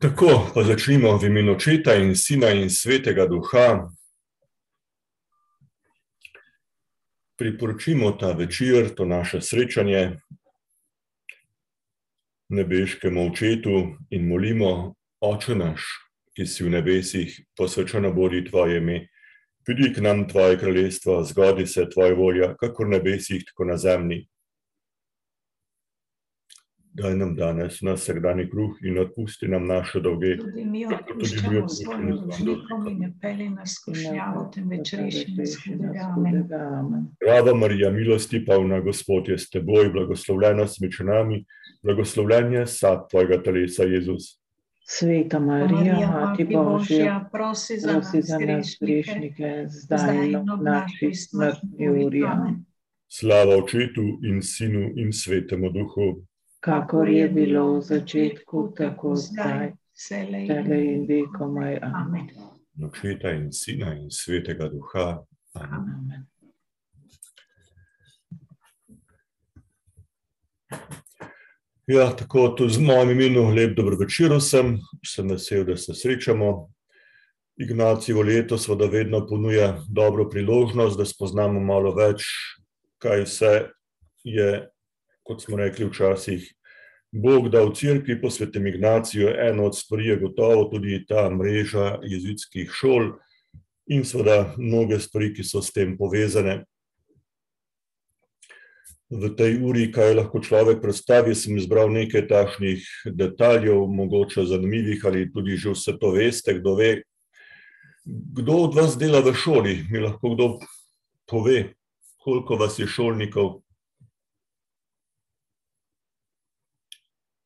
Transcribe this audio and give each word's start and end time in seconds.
Tako, 0.00 0.50
pa 0.54 0.62
začnimo 0.62 1.18
v 1.18 1.26
imenu 1.26 1.56
Očeta 1.56 1.94
in 1.94 2.14
Sina 2.14 2.52
in 2.52 2.70
Svetega 2.70 3.26
Duha. 3.26 3.90
Priporočimo 7.36 8.12
ta 8.12 8.32
večer, 8.32 8.94
to 8.94 9.04
naše 9.04 9.40
srečanje 9.40 10.20
nebeškemu 12.48 13.26
Očetu 13.32 13.96
in 14.10 14.28
molimo, 14.28 14.94
Oče 15.20 15.54
naš, 15.54 15.82
ki 16.36 16.46
si 16.46 16.62
v 16.62 16.70
nebesih, 16.78 17.40
posvečeno 17.56 18.12
bodi 18.12 18.44
Tvoje 18.44 18.78
ime. 18.78 19.08
Pridi 19.64 19.92
k 19.94 20.00
nam 20.04 20.28
Tvoje 20.28 20.58
kraljestvo, 20.58 21.22
zgodi 21.24 21.66
se 21.66 21.88
Tvoja 21.88 22.14
volja, 22.14 22.54
kako 22.56 22.84
v 22.84 22.88
nebesih, 22.88 23.44
tako 23.48 23.64
na 23.64 23.76
zemlji. 23.76 24.26
Daj 26.94 27.16
nam 27.16 27.32
danes 27.34 27.80
na 27.82 27.96
vsakdanji 27.96 28.44
kruh 28.50 28.76
in 28.86 28.98
odpusti 29.02 29.48
nam 29.48 29.64
naše 29.66 30.00
dolge. 30.00 30.36
Tudi 30.38 30.64
mi 30.64 30.84
Tako 30.90 31.16
tudi 31.18 31.40
mi 31.48 31.56
odpuščamo 31.58 31.68
svojim 31.68 32.10
dolžnikom 32.10 32.84
in 32.90 32.98
ne 32.98 33.10
pelji 33.22 33.48
nas 33.50 33.72
v 33.72 33.80
skušnjavo, 33.80 34.44
temveč 34.54 34.92
reši 35.00 35.34
nas 35.34 35.56
hudega. 35.64 36.60
Amen. 36.78 37.08
Rava 37.26 37.54
Marija, 37.54 37.90
milosti 37.90 38.44
polna, 38.46 38.78
Gospod 38.80 39.28
je 39.28 39.38
s 39.38 39.50
teboj, 39.50 39.90
blagoslovljena 39.96 40.68
si 40.70 40.84
med 40.84 40.94
ženami, 40.94 41.44
blagoslovljen 41.82 42.52
je 42.60 42.66
sad 42.66 43.08
tvojega 43.10 43.42
telesa, 43.42 43.88
Jezus. 43.90 44.43
Sveta 44.86 45.38
Marija, 45.38 46.10
Mati 46.10 46.44
Božja, 46.44 47.28
prosi 47.32 47.78
za 47.78 47.92
nas 47.92 48.10
prosi 48.12 48.22
za 48.22 48.38
nas 48.38 48.76
grešnike, 48.80 49.66
zdaj 49.68 50.28
in 50.28 50.50
ob 50.50 50.62
naši 50.62 51.14
smrtni 51.14 52.04
uri. 52.06 52.22
Slava 53.08 53.56
Očetu 53.56 54.02
in 54.22 54.42
Sinu 54.42 54.90
in 54.96 55.12
Svetemu 55.12 55.70
Duhu. 55.70 56.26
Kakor 56.60 57.08
je 57.08 57.28
bilo 57.28 57.76
v 57.76 57.80
začetku, 57.80 58.72
tako 58.76 59.16
zdaj, 59.16 59.72
zdaj 60.08 60.84
in 60.84 61.06
vekomaj. 61.08 61.78
Amen. 61.82 61.94
Amen. 61.94 62.28
Očeta 62.84 63.30
in 63.30 63.52
Sina 63.52 63.94
in 63.94 64.10
Svetega 64.10 64.68
Duha. 64.68 65.24
Amen. 65.54 65.94
Amen. 65.94 66.33
Ja, 71.86 72.16
tako 72.16 72.48
tudi 72.48 72.72
z 72.72 72.80
mojim 72.80 73.10
imenom, 73.10 73.52
lep 73.54 73.74
dober 73.76 73.98
večer 74.00 74.32
vsem, 74.32 74.78
sem 75.04 75.28
vesel, 75.28 75.66
da 75.68 75.76
se 75.76 75.94
srečamo. 75.94 76.70
Ignacijo 77.60 78.22
leto 78.22 78.58
seveda 78.58 78.86
vedno 78.90 79.26
ponuja 79.26 79.84
dobro 79.88 80.24
priložnost, 80.30 80.96
da 80.98 81.04
spoznamo 81.04 81.60
malo 81.60 81.92
več, 81.94 82.24
kaj 82.98 83.26
vse 83.26 83.52
je, 84.24 84.48
kot 85.22 85.44
smo 85.44 85.60
rekli 85.60 85.86
včasih, 85.86 86.48
Bog 87.14 87.48
dal 87.48 87.68
cerkvi 87.74 88.16
po 88.20 88.30
svetem 88.30 88.66
Ignaciju, 88.66 89.28
eno 89.38 89.68
od 89.68 89.76
stvari 89.78 90.06
je 90.06 90.16
gotovo 90.16 90.64
tudi 90.64 91.04
ta 91.06 91.28
mreža 91.30 92.00
jezuitskih 92.02 92.70
šol 92.74 93.12
in 93.86 94.02
seveda 94.04 94.54
mnoge 94.56 94.98
stvari, 94.98 95.34
ki 95.34 95.44
so 95.44 95.62
s 95.62 95.70
tem 95.72 95.98
povezane. 95.98 96.64
V 99.10 99.30
tej 99.36 99.60
uri, 99.60 99.92
kaj 99.92 100.16
lahko 100.16 100.40
človek 100.40 100.80
predstavi, 100.80 101.34
sem 101.36 101.56
izbral 101.60 101.92
nekaj 101.92 102.24
takšnih 102.28 102.80
detaljev, 103.12 103.84
mogoče 103.86 104.46
zanimivih 104.48 105.04
ali 105.04 105.28
tudi 105.32 105.56
že 105.56 105.74
vse 105.74 105.98
to 106.00 106.14
veste, 106.16 106.54
kdo 106.60 106.76
ve. 106.76 107.02
Kdo 108.04 108.68
od 108.68 108.74
vas 108.74 108.96
dela 109.00 109.20
v 109.20 109.32
šoli? 109.32 109.86
Mi 109.90 110.00
lahko 110.00 110.34
kdo 110.34 110.46
pove, 111.28 111.74
koliko 112.20 112.56
vas 112.56 112.78
je 112.78 112.86
šolnikov? 112.86 113.60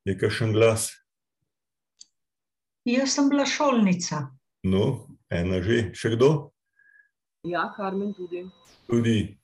Je 0.04 0.18
kakšen 0.18 0.52
glas? 0.52 0.94
Jaz 2.88 3.12
sem 3.12 3.28
bila 3.28 3.44
šolnica. 3.46 4.30
No, 4.64 5.06
ena 5.30 5.60
že, 5.62 5.90
še 5.92 6.16
kdo? 6.16 6.50
Ja, 7.44 7.68
Karmen 7.76 8.14
tudi. 8.16 8.46
Tudi. 8.88 9.38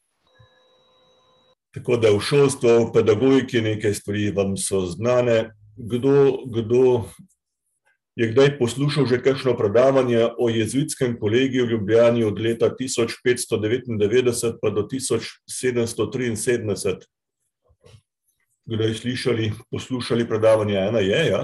Tako 1.74 1.96
da 1.96 2.12
v 2.14 2.20
šolstvu, 2.22 2.68
v 2.86 2.90
pedagogiki 2.94 3.60
nekaj 3.60 3.94
stvari 3.98 4.30
vam 4.30 4.54
so 4.56 4.84
znane. 4.86 5.54
Kdo, 5.76 6.46
kdo 6.46 7.10
je 8.14 8.28
kdaj 8.30 8.58
poslušal 8.58 9.06
že 9.10 9.18
kakšno 9.22 9.56
predavanje 9.58 10.28
o 10.38 10.46
jezuitskem 10.48 11.18
kolegiju 11.18 11.66
v 11.66 11.70
Ljubljani 11.70 12.24
od 12.24 12.38
leta 12.38 12.70
tisoč 12.76 13.18
petsto 13.24 13.58
devetindevetdeset 13.58 14.62
pa 14.62 14.70
do 14.70 14.86
tisoč 14.86 15.42
sedemsto 15.50 16.06
triinsedemdeset? 16.06 17.10
Kdaj 18.70 18.94
slišali, 18.94 19.52
poslušali 19.70 20.28
predavanje? 20.28 20.78
Ena 20.78 21.02
je, 21.02 21.26
ja? 21.26 21.42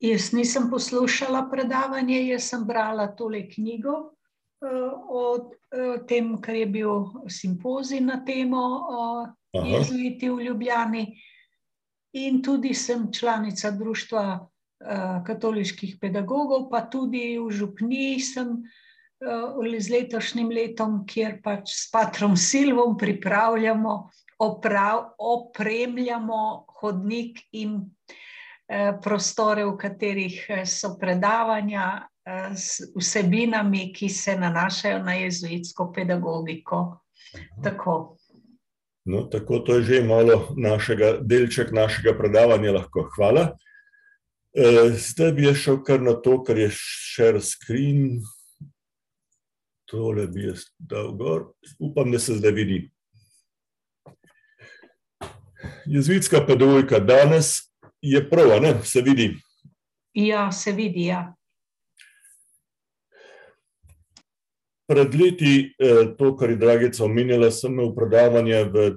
Jaz 0.00 0.30
nisem 0.32 0.70
poslušala 0.70 1.48
predavanje, 1.50 2.22
jaz 2.30 2.46
sem 2.54 2.62
brala 2.64 3.10
tole 3.10 3.42
knjigo 3.50 4.14
o 4.60 5.50
tem, 6.08 6.32
kar 6.42 6.54
je 6.54 6.66
bil 6.66 7.04
simpozij 7.30 8.00
na 8.00 8.18
temo 8.26 8.62
jezuiti 9.52 10.30
v 10.30 10.42
Ljubljani. 10.48 11.04
In 12.12 12.42
tudi 12.42 12.74
sem 12.74 13.12
članica 13.12 13.70
društva 13.70 14.24
eh, 14.80 15.22
katoliških 15.26 15.98
pedagogov, 16.00 16.70
pa 16.70 16.80
tudi 16.90 17.38
v 17.38 17.50
župniji 17.50 18.20
sem 18.20 18.54
eh, 18.56 19.80
z 19.80 19.90
letošnjim 19.92 20.48
letom, 20.48 21.04
kjer 21.06 21.38
pač 21.44 21.74
s 21.74 21.90
patrom 21.92 22.36
Silvom 22.36 22.96
pripravljamo, 22.96 24.10
oprav, 24.38 25.12
opremljamo 25.18 26.64
hodnik 26.80 27.44
in 27.52 27.82
eh, 28.68 28.96
prostore, 29.02 29.66
v 29.68 29.76
katerih 29.76 30.40
so 30.64 30.96
predavanja 30.98 32.08
eh, 32.28 32.56
s 32.56 32.80
vsebinami, 32.96 33.92
ki 33.92 34.08
se 34.08 34.36
nanašajo 34.36 35.02
na 35.02 35.14
jezuitsko 35.14 35.92
pedagogiko. 35.92 37.00
Tako. 37.64 38.16
No, 39.04 39.22
tako 39.22 39.58
to 39.58 39.74
je 39.74 39.82
že 39.82 40.02
malo 40.04 40.52
našega, 40.56 41.16
delček 41.20 41.72
našega 41.72 42.12
predavanja 42.18 42.72
lahko. 42.72 43.08
Hvala. 43.16 43.56
Eh, 44.52 44.92
Zdaj 44.92 45.32
bi 45.32 45.46
jaz 45.46 45.56
šel 45.56 45.82
kar 45.84 46.02
na 46.02 46.12
to, 46.12 46.42
kar 46.44 46.58
je 46.58 46.68
share 46.74 47.40
screen. 47.40 48.20
Tole 49.88 50.26
bi 50.28 50.44
jaz 50.50 50.68
dal 50.78 51.12
gor. 51.16 51.52
Upam, 51.80 52.12
da 52.12 52.18
se 52.18 52.36
zdaj 52.36 52.52
vidi. 52.52 52.90
Jezuitska 55.86 56.44
pedagogika 56.46 56.98
danes 56.98 57.56
je 58.02 58.20
prav, 58.30 58.52
a 58.52 58.60
ne, 58.60 58.74
se 58.84 59.00
vidi. 59.00 59.36
Ja, 60.12 60.52
se 60.52 60.72
vidi, 60.72 61.06
ja. 61.08 61.37
Pred 64.88 65.14
leti, 65.14 65.74
eh, 65.78 66.14
to, 66.18 66.32
kar 66.36 66.50
je 66.50 66.56
Dragica 66.56 67.04
omenjala, 67.04 67.50
sem 67.52 67.72
imel 67.72 67.92
predavanje 67.96 68.64
v 68.72 68.88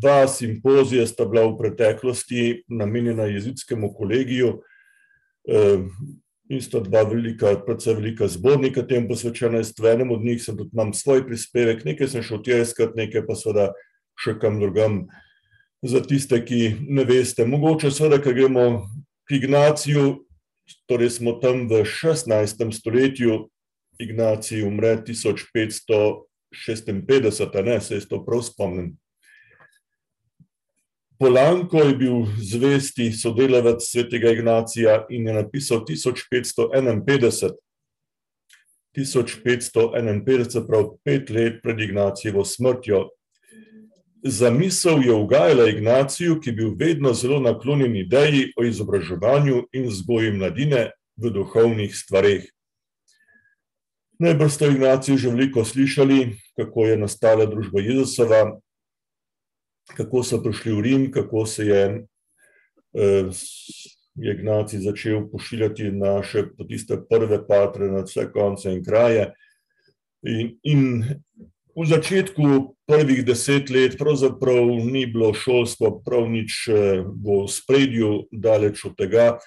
dva 0.00 0.28
simpozija, 0.30 1.06
sta 1.06 1.26
bila 1.26 1.48
v 1.50 1.56
preteklosti 1.58 2.62
namenjena 2.68 3.26
jezickemu 3.26 3.94
kolegiju. 3.94 4.60
eh, 5.48 5.78
In 6.50 6.58
sta 6.58 6.80
dva 6.82 7.04
velika, 7.06 7.52
predvsem 7.62 7.94
velika 7.94 8.26
zbornika 8.26 8.82
tem 8.82 9.04
posvečena, 9.06 9.60
jaz 9.62 9.70
v 9.78 9.86
enem 9.86 10.10
od 10.10 10.24
njih 10.24 10.40
sem 10.42 10.56
tudi 10.58 10.74
imam 10.74 10.90
svoj 10.90 11.22
prispevek, 11.22 11.84
nekaj 11.86 12.08
sem 12.10 12.24
šel 12.26 12.42
tja 12.42 12.56
iskat, 12.64 12.96
nekaj 12.98 13.22
pa 13.22 13.36
seveda 13.38 13.66
še 14.18 14.34
kam 14.42 14.58
drugam. 14.58 15.04
Za 15.86 16.02
tiste, 16.02 16.40
ki 16.42 16.74
ne 16.90 17.04
veste, 17.06 17.46
mogoče 17.46 17.92
seveda, 17.94 18.18
ker 18.18 18.34
gremo 18.34 18.64
k 19.30 19.38
Ignaciju, 19.38 20.24
torej 20.90 21.14
smo 21.20 21.36
tam 21.38 21.68
v 21.70 21.84
šestnajstem 21.86 22.74
stoletju, 22.74 23.46
Ignacij 24.00 24.64
umre 24.64 24.96
tisoč 25.04 25.44
petsto 25.52 26.26
šestinpetdeset, 26.52 27.54
a 27.54 27.62
ne, 27.62 27.80
se 27.80 27.98
jaz 27.98 28.08
to 28.08 28.22
prav 28.24 28.42
spomnim. 28.42 28.94
Polanko 31.20 31.82
je 31.84 31.96
bil 32.00 32.22
zvesti 32.40 33.10
sodelavec 33.12 33.84
svetega 33.84 34.30
Ignacija 34.32 35.04
in 35.12 35.26
je 35.28 35.34
napisal 35.36 35.84
tisoč 35.84 36.22
petsto 36.30 36.70
enainpetdeset. 36.74 37.58
Tisoč 38.96 39.36
petsto 39.44 39.90
enainpetdeset, 39.96 40.64
prav 40.66 40.94
pet 41.04 41.30
let 41.30 41.60
pred 41.62 41.80
Ignacijevo 41.80 42.44
smrtjo. 42.44 43.10
Zamisel 44.24 45.04
je 45.04 45.12
ugajala 45.12 45.68
Ignaciju, 45.68 46.40
ki 46.40 46.50
je 46.50 46.56
bil 46.56 46.72
vedno 46.78 47.12
zelo 47.12 47.40
naklonjen 47.40 47.96
ideji 47.96 48.48
o 48.56 48.64
izobraževanju 48.64 49.62
in 49.72 49.86
vzgoji 49.92 50.32
mladine 50.32 50.88
v 51.16 51.30
duhovnih 51.36 51.92
stvareh. 51.96 52.48
Najbrž 54.20 54.52
ste 54.52 54.68
o 54.68 54.70
Ignaciju 54.76 55.16
že 55.16 55.32
veliko 55.32 55.64
slišali, 55.64 56.36
kako 56.52 56.92
je 56.92 56.96
nastala 57.00 57.48
družba 57.48 57.80
Jezusova, 57.80 58.60
kako 59.96 60.20
so 60.20 60.42
prišli 60.44 60.76
v 60.76 60.80
Rim, 60.84 61.02
kako 61.08 61.46
se 61.48 61.64
je, 61.64 62.04
eh, 63.00 63.28
je 64.14 64.34
Ignacij 64.34 64.84
začel 64.84 65.24
pošiljati 65.32 65.96
naše 65.96 66.52
tiste 66.68 67.00
prve 67.08 67.40
patre 67.48 67.88
na 67.88 68.04
vse 68.04 68.28
konce 68.28 68.68
in 68.76 68.84
kraje. 68.84 69.32
In, 70.20 70.52
in 70.68 70.80
v 71.72 71.86
začetku 71.88 72.76
prvih 72.84 73.24
deset 73.24 73.70
let 73.72 73.96
pravzaprav 73.96 74.68
ni 74.84 75.06
bilo 75.08 75.32
šolstvo 75.32 76.02
prav 76.04 76.28
nič 76.28 76.68
eh, 76.68 77.00
v 77.08 77.48
spredju, 77.48 78.28
daleč 78.28 78.84
od 78.84 79.00
tega. 79.00 79.40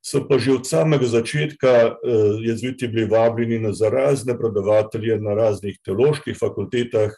So 0.00 0.24
pa 0.24 0.38
že 0.40 0.56
od 0.56 0.64
samega 0.64 1.06
začetka 1.06 1.70
eh, 1.70 1.92
jezuiti 2.40 2.88
bili 2.88 3.06
vabljeni 3.06 3.58
na 3.58 3.72
razne 3.90 4.38
predavatelje 4.38 5.20
na 5.20 5.34
raznih 5.34 5.78
teoloških 5.84 6.36
fakultetah. 6.40 7.12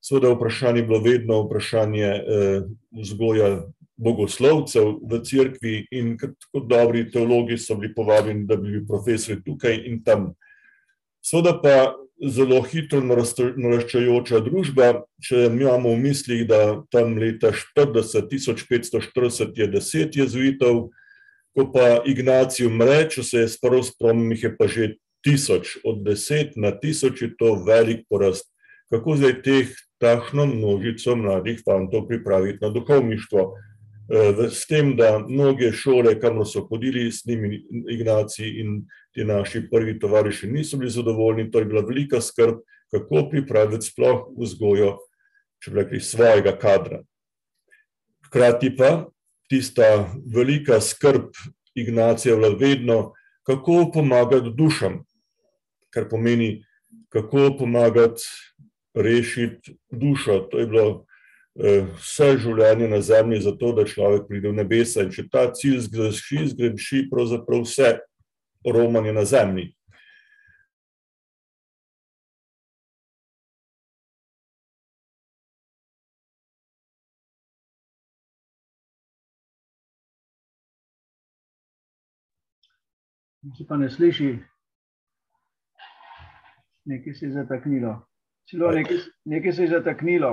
Sveda 0.00 0.32
vprašanje 0.34 0.80
je 0.80 0.86
bilo 0.86 1.00
vedno 1.00 1.42
vprašanje 1.42 2.04
eh, 2.04 2.60
vzgoja 2.90 3.64
bogoslovcev 3.96 4.98
v 5.02 5.20
cerkvi 5.24 5.86
in 5.90 6.16
kot 6.18 6.66
dobri 6.68 7.10
teologi 7.10 7.58
so 7.58 7.76
bili 7.78 7.94
povabljeni, 7.94 8.46
da 8.46 8.56
bi 8.56 8.70
bili 8.70 8.86
profesori 8.86 9.42
tukaj 9.44 9.82
in 9.86 10.02
tam. 10.04 10.32
Sveda 11.22 11.54
pa 11.62 11.94
zelo 12.22 12.60
hitro 12.62 13.00
naraščajoča 13.02 14.40
družba. 14.46 15.04
Če 15.22 15.46
imamo 15.48 15.94
v 15.94 16.02
mislih, 16.02 16.44
da 16.46 16.82
tam 16.90 17.16
leta 17.18 17.52
40, 17.54 18.28
1540 18.30 19.58
je 19.58 19.68
deset 19.70 20.18
jezuitov, 20.18 20.90
ko 21.56 21.68
pa 21.72 22.02
Ignacij 22.08 22.66
umre, 22.66 23.04
če 23.10 23.22
se 23.22 23.44
je 23.44 23.48
spravo 23.52 23.82
spomnim, 23.84 24.32
je 24.36 24.50
pa 24.56 24.68
že 24.68 24.94
tisoč, 25.22 25.78
od 25.84 26.02
deset 26.06 26.56
na 26.56 26.72
tisoč 26.72 27.22
je 27.22 27.30
to 27.38 27.54
velik 27.66 28.06
porast. 28.10 28.48
Kako 28.90 29.16
zdaj 29.16 29.42
teh 29.44 29.68
takšno 30.02 30.46
množico 30.50 31.16
mladih 31.16 31.60
fantov 31.64 32.08
pripraviti 32.08 32.58
na 32.60 32.72
duhovništvo? 32.72 33.52
Eh, 34.12 34.50
s 34.50 34.66
tem, 34.66 34.96
da 34.96 35.22
mnoge 35.22 35.70
šole, 35.72 36.18
kamor 36.20 36.48
so 36.48 36.64
hodili 36.66 37.06
s 37.12 37.24
njimi 37.24 37.62
Ignacij 37.90 38.60
in 38.60 38.82
ti 39.14 39.24
naši 39.24 39.62
prvi 39.70 39.98
tovariši 39.98 40.50
niso 40.50 40.76
bili 40.76 40.90
zadovoljni, 40.90 41.50
to 41.50 41.58
je 41.58 41.64
bila 41.64 41.80
velika 41.80 42.20
skrb, 42.20 42.58
kako 42.90 43.28
pripraviti 43.30 43.86
sploh 43.86 44.26
vzgojo, 44.36 44.98
če 45.62 45.70
bi 45.70 45.80
rekli, 45.80 46.00
svojega 46.00 46.52
kadra. 46.58 47.02
Hkrati 48.26 48.74
pa 48.76 49.06
tista 49.52 50.08
velika 50.34 50.80
skrb 50.80 51.36
Ignacija 51.74 52.36
bila 52.36 52.54
vedno, 52.56 53.12
kako 53.46 53.90
pomagati 53.94 54.52
dušam, 54.56 55.02
kar 55.92 56.08
pomeni, 56.08 56.64
kako 57.08 57.50
pomagati 57.58 58.22
rešiti 58.94 59.76
dušo. 59.90 60.38
To 60.50 60.58
je 60.58 60.66
bilo 60.66 61.04
Eh, 61.52 61.84
vse 62.00 62.38
življenje 62.40 62.86
na 62.88 63.02
zemlji, 63.04 63.42
zato 63.44 63.74
da 63.76 63.84
človek 63.84 64.24
pride 64.28 64.48
v 64.48 64.56
nebesa. 64.56 65.02
In 65.04 65.10
če 65.12 65.26
ta 65.28 65.50
cilj 65.52 65.82
zgreši, 65.84 66.46
zgreši 66.54 67.02
pravzaprav 67.10 67.66
vse 67.66 67.90
romanje 68.64 69.12
na 69.12 69.26
zemlji. 69.28 69.66
Se 83.58 83.66
pa 83.68 83.76
ne 83.76 83.90
sliši, 83.90 84.38
nekaj 86.84 87.14
se 87.14 87.26
je 87.26 87.32
zataknilo. 87.32 87.96
Celo 88.50 88.70
nekaj, 88.70 88.98
nekaj 89.24 89.52
se 89.52 89.62
je 89.62 89.68
zataknilo 89.68 90.32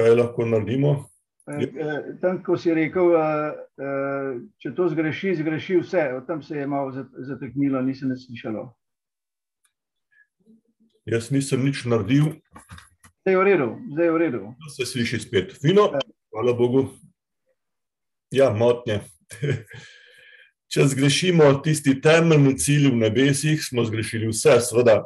kaj 0.00 0.14
lahko 0.14 0.46
naredimo. 0.46 1.06
Eh, 1.50 1.62
eh, 1.62 2.02
tam, 2.20 2.42
ko 2.44 2.56
si 2.58 2.74
rekel, 2.74 3.14
eh, 3.16 4.38
če 4.62 4.74
to 4.76 4.88
zgreši, 4.92 5.34
zgreši 5.40 5.80
vse, 5.80 6.04
tam 6.26 6.42
se 6.42 6.60
je 6.60 6.66
malo 6.66 6.92
zateknilo, 7.26 7.82
nisem 7.82 8.12
več 8.12 8.26
slišalo. 8.28 8.68
Jaz 11.10 11.30
nisem 11.34 11.64
nič 11.64 11.84
naredil. 11.90 12.36
Zdaj 13.20 13.34
je 13.34 13.38
v 13.40 13.46
redu, 13.48 13.68
zdaj 13.92 14.06
je 14.06 14.12
v 14.12 14.20
redu. 14.24 14.42
Se 14.76 14.86
sliši 14.86 15.20
spet. 15.20 15.56
Fino, 15.60 15.88
hvala 16.30 16.54
Bogu. 16.56 16.86
Ja, 18.30 18.52
motnje. 18.54 19.00
Če 20.70 20.84
zgrešimo 20.86 21.48
tisti 21.64 21.96
temeljni 21.98 22.52
cilj 22.54 22.92
v 22.92 22.98
nebesih, 23.00 23.58
smo 23.58 23.82
zgrešili 23.82 24.28
vse, 24.30 24.60
seveda. 24.62 25.00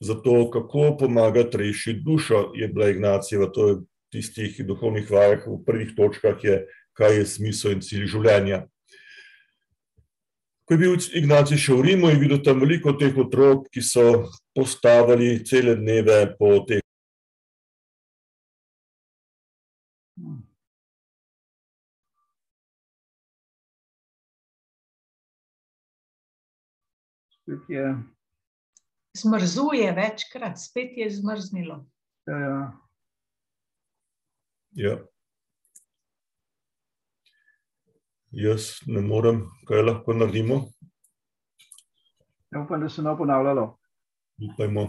Zato, 0.00 0.44
kako 0.54 0.92
pomagati 1.00 1.58
rešiti 1.58 2.00
dušo, 2.06 2.52
je 2.54 2.68
bila 2.68 2.88
Ignacijeva, 2.88 3.50
to 3.50 3.66
je 3.68 3.74
tistih 4.14 4.60
duhovnih 4.66 5.10
vajah 5.10 5.42
v 5.46 5.58
prvih 5.66 5.90
točkah, 5.96 6.38
je, 6.44 6.60
kaj 6.94 7.16
je 7.16 7.26
smisel 7.26 7.74
in 7.74 7.82
cilj 7.82 8.06
življenja. 8.14 8.62
Ko 10.64 10.78
je 10.78 10.78
bil 10.78 10.94
Ignacij 11.18 11.58
še 11.58 11.74
v 11.74 11.88
Rimu, 11.88 12.12
je 12.12 12.20
videl 12.22 12.38
tam 12.46 12.62
veliko 12.62 12.94
teh 12.94 13.18
otrok, 13.18 13.66
ki 13.74 13.82
so 13.82 14.30
postavili 14.54 15.40
cele 15.42 15.74
dneve 15.74 16.22
po 16.38 16.60
teh. 16.68 16.86
Zmrzuje 29.16 29.92
večkrat, 29.92 30.58
spet 30.58 30.96
je 30.96 31.10
zmrznilo. 31.10 31.84
Ja, 32.26 32.38
ja. 32.38 32.72
Ja. 34.72 34.98
Jaz 38.30 38.76
ne 38.86 39.02
morem, 39.02 39.42
kaj 39.66 39.82
lahko 39.82 40.14
naredimo. 40.14 40.60
Ja, 42.50 42.62
upam, 42.62 42.80
da 42.80 42.88
se 42.88 43.02
ne 43.02 43.10
bo 43.10 43.24
ponavljalo. 43.24 43.64
Upajmo. 44.52 44.86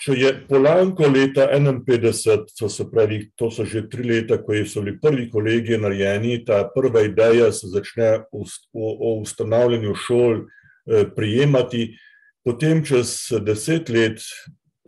Če 0.00 0.14
je 0.16 0.28
Polanko 0.48 1.10
leta 1.12 1.44
51, 1.52 2.46
so 2.56 2.70
se 2.72 2.86
pravi, 2.88 3.18
to 3.36 3.50
so 3.52 3.66
že 3.68 3.82
tri 3.92 4.06
leta, 4.08 4.38
ko 4.40 4.56
so 4.64 4.80
bili 4.80 4.96
prvi 4.96 5.26
kolegi 5.28 5.76
narejeni, 5.76 6.38
ta 6.44 6.62
prva 6.72 7.02
ideja 7.04 7.50
se 7.52 7.68
začne 7.68 8.24
o, 8.32 8.46
o 8.72 9.12
ustanavljanju 9.20 9.92
šol 9.94 10.40
eh, 10.40 11.04
prijemati, 11.16 11.90
potem 12.44 12.80
čez 12.80 13.28
deset 13.44 13.92
let 13.92 14.24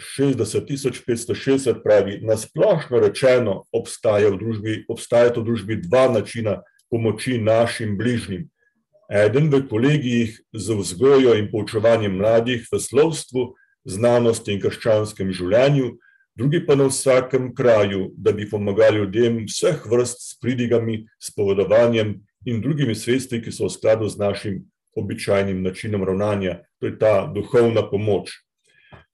60.560 0.00 1.82
pravi, 1.84 2.20
nasplošno 2.24 3.04
rečeno, 3.04 3.66
obstaja 3.68 4.32
v 4.32 4.40
družbi, 4.40 4.80
obstajata 4.88 5.40
v 5.40 5.44
družbi 5.50 5.80
dva 5.84 6.08
načina 6.08 6.62
pomoči 6.88 7.36
našim 7.36 7.98
bližnjim. 8.00 8.48
Eden 9.12 9.52
v 9.52 9.66
kolegijih 9.68 10.40
za 10.56 10.72
vzgojo 10.72 11.36
in 11.36 11.52
poučevanje 11.52 12.08
mladih 12.08 12.64
v 12.72 12.80
slovstvu, 12.80 13.52
znanosti 13.84 14.54
in 14.54 14.60
krščanskem 14.62 15.32
življenju, 15.32 15.96
drugi 16.38 16.62
pa 16.66 16.76
na 16.78 16.88
vsakem 16.88 17.50
kraju, 17.54 18.10
da 18.16 18.32
bi 18.32 18.48
pomagali 18.50 19.02
ljudem 19.02 19.42
vseh 19.46 19.82
vrst 19.90 20.22
s 20.28 20.38
pridigami, 20.40 21.02
spovedovanjem 21.20 22.20
in 22.46 22.62
drugimi 22.62 22.94
sredstvi, 22.94 23.42
ki 23.42 23.52
so 23.52 23.68
v 23.68 23.74
skladu 23.76 24.08
z 24.08 24.18
našim 24.18 24.62
običajnim 24.96 25.62
načinom 25.62 26.04
ravnanja. 26.04 26.62
To 26.80 26.86
je 26.86 26.98
ta 26.98 27.26
duhovna 27.26 27.84
pomoč. 27.90 28.32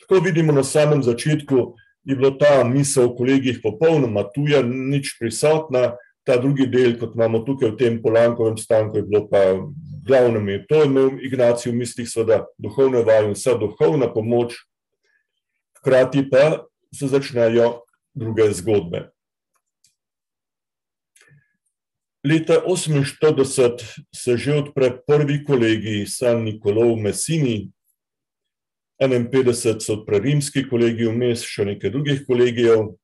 Tako 0.00 0.22
vidimo 0.24 0.52
na 0.52 0.64
samem 0.64 1.02
začetku, 1.02 1.74
je 2.04 2.16
bila 2.16 2.30
ta 2.38 2.64
misel 2.64 3.10
v 3.10 3.16
kolegih 3.18 3.58
popolnoma 3.62 4.24
tuja, 4.34 4.62
nič 4.64 5.18
prisotna, 5.20 5.98
ta 6.24 6.36
drugi 6.36 6.66
del, 6.68 6.96
kot 7.00 7.16
imamo 7.16 7.42
tukaj 7.44 7.72
v 7.72 7.78
tem 7.80 7.94
polankovem 8.02 8.56
stanku, 8.56 9.00
je 9.00 9.04
bilo 9.04 9.26
pa 9.28 9.58
glavno 10.08 10.40
mi. 10.40 10.56
To 10.68 10.80
je 10.80 10.86
imel 10.88 11.20
Ignacij 11.20 11.72
v 11.72 11.76
mislih, 11.82 12.08
seveda 12.08 12.46
duhovne 12.58 13.04
vaje 13.04 13.28
in 13.28 13.36
vsa 13.36 13.54
duhovna 13.60 14.08
pomoč, 14.12 14.56
hkrati 15.78 16.24
pa 16.30 16.64
se 16.94 17.10
začnejo 17.12 17.82
druge 18.16 18.48
zgodbe. 18.56 19.10
Leta 22.24 22.58
1948 22.66 24.04
se 24.14 24.36
že 24.36 24.54
odpre 24.54 24.90
prvi 25.06 25.44
kolegij 25.44 26.06
San 26.06 26.42
Nikolov 26.44 26.96
v 26.96 27.02
Messini, 27.02 27.58
51 28.98 29.80
so 29.80 29.94
odpre 29.94 30.18
rimski 30.18 30.64
kolegij, 30.66 31.06
vmes 31.06 31.44
še 31.46 31.68
nekaj 31.68 31.92
drugih 31.94 32.24
kolegijev. 32.26 32.96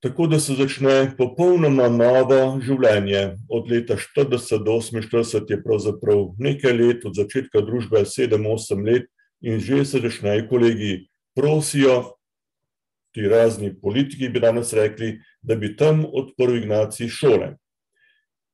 Tako 0.00 0.26
da 0.26 0.38
se 0.38 0.54
začne 0.54 1.10
popolnoma 1.18 1.88
novo 1.90 2.60
življenje. 2.62 3.34
Od 3.50 3.70
leta 3.70 3.96
40 3.98 4.62
do 4.62 4.76
48 4.78 5.50
je 5.50 5.58
pravzaprav 5.62 6.20
nekaj 6.38 6.74
let, 6.76 7.06
od 7.08 7.18
začetka 7.18 7.64
družbe 7.66 8.04
7-8 8.06 8.84
let 8.86 9.08
in 9.42 9.58
že 9.58 9.82
se 9.84 9.98
začnejo 9.98 10.46
kolegiji. 10.50 11.08
Prosijo 11.34 12.14
ti 13.14 13.26
razni 13.26 13.72
politiki, 13.74 14.28
bi 14.28 14.38
danes 14.40 14.70
rekli, 14.72 15.16
da 15.42 15.56
bi 15.58 15.74
tam 15.76 16.04
odprl 16.06 16.60
Ignacij 16.60 17.10
šole. 17.10 17.56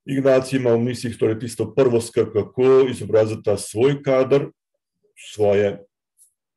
Ignacij 0.09 0.59
ima 0.59 0.73
v 0.73 0.81
mislih 0.89 1.17
torej 1.21 1.43
tisto 1.45 1.69
prvo 1.77 2.01
skrb, 2.01 2.33
kako 2.33 2.87
izobraziti 2.89 3.45
ta 3.45 3.59
svoj 3.61 4.01
kader, 4.05 4.49
svoje 5.33 5.77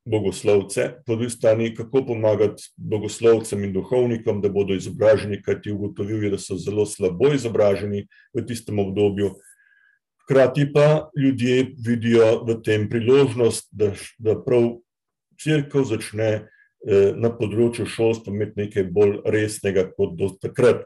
bogoslovce, 0.08 0.90
po 1.06 1.16
drugi 1.16 1.30
strani, 1.30 1.76
kako 1.76 2.06
pomagati 2.06 2.64
bogoslovcem 2.78 3.64
in 3.64 3.74
duhovnikom, 3.74 4.42
da 4.42 4.50
bodo 4.50 4.76
izobraženi, 4.76 5.42
kaj 5.44 5.62
ti 5.62 5.72
ugotovil 5.72 6.24
je, 6.24 6.32
da 6.36 6.40
so 6.40 6.58
zelo 6.58 6.86
slabo 6.86 7.34
izobraženi 7.36 8.08
v 8.34 8.46
tistem 8.48 8.80
obdobju. 8.80 9.34
Hkrati 10.24 10.68
pa 10.74 11.10
ljudje 11.18 11.72
vidijo 11.86 12.44
v 12.48 12.60
tem 12.64 12.90
priložnost, 12.90 13.68
da, 13.72 13.92
da 14.20 14.36
prav 14.44 14.78
crkva 15.44 15.84
začne 15.88 16.30
eh, 16.34 17.12
na 17.16 17.32
področju 17.32 17.88
šolstva 17.88 18.34
imeti 18.34 18.64
nekaj 18.64 18.88
bolj 18.92 19.20
resnega 19.26 19.90
kot 19.92 20.16
do 20.20 20.32
takrat. 20.42 20.86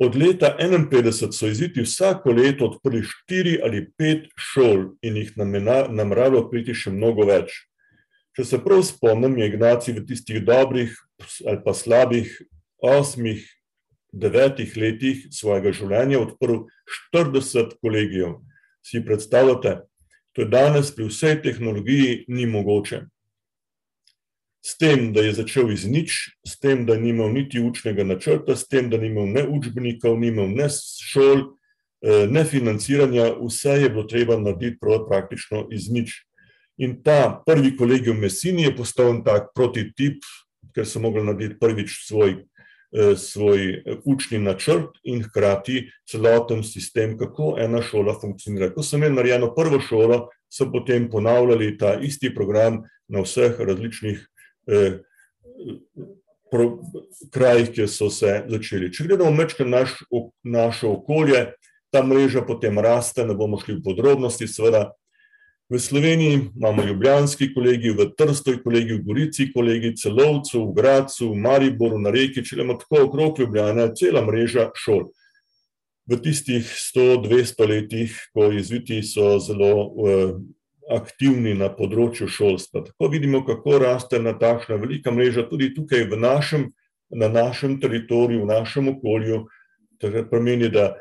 Od 0.00 0.14
leta 0.16 0.54
1951 0.56 1.32
so 1.36 1.46
iziti 1.50 1.82
vsako 1.84 2.32
leto 2.32 2.70
odprli 2.70 3.02
štiri 3.04 3.58
ali 3.62 3.82
pet 3.98 4.30
šol 4.38 4.94
in 5.04 5.18
jih 5.20 5.34
nameravajo 5.36 6.46
priti 6.48 6.72
še 6.72 6.94
mnogo 6.94 7.26
več. 7.28 7.52
Če 8.36 8.46
se 8.46 8.60
prav 8.62 8.82
spomnim, 8.86 9.36
je 9.38 9.48
Ignacij 9.50 9.96
v 9.98 10.04
tistih 10.06 10.42
dobrih 10.44 10.94
ali 11.46 11.60
pa 11.64 11.74
slabih 11.76 12.30
osmih, 12.80 13.42
devetih 14.12 14.72
letih 14.76 15.26
svojega 15.30 15.72
življenja 15.76 16.20
odprl 16.22 16.64
40 17.12 17.76
kolegijev. 17.82 18.38
Si 18.82 19.02
predstavljate, 19.04 19.82
to 20.32 20.46
je 20.46 20.50
danes 20.50 20.94
pri 20.94 21.10
vsej 21.10 21.42
tehnologiji 21.44 22.24
ni 22.28 22.46
mogoče 22.48 23.04
s 24.62 24.76
tem, 24.76 25.12
da 25.12 25.24
je 25.24 25.32
začel 25.32 25.72
iz 25.72 25.86
nič, 25.88 26.36
s 26.46 26.58
tem, 26.60 26.84
da 26.86 26.96
ni 26.96 27.10
imel 27.10 27.32
niti 27.32 27.60
učnega 27.60 28.04
načrta, 28.04 28.56
s 28.56 28.68
tem, 28.68 28.90
da 28.90 28.98
ni 29.00 29.08
imel 29.08 29.28
ne 29.32 29.46
učbenikov, 29.48 30.18
ni 30.20 30.28
imel 30.28 30.52
ne 30.52 30.68
šol, 31.00 31.56
eh, 32.04 32.26
ne 32.28 32.44
financiranja, 32.44 33.32
vse 33.40 33.80
je 33.80 33.88
bilo 33.88 34.04
treba 34.04 34.36
narediti 34.36 34.78
praktično 35.08 35.68
iz 35.72 35.88
nič. 35.88 36.26
In 36.80 37.02
ta 37.04 37.42
prvi 37.46 37.74
kolegij 37.76 38.12
v 38.14 38.20
Messini 38.22 38.64
je 38.64 38.76
postal 38.76 39.20
tak 39.24 39.52
prototip, 39.54 40.24
ker 40.74 40.86
so 40.88 41.02
mogli 41.02 41.22
narediti 41.24 41.58
prvič 41.60 42.06
svoj, 42.08 42.38
eh, 42.40 43.16
svoj 43.16 43.60
eh, 43.74 43.98
učni 44.04 44.38
načrt 44.38 44.96
in 45.04 45.22
hkrati 45.22 45.90
celoten 46.08 46.64
sistem, 46.64 47.18
kako 47.18 47.56
ena 47.58 47.82
šola 47.82 48.16
funkcionira. 48.20 48.72
Ko 48.72 48.82
sem 48.82 49.02
imel 49.02 49.18
narejeno 49.20 49.52
prvo 49.54 49.80
šolo, 49.80 50.28
so 50.50 50.70
potem 50.72 51.10
ponavljali 51.10 51.76
ta 51.78 51.98
isti 52.00 52.32
program 52.34 52.82
na 53.08 53.22
vseh 53.22 53.60
različnih 53.60 54.26
Eh, 54.70 54.98
krajih, 57.30 57.70
kjer 57.74 57.88
so 57.88 58.10
se 58.10 58.40
začeli. 58.48 58.90
Če 58.92 59.06
gledamo 59.06 59.30
mečke 59.34 59.64
naš, 59.64 59.94
naše 60.42 60.88
okolje, 60.90 61.44
ta 61.94 62.02
mreža 62.06 62.42
potem 62.46 62.78
raste, 62.78 63.24
ne 63.26 63.34
bomo 63.38 63.58
šli 63.60 63.78
v 63.78 63.84
podrobnosti, 63.86 64.48
seveda. 64.50 64.90
V 65.70 65.78
Sloveniji 65.78 66.40
imamo 66.56 66.84
ljubljanski 66.84 67.54
kolegi, 67.54 67.90
v 67.90 68.08
Trstoj 68.18 68.56
kolegi, 68.62 68.94
v 68.94 69.04
Gorici 69.06 69.52
kolegi, 69.52 69.92
Celovcu, 69.96 70.64
v 70.66 70.72
Gracu, 70.74 71.28
v 71.30 71.36
Mariboru, 71.38 71.98
na 72.02 72.10
reki, 72.10 72.42
če 72.42 72.56
imamo 72.56 72.74
tako 72.80 73.04
okrog 73.04 73.38
Ljubljana, 73.38 73.84
cela 73.94 74.24
mreža 74.26 74.72
šol. 74.74 75.04
V 76.10 76.18
tistih 76.24 76.66
100-200 76.66 77.68
letih, 77.70 78.16
ko 78.34 78.48
jezviti 78.50 78.98
so 79.06 79.36
zelo 79.38 79.70
uh, 79.86 80.34
aktivni 80.90 81.54
na 81.54 81.70
področju 81.70 82.26
šolstva. 82.26 82.82
Tako 82.90 83.12
vidimo, 83.14 83.44
kako 83.46 83.78
raste 83.78 84.18
na 84.18 84.34
takšna 84.34 84.74
velika 84.82 85.14
mreža 85.14 85.46
tudi 85.46 85.70
tukaj 85.76 86.08
v 86.10 86.18
našem, 86.18 86.66
na 87.14 87.30
našem 87.30 87.78
teritoriju, 87.78 88.42
v 88.42 88.50
našem 88.50 88.90
okolju. 88.96 89.44
Takrat 90.02 90.32
pomeni, 90.34 90.66
da 90.66 90.96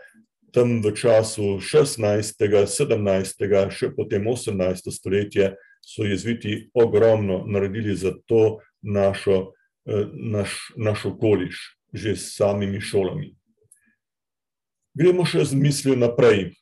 tam 0.52 0.82
v 0.82 0.92
času 0.96 1.60
16., 1.62 2.36
17., 2.66 3.72
še 3.72 3.92
potem 3.96 4.28
18. 4.28 4.92
stoletje 4.92 5.56
so 5.82 6.04
jezviti 6.04 6.70
ogromno 6.74 7.44
naredili 7.48 7.96
za 7.96 8.14
to 8.26 8.60
našo, 8.82 9.54
eh, 9.88 10.06
naš, 10.14 10.74
naš 10.78 11.06
okoliš, 11.06 11.78
že 11.94 12.16
s 12.16 12.36
samimi 12.36 12.82
šolami. 12.82 13.36
Gremo 14.94 15.26
še 15.26 15.46
z 15.46 15.56
mislijo 15.56 15.96
naprej. 15.96 16.56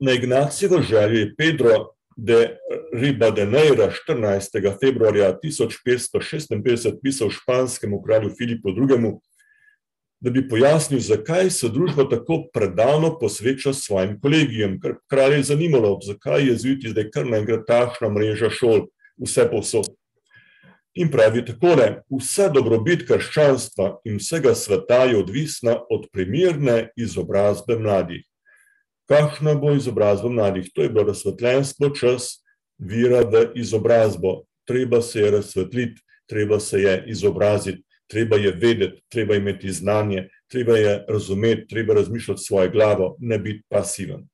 Na 0.00 0.12
Ignacijevo 0.12 0.82
željo 0.82 1.18
je 1.18 1.34
Pedro 1.36 1.96
de 2.16 2.58
Ribadeneira 2.92 3.90
14. 3.90 4.76
februarja 4.80 5.38
1556 5.40 7.00
pisal 7.02 7.30
španskemu 7.30 8.02
kralju 8.02 8.34
Filipu 8.38 8.68
II., 8.70 9.16
da 10.20 10.30
bi 10.30 10.42
pojasnil, 10.48 11.00
zakaj 11.00 11.50
se 11.50 11.68
družba 11.68 12.06
tako 12.10 12.46
predano 12.54 13.12
posveča 13.18 13.74
svojim 13.76 14.16
kolegijem, 14.20 14.78
ker 14.80 14.96
kralj 15.10 15.36
je 15.36 15.42
zanimalo, 15.52 15.98
zakaj 16.02 16.48
je 16.48 16.56
zviti 16.64 16.92
zdaj 16.94 17.10
kar 17.14 17.28
naenkrat 17.28 17.66
takšna 17.68 18.10
mreža 18.12 18.50
šol, 18.50 18.86
vse 19.20 19.48
povsod. 19.50 19.92
In 20.96 21.10
pravi 21.12 21.44
takole, 21.44 22.00
vsa 22.08 22.48
dobrobit 22.48 23.04
krščanstva 23.04 23.98
in 24.08 24.16
vsega 24.16 24.54
sveta 24.56 25.04
je 25.04 25.18
odvisna 25.20 25.76
od 25.92 26.08
primerne 26.12 26.88
izobrazbe 26.96 27.76
mladih 27.76 28.24
kakšna 29.08 29.54
bo 29.54 29.72
izobrazba 29.72 30.28
mladih. 30.28 30.70
To 30.74 30.82
je 30.82 30.88
bilo 30.88 31.04
razsvetljenstvo, 31.04 31.90
čas 31.90 32.42
vira 32.78 33.20
v 33.20 33.50
izobrazbo. 33.54 34.42
Treba 34.66 35.02
se 35.02 35.20
je 35.20 35.30
razsvetliti, 35.30 36.02
treba 36.26 36.60
se 36.60 36.80
je 36.80 37.04
izobraziti, 37.06 37.82
treba 38.06 38.36
je 38.36 38.52
vedeti, 38.52 39.02
treba 39.08 39.34
je 39.34 39.40
imeti 39.40 39.72
znanje, 39.72 40.28
treba 40.50 40.76
je 40.76 41.04
razumeti, 41.08 41.66
treba 41.68 41.94
razmišljati 41.94 42.42
svojo 42.42 42.70
glavo, 42.70 43.16
ne 43.20 43.38
biti 43.38 43.62
pasiven. 43.68 44.28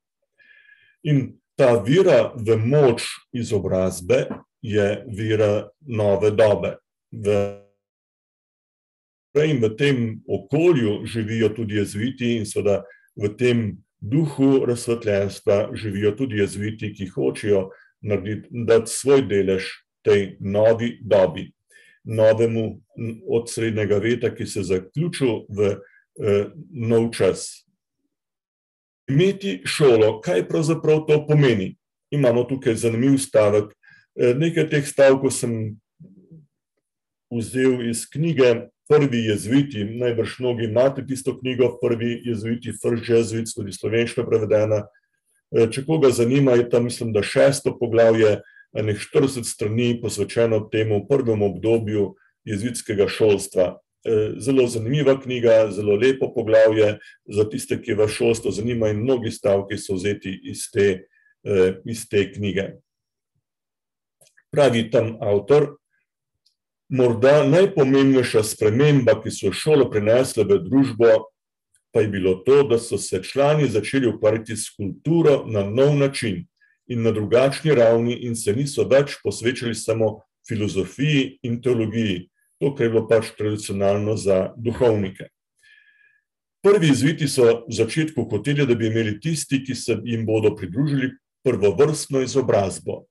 In 1.02 1.32
ta 1.56 1.82
vira 1.86 2.32
v 2.36 2.56
moč 2.56 3.02
izobrazbe 3.32 4.26
je 4.62 5.04
vira 5.08 5.68
nove 5.80 6.30
dobe. 6.30 6.76
V 7.12 7.62
In 9.32 9.62
v 9.62 9.76
tem 9.76 10.20
okolju 10.28 11.06
živijo 11.06 11.48
tudi 11.48 11.78
jezviti, 11.80 12.36
in 12.36 12.44
seveda 12.46 12.82
v 13.16 13.30
tem 13.36 13.62
duhu 14.00 14.66
razsvetljenstva 14.68 15.70
živijo 15.74 16.12
tudi 16.12 16.36
jezviti, 16.36 16.92
ki 16.92 17.06
hočejo 17.14 17.70
narediti, 18.04 18.48
dati 18.68 18.92
svoj 18.92 19.24
delež 19.30 19.70
tej 20.04 20.36
novi 20.40 20.98
dobi, 21.00 21.48
novemu 22.04 22.80
od 23.28 23.50
srednjega 23.50 23.98
veta, 24.02 24.32
ki 24.34 24.46
se 24.46 24.62
zaključil 24.62 25.46
v 25.48 25.68
eh, 25.72 26.50
nov 26.70 27.10
čas. 27.14 27.66
Imeti 29.10 29.60
šolo, 29.66 30.20
kaj 30.20 30.48
pravzaprav 30.48 31.04
to 31.08 31.22
pomeni? 31.26 31.76
Imamo 32.10 32.44
tukaj 32.44 32.74
zanimiv 32.74 33.18
stavek. 33.18 33.72
Eh, 34.16 34.34
nekaj 34.34 34.68
teh 34.70 34.86
stavkov 34.86 35.30
sem 35.30 35.76
vzel 37.32 37.88
iz 37.88 38.04
knjige 38.10 38.68
prvi 38.88 39.24
jezviti, 39.24 39.84
najbrž 39.84 40.38
mnogi 40.38 40.64
imate 40.64 41.06
tisto 41.06 41.38
knjigo, 41.38 41.78
prvi 41.80 42.20
jezviti, 42.24 42.74
First 42.82 43.08
Jesuits, 43.08 43.54
tudi 43.54 43.72
slovenščina 43.72 44.26
prevedena. 44.28 44.82
E, 45.52 45.66
če 45.72 45.84
koga 45.86 46.10
zanima, 46.12 46.56
je 46.58 46.68
tam, 46.70 46.84
mislim, 46.88 47.12
da 47.14 47.22
šesto 47.24 47.72
poglavje, 47.78 48.40
enih 48.72 48.96
40 49.14 49.44
strani 49.44 50.00
posvečeno 50.00 50.60
temu 50.60 51.06
prvemu 51.08 51.46
obdobju 51.46 52.14
jezvitskega 52.44 53.08
šolstva. 53.08 53.78
E, 54.04 54.32
zelo 54.38 54.66
zanimiva 54.66 55.20
knjiga, 55.20 55.70
zelo 55.70 55.94
lepo 55.96 56.32
poglavje 56.34 56.98
za 57.24 57.48
tiste, 57.48 57.82
ki 57.82 57.94
vas 57.94 58.10
šolstvo 58.10 58.50
zanima 58.50 58.88
in 58.88 59.02
mnogi 59.04 59.30
stavki 59.30 59.78
so 59.78 59.94
vzeti 59.94 60.40
iz 60.50 60.66
te, 60.72 61.06
e, 61.44 61.74
iz 61.84 62.08
te 62.08 62.32
knjige. 62.32 62.72
Pravi 64.50 64.90
tam 64.90 65.16
avtor, 65.20 65.76
Morda 66.92 67.46
najpomembnejša 67.48 68.42
sprememba, 68.44 69.14
ki 69.22 69.30
so 69.32 69.48
šolo 69.56 69.86
prinesle 69.88 70.44
v 70.44 70.58
družbo, 70.60 71.06
pa 71.88 72.02
je 72.04 72.08
bilo 72.12 72.34
to, 72.44 72.58
da 72.68 72.76
so 72.78 72.98
se 73.00 73.22
člani 73.24 73.68
začeli 73.68 74.10
ukvarjati 74.10 74.56
s 74.56 74.74
kulturo 74.76 75.44
na 75.48 75.64
nov 75.64 75.96
način 75.96 76.42
in 76.86 77.02
na 77.02 77.10
drugačni 77.10 77.74
ravni, 77.74 78.16
in 78.26 78.36
se 78.36 78.52
niso 78.52 78.84
več 78.88 79.16
posvečali 79.22 79.74
samo 79.74 80.20
filozofiji 80.48 81.38
in 81.46 81.60
teologiji, 81.62 82.28
to, 82.60 82.74
kar 82.74 82.86
je 82.86 82.92
bilo 82.94 83.06
pač 83.08 83.30
tradicionalno 83.38 84.16
za 84.16 84.52
duhovnike. 84.56 85.28
Prvi 86.62 86.92
izviti 86.94 87.26
so 87.28 87.64
v 87.66 87.74
začetku 87.74 88.24
hoteli, 88.30 88.66
da 88.66 88.74
bi 88.78 88.86
imeli 88.86 89.16
tisti, 89.20 89.62
ki 89.64 89.74
se 89.74 89.96
jim 90.04 90.26
bodo 90.26 90.54
pridružili, 90.56 91.10
prvovrstno 91.42 92.22
izobrazbo. 92.22 93.02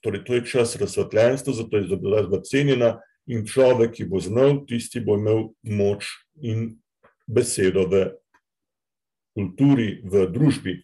Torej, 0.00 0.24
to 0.24 0.34
je 0.34 0.44
čas 0.46 0.76
razsvetljenstva, 0.80 1.52
zato 1.52 1.76
je 1.76 1.84
izobrazba 1.84 2.40
cenjena 2.40 2.94
in 3.26 3.44
človek, 3.44 3.92
ki 3.98 4.06
bo 4.08 4.20
znal, 4.20 4.62
tisti 4.68 5.00
bo 5.04 5.18
imel 5.18 5.50
moč 5.60 6.08
in 6.40 6.78
besedo 7.26 7.84
v 7.90 8.06
kulturi, 9.36 10.00
v 10.04 10.26
družbi. 10.32 10.78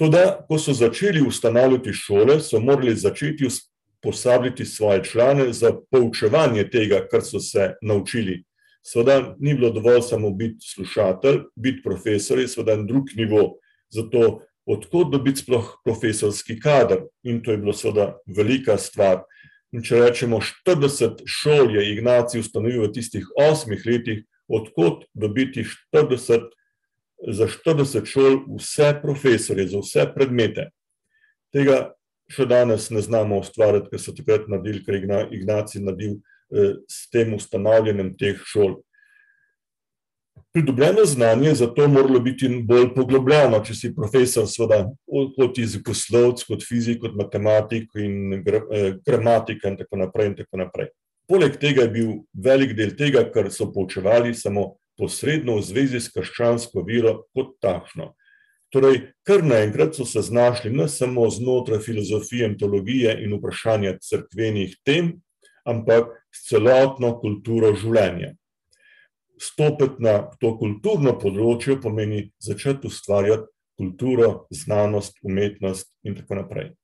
Toda, 0.00 0.46
ko 0.48 0.56
so 0.58 0.72
začeli 0.72 1.20
ustanavljati 1.20 1.92
šole, 1.92 2.38
so 2.40 2.56
morali 2.60 2.94
začeti 2.96 3.44
usposabljati 3.46 4.64
svoje 4.64 5.02
člane 5.04 5.52
za 5.52 5.74
poučevanje 5.90 6.64
tega, 6.70 7.02
kar 7.10 7.20
so 7.22 7.40
se 7.40 7.74
naučili. 7.82 8.38
Sveda 8.82 9.34
ni 9.38 9.54
bilo 9.54 9.70
dovolj 9.70 10.00
samo 10.00 10.30
biti 10.30 10.64
slušatelj, 10.74 11.42
biti 11.56 11.82
profesor 11.82 12.38
je 12.38 12.48
sveda 12.48 12.72
en 12.72 12.86
drug 12.86 13.12
nivo. 13.16 13.58
Zato, 13.90 14.40
odkot 14.66 15.12
dobiti 15.12 15.42
sploh 15.42 15.68
profesorski 15.84 16.56
kader? 16.60 17.02
In 17.22 17.42
to 17.42 17.50
je 17.50 17.58
bilo 17.58 17.72
sveda 17.72 18.14
velika 18.36 18.78
stvar. 18.78 19.20
In 19.72 19.84
če 19.84 20.00
rečemo, 20.00 20.40
40 20.40 21.26
šol 21.26 21.76
je 21.76 21.84
Ignacij 21.92 22.40
ustanovil 22.40 22.86
v 22.86 22.92
tistih 22.96 23.28
osmih 23.36 23.84
letih, 23.84 24.24
odkot 24.48 25.04
dobiti 25.12 25.66
40 25.92 26.48
za 27.28 27.46
40 27.46 28.04
šol 28.08 28.42
vse 28.56 28.94
profesorje, 29.02 29.68
za 29.68 29.80
vse 29.82 30.06
predmete. 30.14 30.70
Tega 31.52 31.92
še 32.30 32.46
danes 32.46 32.90
ne 32.94 33.02
znamo 33.02 33.40
ustvariti, 33.42 33.90
ker 33.90 34.00
so 34.00 34.14
takrat 34.16 34.46
naredili, 34.48 34.84
ker 34.86 34.96
je 34.96 35.24
Ignacij 35.40 35.82
naredil 35.82 36.20
s 36.88 37.10
tem 37.10 37.34
ustanavljanjem 37.34 38.14
teh 38.18 38.38
šol. 38.46 38.80
Pridobljeno 40.52 41.04
znanje 41.06 41.48
je 41.48 41.54
zato 41.54 41.88
moralo 41.88 42.20
biti 42.20 42.48
bolj 42.66 42.88
poglobljeno, 42.94 43.60
če 43.62 43.74
si 43.74 43.92
profesor, 43.94 44.48
seveda, 44.50 44.88
kot 45.36 45.58
jezikoslovec, 45.58 46.42
kot 46.48 46.64
fizik, 46.66 46.98
kot 47.04 47.14
matematik 47.14 47.94
in 47.94 48.42
gramatika 49.06 49.70
in 49.70 49.78
tako 49.78 50.00
naprej 50.00 50.32
in 50.32 50.34
tako 50.40 50.62
naprej. 50.64 50.90
Poleg 51.30 51.54
tega 51.62 51.84
je 51.86 51.94
bil 51.94 52.10
velik 52.34 52.74
del 52.74 52.96
tega, 52.98 53.22
kar 53.30 53.52
so 53.54 53.68
poučevali, 53.70 54.34
samo 54.34 54.79
posredno 55.00 55.56
v 55.58 55.64
zvezi 55.64 56.00
s 56.00 56.12
krščansko 56.12 56.84
vero 56.86 57.22
kot 57.34 57.56
takšno. 57.64 58.12
Torej, 58.70 59.00
kar 59.26 59.42
naenkrat 59.42 59.96
so 59.98 60.04
se 60.06 60.22
znašli 60.22 60.70
ne 60.70 60.86
samo 60.88 61.24
znotraj 61.30 61.80
filozofije 61.82 62.52
teologije 62.58 63.16
in 63.24 63.34
vprašanja 63.34 63.96
cerkvenih 63.98 64.76
tem, 64.86 65.16
ampak 65.66 66.12
s 66.30 66.46
celotno 66.52 67.16
kulturo 67.20 67.72
življenja. 67.74 68.36
Stopiti 69.40 70.04
na 70.04 70.28
to 70.38 70.52
kulturno 70.60 71.16
področje 71.18 71.80
pomeni 71.82 72.28
začeti 72.38 72.86
ustvarjati 72.86 73.48
kulturo, 73.80 74.46
znanost, 74.52 75.16
umetnost 75.24 75.88
in 76.04 76.14
tako 76.18 76.36
naprej. 76.42 76.74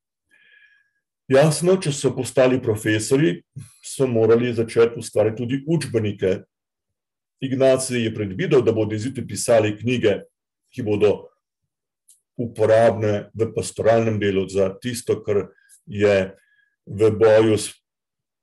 Jasno, 1.29 1.75
če 1.83 1.93
so 1.93 2.13
postali 2.17 2.59
profesorji, 2.63 3.41
so 3.85 4.07
morali 4.09 4.55
začeti 4.55 5.03
ustvarjati 5.03 5.43
tudi 5.43 5.59
učbenike. 5.67 6.39
Ignacij 7.41 8.05
je 8.05 8.15
predvidel, 8.15 8.63
da 8.65 8.73
bodo 8.73 8.97
zjutraj 8.99 9.27
pisali 9.27 9.75
knjige, 9.77 10.21
ki 10.73 10.83
bodo 10.83 11.29
uporabne 12.37 13.31
v 13.35 13.51
pastoralnem 13.55 14.19
delu 14.21 14.47
za 14.49 14.71
tisto, 14.81 15.19
kar 15.25 15.49
je 15.87 16.33
v 16.87 17.11
boju 17.11 17.59
s 17.59 17.73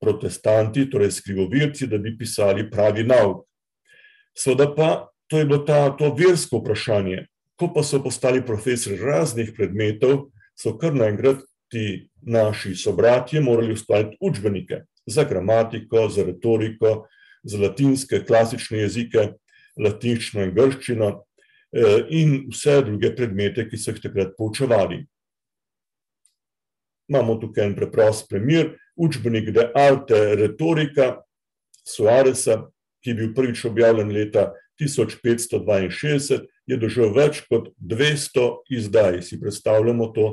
protestanti, 0.01 0.89
torej 0.89 1.11
s 1.11 1.23
krivovirci, 1.23 1.87
da 1.87 1.97
bi 1.97 2.17
pisali 2.17 2.69
pravi 2.69 3.05
nauk. 3.07 3.45
Seveda 4.35 4.67
pa, 4.75 4.89
to 5.27 5.39
je 5.39 5.45
bilo 5.45 5.63
ta, 5.65 5.87
to 5.97 6.11
versko 6.13 6.59
vprašanje. 6.59 7.25
Ko 7.55 7.69
pa 7.73 7.83
so 7.85 8.01
postali 8.03 8.41
profesorji 8.45 8.99
raznih 8.99 9.53
predmetov, 9.55 10.29
so 10.57 10.75
kar 10.77 10.93
naenkrat 10.93 11.45
ti 11.71 12.09
naši 12.21 12.75
sobratje 12.75 13.41
morali 13.41 13.73
ustvariti 13.73 14.17
učbenike 14.21 14.83
za 15.05 15.23
gramatiko, 15.23 16.09
za 16.09 16.23
retoriko, 16.23 17.07
za 17.43 17.59
latinske 17.59 18.23
klasične 18.25 18.83
jezike, 18.83 19.33
latinščino 19.79 20.47
in 20.47 20.53
grščino 20.55 21.09
in 22.13 22.35
vse 22.51 22.81
druge 22.85 23.09
predmete, 23.15 23.65
ki 23.69 23.77
so 23.77 23.91
jih 23.91 24.01
takrat 24.03 24.35
poučevali. 24.37 25.01
Imamo 27.09 27.35
tukaj 27.41 27.65
en 27.65 27.75
preprost 27.75 28.29
primer, 28.29 28.75
učbenik 28.95 29.51
De 29.51 29.65
arte 29.75 30.19
rhetorica 30.37 31.23
Suareza, 31.83 32.61
ki 33.03 33.11
je 33.11 33.17
bil 33.17 33.33
prvič 33.35 33.65
objavljen 33.67 34.13
leta 34.13 34.51
tisoč 34.79 35.17
petsto 35.21 35.59
dvainšestdeset, 35.59 36.45
je 36.69 36.77
doživel 36.79 37.11
več 37.17 37.41
kot 37.49 37.73
dvesto 37.77 38.63
izdaj, 38.71 39.19
si 39.25 39.39
predstavljamo 39.41 40.07
to, 40.15 40.27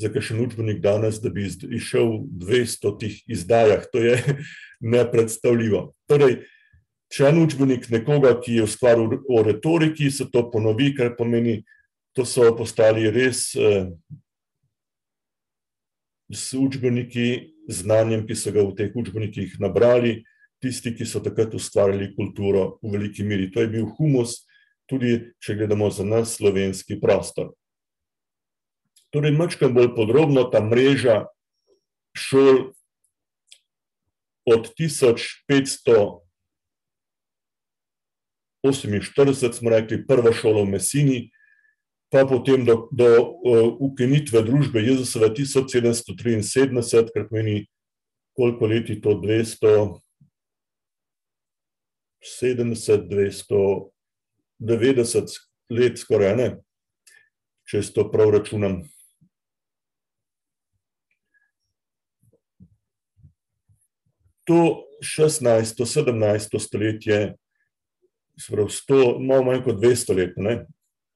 za 0.00 0.08
kakšen 0.12 0.40
učbenik 0.44 0.80
danes, 0.82 1.20
da 1.20 1.30
bi 1.30 1.46
izšel 1.46 2.08
v 2.08 2.40
dvestotih 2.44 3.22
izdajah, 3.28 3.84
to 3.92 4.02
je 4.02 4.16
nepredstavljivo. 4.94 5.92
Torej, 6.10 6.40
če 7.12 7.28
en 7.28 7.42
učbenik 7.42 7.88
nekoga, 7.92 8.34
ki 8.40 8.58
je 8.58 8.66
ustvaril 8.66 9.20
o 9.28 9.42
retoriki, 9.44 10.10
se 10.10 10.30
to 10.32 10.46
ponovi, 10.50 10.92
kar 10.96 11.14
pomeni, 11.18 11.60
to 12.16 12.24
so 12.28 12.50
postali 12.56 13.10
res 13.12 13.52
učbeniki 16.56 17.26
z 17.68 17.82
znanjem, 17.84 18.26
ki 18.26 18.36
so 18.36 18.52
ga 18.52 18.64
v 18.64 18.74
teh 18.76 18.94
učbenikih 18.96 19.58
nabrali, 19.60 20.22
tisti, 20.62 20.94
ki 20.96 21.06
so 21.08 21.20
takrat 21.20 21.54
ustvarjali 21.54 22.12
kulturo 22.16 22.78
v 22.82 22.94
veliki 22.94 23.24
meri, 23.26 23.50
to 23.52 23.60
je 23.60 23.68
bil 23.68 23.88
humus, 23.98 24.42
tudi 24.88 25.18
če 25.42 25.56
gledamo 25.58 25.90
za 25.90 26.04
nas 26.04 26.36
slovenski 26.38 27.00
prostor. 27.00 27.52
Torej 29.12 29.34
majčkeno 29.36 29.74
bolj 29.76 29.92
podrobno 29.96 30.44
ta 30.48 30.62
mreža 30.64 31.26
šol 32.16 32.72
od 34.48 34.72
tisoč 34.76 35.44
petsto 35.46 36.24
oseminštirideset, 38.62 39.54
smo 39.54 39.70
rekli, 39.70 40.00
prva 40.06 40.32
šola 40.32 40.62
v 40.62 40.74
Mesini, 40.76 41.20
pa 42.12 42.24
potem 42.28 42.64
do, 42.64 42.88
do 42.92 43.08
ukinitve 43.80 44.42
družbe 44.46 44.82
Jezusove 44.84 45.32
tisoč 45.34 45.74
sedemsto 45.74 46.14
triinsedemdeset, 46.18 47.10
kar 47.14 47.26
pomeni, 47.28 47.66
koliko 48.36 48.68
let 48.70 48.90
je 48.90 49.00
to, 49.00 49.16
dvesto 49.20 50.00
sedemdeset, 52.22 53.08
dvesto 53.10 53.90
devetdeset 54.62 55.32
let 55.72 55.98
skoraj, 55.98 56.36
ne, 56.38 56.48
če 57.66 57.82
jaz 57.82 57.90
to 57.96 58.06
prav 58.12 58.30
računam. 58.36 58.82
To 64.50 64.82
šestnajsto, 65.02 65.86
sedemnajsto 65.86 66.58
stoletje, 66.58 67.34
se 68.38 68.52
pravi 68.52 68.70
sto, 68.70 69.18
malo 69.20 69.44
manj 69.44 69.62
kot 69.66 69.78
dvesto 69.78 70.16
let, 70.16 70.34
ne, 70.36 70.64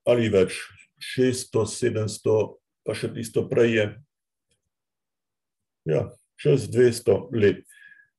ali 0.07 0.29
več, 0.31 0.61
šeststo, 1.03 1.67
sedemsto 1.67 2.59
pa 2.87 2.95
še 2.95 3.11
tisto 3.15 3.43
prej 3.51 3.73
je, 3.75 3.87
ja, 5.91 6.05
čez 6.39 6.69
dvesto 6.71 7.27
let. 7.35 7.65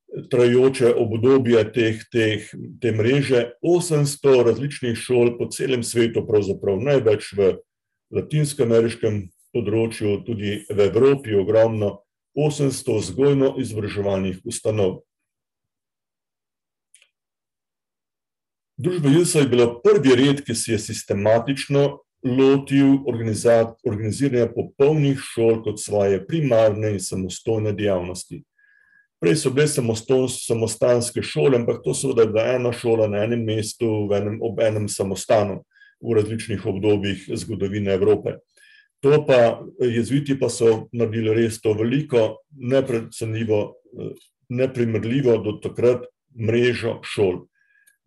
Trajajoče 0.08 0.94
obdobje 0.96 1.62
teh, 1.72 2.04
teh, 2.12 2.44
te 2.80 2.92
mreže, 2.96 3.42
osemsto 3.60 4.38
različnih 4.46 4.96
šol 4.96 5.34
po 5.36 5.50
celem 5.52 5.84
svetu, 5.84 6.22
pravzaprav 6.24 6.80
največ 6.80 7.32
v 7.36 7.50
latinskoameriškem 8.16 9.26
področju, 9.52 10.22
tudi 10.24 10.62
v 10.64 10.86
Evropi 10.88 11.36
ogromno, 11.36 12.07
osemsto 12.46 12.98
vzgojno-izobraževalnih 12.98 14.42
ustanov. 14.46 15.00
Družba 18.78 19.10
Jezusa 19.10 19.42
je 19.42 19.50
bila 19.50 19.72
prvi 19.82 20.14
red, 20.14 20.44
ki 20.46 20.54
se 20.54 20.72
je 20.72 20.78
sistematično 20.78 21.98
lotil 22.22 23.00
organiziranja 23.86 24.46
popolnih 24.54 25.18
šol 25.18 25.62
kot 25.64 25.80
svoje 25.82 26.20
primarne 26.26 26.92
in 26.94 27.02
samostojne 27.02 27.72
dejavnosti. 27.74 28.44
Prej 29.18 29.34
so 29.40 29.50
bile 29.50 29.66
samostanske 29.66 31.22
šole, 31.22 31.58
ampak 31.58 31.82
to 31.82 31.94
seveda 31.94 32.22
je 32.22 32.30
bila 32.30 32.44
ena 32.54 32.72
šola 32.72 33.08
na 33.10 33.24
enem 33.26 33.42
mestu, 33.42 34.06
v 34.06 34.14
enem, 34.20 34.38
ob 34.42 34.60
enem 34.62 34.86
samostanu 34.88 35.64
v 35.98 36.14
različnih 36.14 36.66
obdobjih 36.66 37.26
zgodovine 37.34 37.92
Evrope. 37.98 38.36
To 39.00 39.20
pa, 39.26 39.62
jezuiti 39.78 40.34
pa 40.38 40.48
so 40.50 40.88
naredili 40.92 41.34
res 41.36 41.60
to 41.62 41.72
veliko, 41.78 42.40
neprecenljivo, 42.50 43.60
neprimerljivo 44.48 45.36
do 45.44 45.54
takrat 45.62 46.08
mrežo 46.34 46.98
šol. 47.06 47.44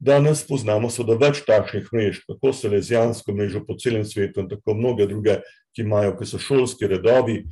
Danes 0.02 0.42
poznamo 0.48 0.90
seveda 0.90 1.20
več 1.22 1.44
takšnih 1.46 1.92
mrež, 1.94 2.24
tako 2.26 2.52
salezijansko 2.58 3.36
mrežo 3.38 3.62
po 3.68 3.76
celem 3.78 4.02
svetu 4.06 4.42
in 4.42 4.48
tako 4.50 4.74
mnoge 4.74 5.06
druge, 5.08 5.36
ki 5.78 5.86
imajo, 5.86 6.16
ki 6.18 6.26
so 6.26 6.40
šolski 6.42 6.90
redovi, 6.90 7.44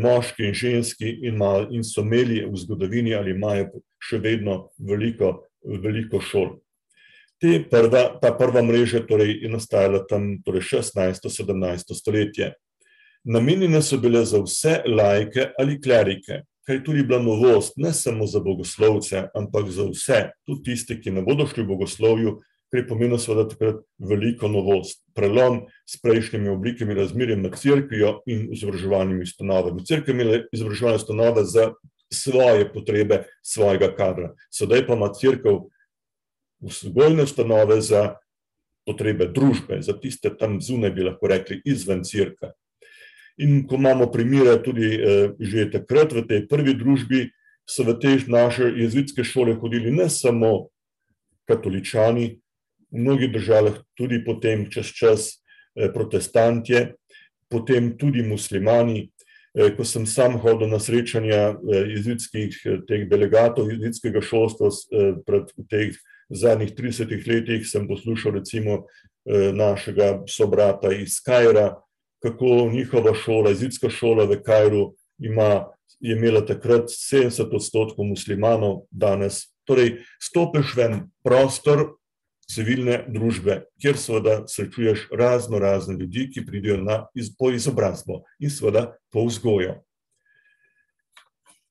moški 0.00 0.48
in 0.48 0.56
ženski 0.56 1.12
in 1.28 1.38
in 1.70 1.84
so 1.84 2.00
imeli 2.00 2.40
v 2.46 2.56
zgodovini 2.56 3.14
ali 3.14 3.30
imajo 3.36 3.82
še 4.00 4.18
vedno 4.18 4.70
veliko, 4.78 5.44
veliko 5.62 6.20
šol. 6.20 6.56
Te 7.40 7.60
prva, 7.70 8.18
ta 8.20 8.32
prva 8.32 8.62
mreža 8.62 9.04
torej 9.06 9.44
je 9.44 9.48
nastajala 9.48 10.06
tam 10.08 10.42
torej 10.44 10.62
šestnajsto, 10.72 11.30
sedemnajsto 11.30 11.94
stoletje. 11.94 12.54
Namenjene 13.24 13.82
so 13.82 13.98
bile 14.00 14.24
za 14.24 14.40
vse 14.40 14.80
laike 14.88 15.50
ali 15.58 15.80
klerike, 15.80 16.42
kar 16.66 16.76
je 16.76 16.84
tudi 16.84 17.02
bila 17.02 17.18
novost, 17.22 17.76
ne 17.76 17.92
samo 17.92 18.26
za 18.26 18.40
bogoslovce, 18.40 19.26
ampak 19.34 19.68
za 19.68 19.84
vse, 19.90 20.20
tudi 20.46 20.70
tiste, 20.70 20.96
ki 21.00 21.10
ne 21.10 21.22
bodo 21.22 21.46
šli 21.46 21.64
v 21.64 21.72
bogoslovju, 21.74 22.38
kar 22.70 22.80
je 22.80 22.86
pomenilo 22.88 23.18
seveda 23.18 23.48
takrat 23.50 23.82
veliko 23.98 24.48
novost. 24.48 25.02
Prelom 25.14 25.64
s 25.86 25.98
prejšnjimi 26.00 26.48
oblikami 26.48 26.94
razmerja 26.94 27.36
med 27.36 27.58
cerkvijo 27.58 28.20
in 28.30 28.46
izobraževalnimi 28.54 29.26
ustanovami. 29.26 29.84
Cerkev 29.84 30.14
je 30.14 30.16
imela 30.16 30.40
izobraževalne 30.52 31.02
ustanove 31.02 31.44
za 31.44 31.72
svoje 32.12 32.72
potrebe, 32.72 33.24
svojega 33.42 33.90
kadra. 33.96 34.32
Sedaj 34.50 34.86
pa 34.86 34.94
ima 34.94 35.10
cerkev 35.12 35.66
vzgojne 36.60 37.26
ustanove 37.26 37.80
za 37.80 38.14
potrebe 38.86 39.26
družbe, 39.26 39.82
za 39.82 39.92
tiste 40.00 40.32
tam 40.38 40.60
zunaj, 40.60 40.90
bi 40.90 41.04
lahko 41.06 41.28
rekli, 41.28 41.60
izven 41.64 42.04
cerkve. 42.04 42.52
In 43.40 43.64
ko 43.66 43.80
imamo 43.80 44.10
primere 44.12 44.58
tudi 44.62 45.00
že 45.40 45.70
takrat 45.72 46.12
v 46.12 46.26
tej 46.28 46.40
prvi 46.48 46.74
družbi, 46.76 47.30
so 47.64 47.86
v 47.86 47.94
te 48.02 48.18
naše 48.26 48.66
jezuitske 48.76 49.24
šole 49.24 49.54
hodili 49.54 49.92
ne 49.94 50.10
samo 50.10 50.68
katoličani, 51.48 52.40
v 52.90 52.98
mnogih 52.98 53.30
državah 53.32 53.78
tudi 53.94 54.18
potem 54.24 54.66
čez 54.70 54.90
čas 54.90 55.20
protestantje, 55.94 56.94
potem 57.48 57.96
tudi 57.96 58.22
muslimani. 58.26 59.10
Ko 59.50 59.82
sem 59.82 60.06
sam 60.06 60.36
hodil 60.38 60.70
na 60.70 60.78
srečanja 60.78 61.58
jezitskih 61.66 62.54
teh 62.86 63.06
delegatov 63.10 63.70
jezitskega 63.70 64.22
šolstva 64.22 64.70
pred 65.26 65.50
teh 65.66 65.96
zadnjih 66.30 66.70
30 66.74 67.26
letih, 67.26 67.66
sem 67.66 67.88
poslušal 67.88 68.38
recimo 68.38 68.86
našega 69.26 70.22
sobrata 70.30 70.92
iz 70.94 71.18
Kajra, 71.22 71.74
kako 72.22 72.70
njihova 72.72 73.14
šola, 73.14 73.50
jezitska 73.50 73.90
šola 73.90 74.24
v 74.24 74.42
Kajru 74.42 74.94
ima, 75.18 75.66
je 76.00 76.16
imela 76.16 76.44
takrat 76.46 76.90
70 76.90 77.54
odstotkov 77.56 78.04
muslimanov, 78.04 78.84
danes. 78.90 79.48
Torej, 79.64 80.00
stopiš 80.20 80.74
v 80.76 80.84
en 80.84 81.00
prostor 81.24 82.00
civilne 82.50 83.04
družbe, 83.08 83.62
kjer 83.80 83.98
seveda 83.98 84.40
srečuješ 84.48 85.08
razno 85.14 85.58
razne 85.58 85.94
ljudi, 86.00 86.26
ki 86.34 86.46
pridejo 86.46 86.80
na, 86.82 87.04
po 87.38 87.50
izobrazbo 87.54 88.24
in 88.40 88.50
seveda 88.50 88.90
po 89.12 89.24
vzgojo. 89.28 89.78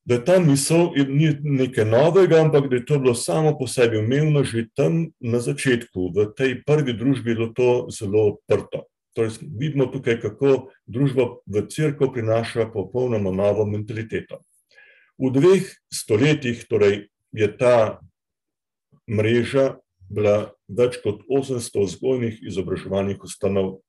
Da 0.09 0.15
je 0.15 0.25
ta 0.25 0.39
misel 0.41 0.87
ni 1.09 1.29
nekaj 1.43 1.85
novega, 1.85 2.39
ampak 2.41 2.69
da 2.69 2.79
je 2.79 2.85
to 2.85 2.97
bilo 2.99 3.13
samo 3.15 3.57
po 3.57 3.67
sebi 3.67 3.99
umevno 3.99 4.43
že 4.43 4.65
tam 4.75 5.09
na 5.19 5.39
začetku, 5.39 6.09
v 6.15 6.31
tej 6.37 6.63
prvi 6.65 6.95
družbi 6.97 7.29
je 7.31 7.35
bilo 7.35 7.51
to 7.53 7.87
zelo 7.93 8.23
odprto. 8.31 8.87
Torej, 9.19 9.35
vidimo 9.59 9.83
tukaj, 9.91 10.15
kako 10.23 10.71
družba 10.87 11.43
v 11.43 11.65
crkvo 11.67 12.07
prinaša 12.15 12.69
popolnoma 12.71 13.33
novo 13.35 13.65
mentaliteto. 13.67 14.39
V 15.19 15.27
dveh 15.35 15.65
stoletjih 15.91 16.63
torej, 16.71 17.09
je 17.35 17.47
ta 17.59 17.99
mreža 19.11 19.75
bila 20.07 20.55
več 20.71 21.01
kot 21.03 21.27
800 21.27 21.83
vzgojnih 21.83 22.37
izobraževalnih 22.47 23.19
ustanov. 23.19 23.81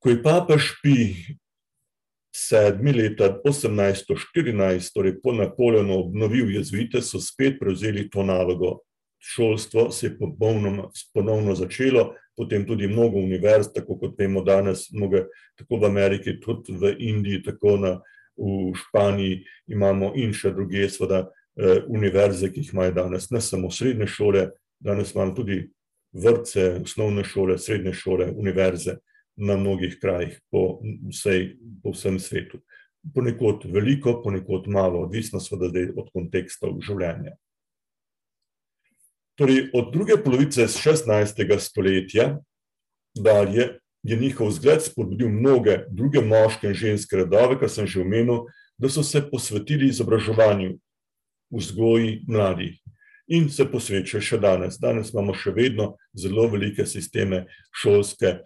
Ko 0.00 0.08
je 0.08 0.22
papež 0.24 0.72
Pi 0.80 1.12
sedmi 2.32 2.94
leta 2.96 3.28
1814, 3.44 4.88
torej 4.96 5.20
po 5.20 5.36
Napoleonu, 5.36 6.00
obnovil 6.06 6.48
jezuite, 6.56 7.04
so 7.04 7.20
spet 7.20 7.60
prevzeli 7.60 8.08
to 8.08 8.24
nalogo. 8.24 8.78
Šolstvo 9.20 9.90
se 9.92 10.06
je 10.06 10.16
ponovno 11.12 11.54
začelo, 11.54 12.14
potem 12.38 12.62
tudi 12.66 12.86
mnogo 12.88 13.18
univerz, 13.18 13.72
tako 13.74 13.98
kot 13.98 14.14
vemo 14.18 14.44
danes, 14.46 14.86
mnoge, 14.94 15.26
tako 15.58 15.82
v 15.82 15.90
Ameriki, 15.90 16.38
tudi 16.40 16.78
v 16.78 16.94
Indiji, 17.10 17.42
tako 17.50 17.76
na, 17.82 17.98
v 18.38 18.70
Španiji 18.78 19.42
imamo 19.74 20.12
in 20.14 20.30
še 20.32 20.52
druge, 20.54 20.86
seveda, 20.88 21.26
univerze, 21.90 22.52
ki 22.52 22.62
jih 22.62 22.72
imajo 22.72 22.94
danes, 22.94 23.30
ne 23.34 23.40
samo 23.42 23.70
srednje 23.70 24.06
šole, 24.06 24.44
danes 24.78 25.10
imamo 25.14 25.34
tudi 25.34 25.64
vrtce, 26.12 26.78
osnovne 26.84 27.24
šole, 27.26 27.58
srednje 27.58 27.92
šole, 27.92 28.30
univerze 28.30 28.98
na 29.36 29.56
mnogih 29.56 29.98
krajih 30.00 30.38
po 30.50 30.80
vsej, 31.10 31.56
po 31.82 31.92
vsem 31.94 32.18
svetu. 32.18 32.62
Ponekod 33.14 33.66
veliko, 33.70 34.20
ponekod 34.22 34.68
malo, 34.68 35.02
odvisno 35.06 35.40
seveda 35.40 35.88
od 35.96 36.10
konteksta 36.14 36.70
življenja. 36.82 37.36
Torej, 39.38 39.68
od 39.74 39.92
druge 39.92 40.16
polovice 40.24 40.66
šestnajstega 40.68 41.58
stoletja 41.62 42.38
dalje 43.14 43.78
je 44.02 44.16
njihov 44.16 44.50
zgled 44.50 44.82
spodbudil 44.82 45.28
mnoge 45.28 45.78
druge 45.90 46.20
moške 46.20 46.66
in 46.66 46.74
ženske 46.74 47.16
rodove, 47.16 47.58
kar 47.60 47.70
sem 47.70 47.86
že 47.86 48.00
omenil, 48.02 48.48
da 48.78 48.88
so 48.90 49.02
se 49.02 49.22
posvetili 49.30 49.88
izobraževanju, 49.88 50.78
vzgoji 51.54 52.24
mladih 52.28 52.78
in 53.28 53.50
se 53.50 53.66
posvečajo 53.70 54.22
še 54.24 54.38
danes. 54.42 54.78
Danes 54.80 55.12
imamo 55.12 55.34
še 55.34 55.52
vedno 55.54 55.92
zelo 56.16 56.48
velike 56.48 56.86
sisteme 56.86 57.44
šolske 57.82 58.38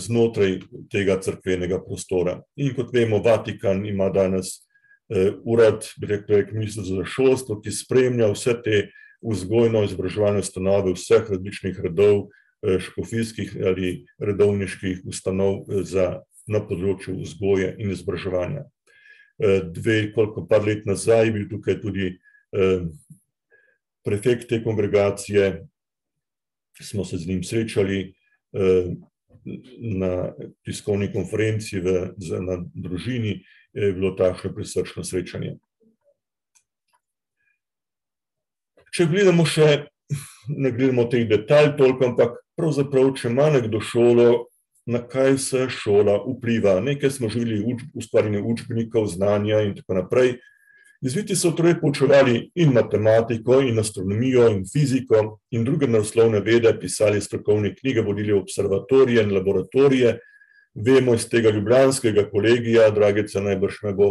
znotraj 0.00 0.60
tega 0.92 1.16
cerkvenega 1.20 1.80
prostora. 1.84 2.38
In 2.56 2.72
kot 2.76 2.92
vemo, 2.94 3.20
Vatikan 3.24 3.84
ima 3.86 4.08
danes 4.12 4.60
urad, 5.44 5.88
bi 5.98 6.06
rekel, 6.06 6.44
ministrstvo 6.52 7.02
za 7.02 7.06
šolstvo, 7.08 7.58
ki 7.60 7.72
spremlja 7.72 8.30
vse 8.32 8.56
te 8.64 8.82
vzgojno-izobraževalne 9.20 10.40
ustanove 10.44 10.94
vseh 10.96 11.28
različnih 11.30 11.80
redov, 11.84 12.28
škofijskih 12.60 13.56
ali 13.66 14.04
redovniških 14.20 15.06
ustanov 15.08 15.64
za, 15.88 16.20
na 16.50 16.60
področju 16.60 17.20
vzgoje 17.22 17.74
in 17.78 17.92
izobraževanja. 17.94 18.66
Dve, 19.40 20.10
koliko 20.12 20.44
par 20.48 20.64
let 20.66 20.84
nazaj 20.88 21.30
je 21.30 21.34
bil 21.36 21.46
tukaj 21.48 21.78
tudi 21.80 22.10
prefekt 24.04 24.48
te 24.48 24.60
kongregacije, 24.64 25.64
smo 26.80 27.04
se 27.04 27.18
z 27.20 27.28
njim 27.28 27.42
srečali 27.44 28.14
na 29.80 30.32
tiskovni 30.64 31.08
konferenci 31.12 31.80
v, 31.80 32.12
na 32.44 32.60
družini, 32.74 33.40
je 33.72 33.92
bilo 33.94 34.12
takšno 34.18 34.52
prisrčno 34.54 35.04
srečanje. 35.04 35.56
Če 38.90 39.06
gledamo 39.06 39.46
še, 39.46 39.86
ne 40.50 40.70
gledamo 40.74 41.06
teh 41.10 41.26
detajlov 41.30 41.76
toliko, 41.78 42.08
ampak 42.10 42.38
pravzaprav, 42.58 43.12
če 43.14 43.30
ima 43.30 43.50
nekdo 43.54 43.80
šolo, 43.82 44.30
na 44.90 44.98
kaj 45.06 45.36
vse 45.36 45.66
šola 45.70 46.16
vpliva. 46.24 46.80
Nekaj 46.82 47.12
smo 47.14 47.28
že 47.30 47.42
videli, 47.44 47.76
ustvarjanje 47.94 48.40
učbenikov, 48.42 49.06
znanja 49.12 49.60
in 49.66 49.76
tako 49.78 50.00
naprej. 50.00 50.38
Jezuiti 51.00 51.36
so 51.36 51.52
torej 51.56 51.78
poučevali 51.80 52.50
in 52.60 52.74
matematiko 52.76 53.60
in 53.64 53.78
astronomijo 53.80 54.50
in 54.52 54.66
fiziko 54.68 55.38
in 55.50 55.64
druge 55.64 55.86
naravoslovne 55.88 56.42
vede, 56.44 56.74
pisali 56.80 57.20
strokovne 57.20 57.72
knjige, 57.74 58.02
vodili 58.04 58.34
observatorije 58.36 59.22
in 59.22 59.32
laboratorije. 59.34 60.18
Vemo 60.74 61.14
iz 61.14 61.28
tega 61.28 61.50
ljubljanskega 61.50 62.26
kolegija, 62.30 62.90
Dragica 62.90 63.40
najbrž 63.40 63.80
me 63.86 63.94
bo 63.94 64.10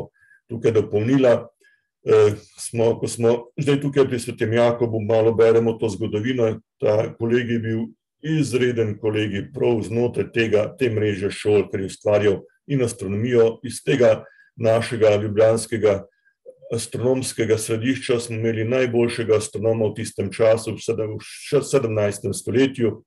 tukaj 0.50 0.74
dopolnila, 0.80 1.48
smo, 2.58 2.94
ko 3.00 3.08
smo 3.08 3.32
zdaj 3.60 3.82
tukaj 3.82 4.08
pri 4.08 4.20
svetem 4.20 4.54
Jakobu, 4.54 5.02
malo 5.02 5.34
beremo 5.36 5.74
to 5.80 5.90
zgodovino, 5.90 6.60
ta 6.80 7.14
kolegij 7.18 7.54
je 7.54 7.60
bil 7.60 7.82
izreden 8.22 8.98
kolegij 9.00 9.50
prav 9.54 9.82
znotraj 9.84 10.32
tega, 10.34 10.68
te 10.80 10.90
mreže 10.90 11.32
šol, 11.32 11.68
ker 11.72 11.84
je 11.84 11.92
ustvarjal 11.92 12.40
in 12.68 12.84
astronomijo 12.84 13.60
iz 13.64 13.82
tega 13.84 14.24
našega 14.56 15.16
ljubljanskega 15.16 16.04
astronomskega 16.74 17.58
središča. 17.58 18.20
Smo 18.20 18.36
imeli 18.36 18.68
najboljšega 18.68 19.38
astronoma 19.38 19.90
v 19.90 19.96
tistem 20.02 20.32
času, 20.32 20.76
v 20.78 21.62
sedemnajstem 21.64 22.34
stoletju, 22.34 23.00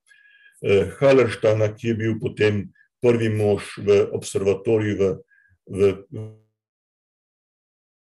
Hallerstana, 0.99 1.73
ki 1.75 1.87
je 1.91 1.95
bil 1.99 2.13
potem 2.21 2.69
prvi 3.03 3.27
mož 3.29 3.75
v 3.83 4.05
observatoriju 4.15 4.95
v, 4.95 5.09
v 5.67 5.91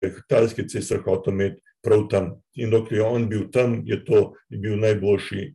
kitajski 0.00 0.68
cesar 0.68 1.02
hotel 1.04 1.34
imeti 1.34 1.60
prav 1.84 2.06
tam. 2.08 2.30
In 2.54 2.70
dokler 2.70 3.00
je 3.00 3.04
on 3.04 3.28
bil 3.28 3.48
tam, 3.52 3.82
je 3.84 3.98
to 4.04 4.34
je 4.48 4.58
bil 4.58 4.76
najboljši, 4.80 5.52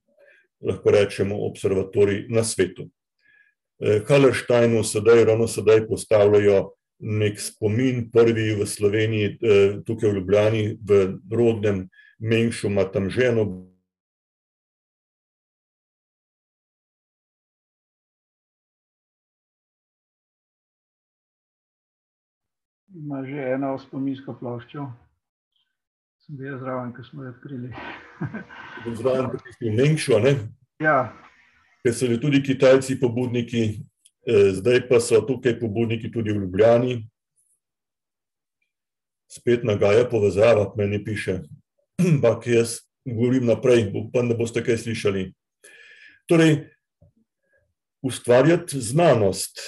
lahko 0.65 0.91
rečemo, 0.91 1.35
observatorij 1.49 2.25
na 2.29 2.43
svetu. 2.43 2.89
Hallersteinu 4.07 4.83
sedaj, 4.83 5.25
ravno 5.25 5.47
sedaj 5.47 5.87
postavljajo 5.87 6.71
neki 6.99 7.41
spomin, 7.41 8.05
prvi 8.11 8.53
v 8.55 8.65
Sloveniji, 8.65 9.37
tukaj 9.85 10.09
v 10.09 10.15
Ljubljani, 10.15 10.63
v 10.79 11.19
rodnem 11.31 11.89
Mengšu 12.19 12.67
ima 12.67 12.85
tam 12.87 13.09
ženo. 13.09 13.67
Ima 22.95 23.25
že 23.27 23.41
eno 23.55 23.73
spominsko 23.79 24.37
ploščo. 24.39 24.85
Sem 26.23 26.37
bil 26.39 26.55
zraven, 26.61 26.93
ko 26.95 27.03
smo 27.03 27.25
jo 27.25 27.33
odkrili. 27.33 27.73
Zraven 28.99 29.27
pri 29.33 29.41
tistem 29.43 29.75
Mengšu, 29.75 30.15
a 30.15 30.19
ne? 30.23 30.31
Ja. 30.79 30.95
Ker 31.83 31.93
so 31.93 32.07
bili 32.07 32.21
tudi 32.23 32.41
Kitajci 32.43 32.95
pobudniki, 33.01 33.83
zdaj 34.55 34.85
pa 34.87 35.01
so 35.03 35.19
tukaj 35.27 35.57
pobudniki 35.59 36.09
tudi 36.13 36.31
v 36.31 36.45
Ljubljani. 36.45 36.95
Spet 39.29 39.67
nagaja 39.67 40.07
povezava, 40.07 40.71
meni 40.79 41.03
piše. 41.03 41.41
Ampak 41.99 42.47
jaz 42.47 42.79
govorim 43.05 43.45
naprej, 43.51 43.89
upam, 43.91 44.31
da 44.31 44.39
boste 44.39 44.63
kaj 44.63 44.85
slišali. 44.87 45.27
Torej, 46.31 46.63
ustvarjati 48.05 48.79
znanost, 48.81 49.59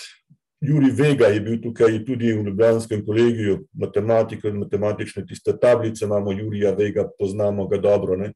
Jurij 0.61 0.91
Vega 0.91 1.27
je 1.29 1.41
bil 1.41 1.59
tukaj 1.61 1.99
tudi 2.05 2.31
v 2.33 2.45
ljubljanskem 2.47 3.03
kolegiju, 3.05 3.59
matematiko 3.77 4.49
in 4.49 4.57
matematične 4.63 5.25
tiste 5.25 5.53
tablice 5.61 6.05
imamo, 6.05 6.33
Jurija 6.33 6.71
Vega, 6.77 7.05
poznamo 7.19 7.67
ga 7.67 7.77
dobro, 7.77 8.17
ne. 8.17 8.31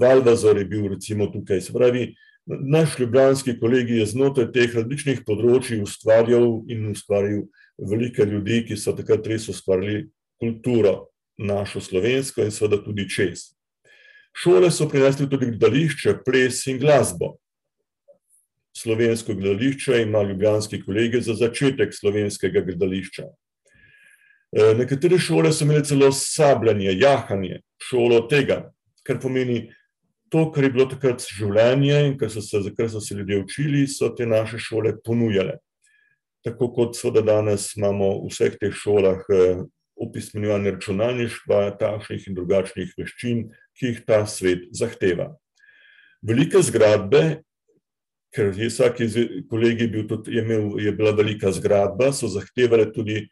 Valvazor 0.00 0.56
je 0.58 0.64
bil 0.64 0.88
recimo 0.88 1.26
tukaj, 1.26 1.60
se 1.60 1.72
pravi, 1.72 2.14
naš 2.46 2.98
ljubljanski 2.98 3.58
kolegij 3.60 3.98
je 3.98 4.06
znotraj 4.06 4.52
teh 4.54 4.74
različnih 4.74 5.24
področij 5.26 5.82
ustvarjal 5.82 6.62
in 6.72 6.86
ustvaril 6.92 7.44
velike 7.76 8.24
ljudi, 8.24 8.62
ki 8.68 8.78
so 8.78 8.94
takrat 8.96 9.26
res 9.26 9.48
ustvarili 9.52 10.06
kulturo, 10.40 11.10
našo 11.36 11.82
slovensko 11.84 12.46
in 12.46 12.54
seveda 12.54 12.78
tudi 12.84 13.08
čez. 13.10 13.50
Šole 14.36 14.70
so 14.70 14.88
prinesle 14.88 15.26
tudi 15.28 15.50
gledališče, 15.50 16.20
ples 16.24 16.62
in 16.70 16.78
glasbo. 16.80 17.36
Slovensko 18.76 19.34
gledališče 19.34 20.02
ima 20.02 20.22
Ljubljanski 20.22 20.82
kolegij 20.84 21.20
za 21.20 21.34
začetek 21.34 21.94
slovenskega 21.94 22.60
gledališča. 22.60 23.24
Eh, 24.56 24.74
nekatere 24.78 25.18
šole 25.18 25.52
so 25.52 25.64
imele 25.64 25.84
celo 25.84 26.12
sabljanje, 26.12 26.92
jahanje, 27.00 27.60
šolo 27.82 28.20
tega, 28.30 28.70
kar 29.02 29.20
pomeni 29.20 29.66
to, 30.30 30.50
kar 30.52 30.64
je 30.64 30.70
bilo 30.74 30.86
takrat 30.90 31.24
življenje 31.24 32.02
in 32.10 32.18
kar 32.18 32.30
so 32.30 32.42
se, 32.44 32.60
kar 32.76 32.90
so 32.90 33.00
se 33.00 33.14
ljudje 33.14 33.40
učili, 33.42 33.86
so 33.88 34.10
te 34.14 34.26
naše 34.26 34.58
šole 34.58 34.94
ponujale. 35.04 35.58
Tako 36.44 36.70
kot 36.74 36.96
so 36.96 37.10
da 37.10 37.24
danes 37.26 37.72
imamo 37.76 38.12
v 38.22 38.30
vseh 38.30 38.54
teh 38.60 38.74
šolah 38.74 39.24
eh, 39.32 39.64
opismenjevanje 39.96 40.76
računalništva, 40.76 41.60
takšnih 41.80 42.28
in 42.28 42.36
drugačnih 42.36 42.92
veščin, 42.98 43.42
ki 43.76 43.90
jih 43.90 44.00
ta 44.06 44.22
svet 44.28 44.68
zahteva. 44.76 45.30
Velike 46.22 46.60
zgradbe, 46.62 47.40
ker 48.36 48.52
je 48.52 48.68
vsak 48.68 49.00
kolegi 49.50 49.88
bil 49.88 50.04
tudi, 50.08 50.36
je, 50.36 50.42
imel, 50.44 50.76
je 50.80 50.92
bila 50.92 51.14
velika 51.16 51.52
zgradba, 51.52 52.12
so 52.12 52.28
zahtevale 52.28 52.90
tudi 52.92 53.24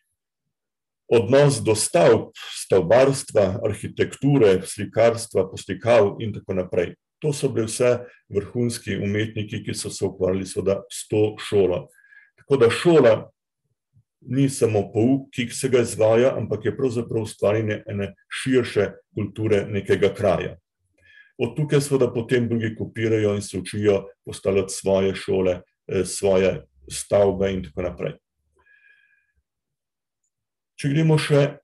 odnos 1.12 1.60
do 1.60 1.74
stavb, 1.76 2.32
stavbarstva, 2.64 3.60
arhitekture, 3.68 4.62
slikarstva, 4.64 5.50
poslikav 5.50 6.16
in 6.24 6.32
tako 6.32 6.56
naprej. 6.56 6.94
To 7.20 7.32
so 7.32 7.48
bili 7.52 7.68
vse 7.68 7.98
vrhunski 8.32 8.96
umetniki, 8.96 9.62
ki 9.64 9.76
so 9.76 9.92
se 9.92 10.04
ukvarjali 10.04 10.46
s 10.46 11.06
to 11.10 11.36
šolo. 11.38 11.86
Tako 12.40 12.56
da 12.56 12.70
šola 12.70 13.14
ni 14.24 14.48
samo 14.48 14.86
pouk, 14.92 15.28
ki 15.32 15.48
se 15.52 15.68
ga 15.68 15.84
izvaja, 15.84 16.34
ampak 16.36 16.64
je 16.64 16.76
pravzaprav 16.76 17.22
ustvarjanje 17.22 17.82
ene 17.88 18.14
širše 18.42 18.90
kulture 19.14 19.66
nekega 19.68 20.14
kraja. 20.14 20.56
Od 21.38 21.56
tukaj 21.56 21.80
seveda 21.82 22.12
potem 22.14 22.48
drugi 22.48 22.74
kopirajo 22.78 23.34
in 23.34 23.42
se 23.42 23.58
učijo 23.58 24.04
postavljati 24.24 24.74
svoje 24.74 25.14
šole, 25.14 25.60
eh, 25.88 26.04
svoje 26.04 26.64
stavbe 26.90 27.52
in 27.52 27.62
tako 27.64 27.82
naprej. 27.82 28.12
Če 30.78 30.90
gremo 30.90 31.18
še, 31.18 31.56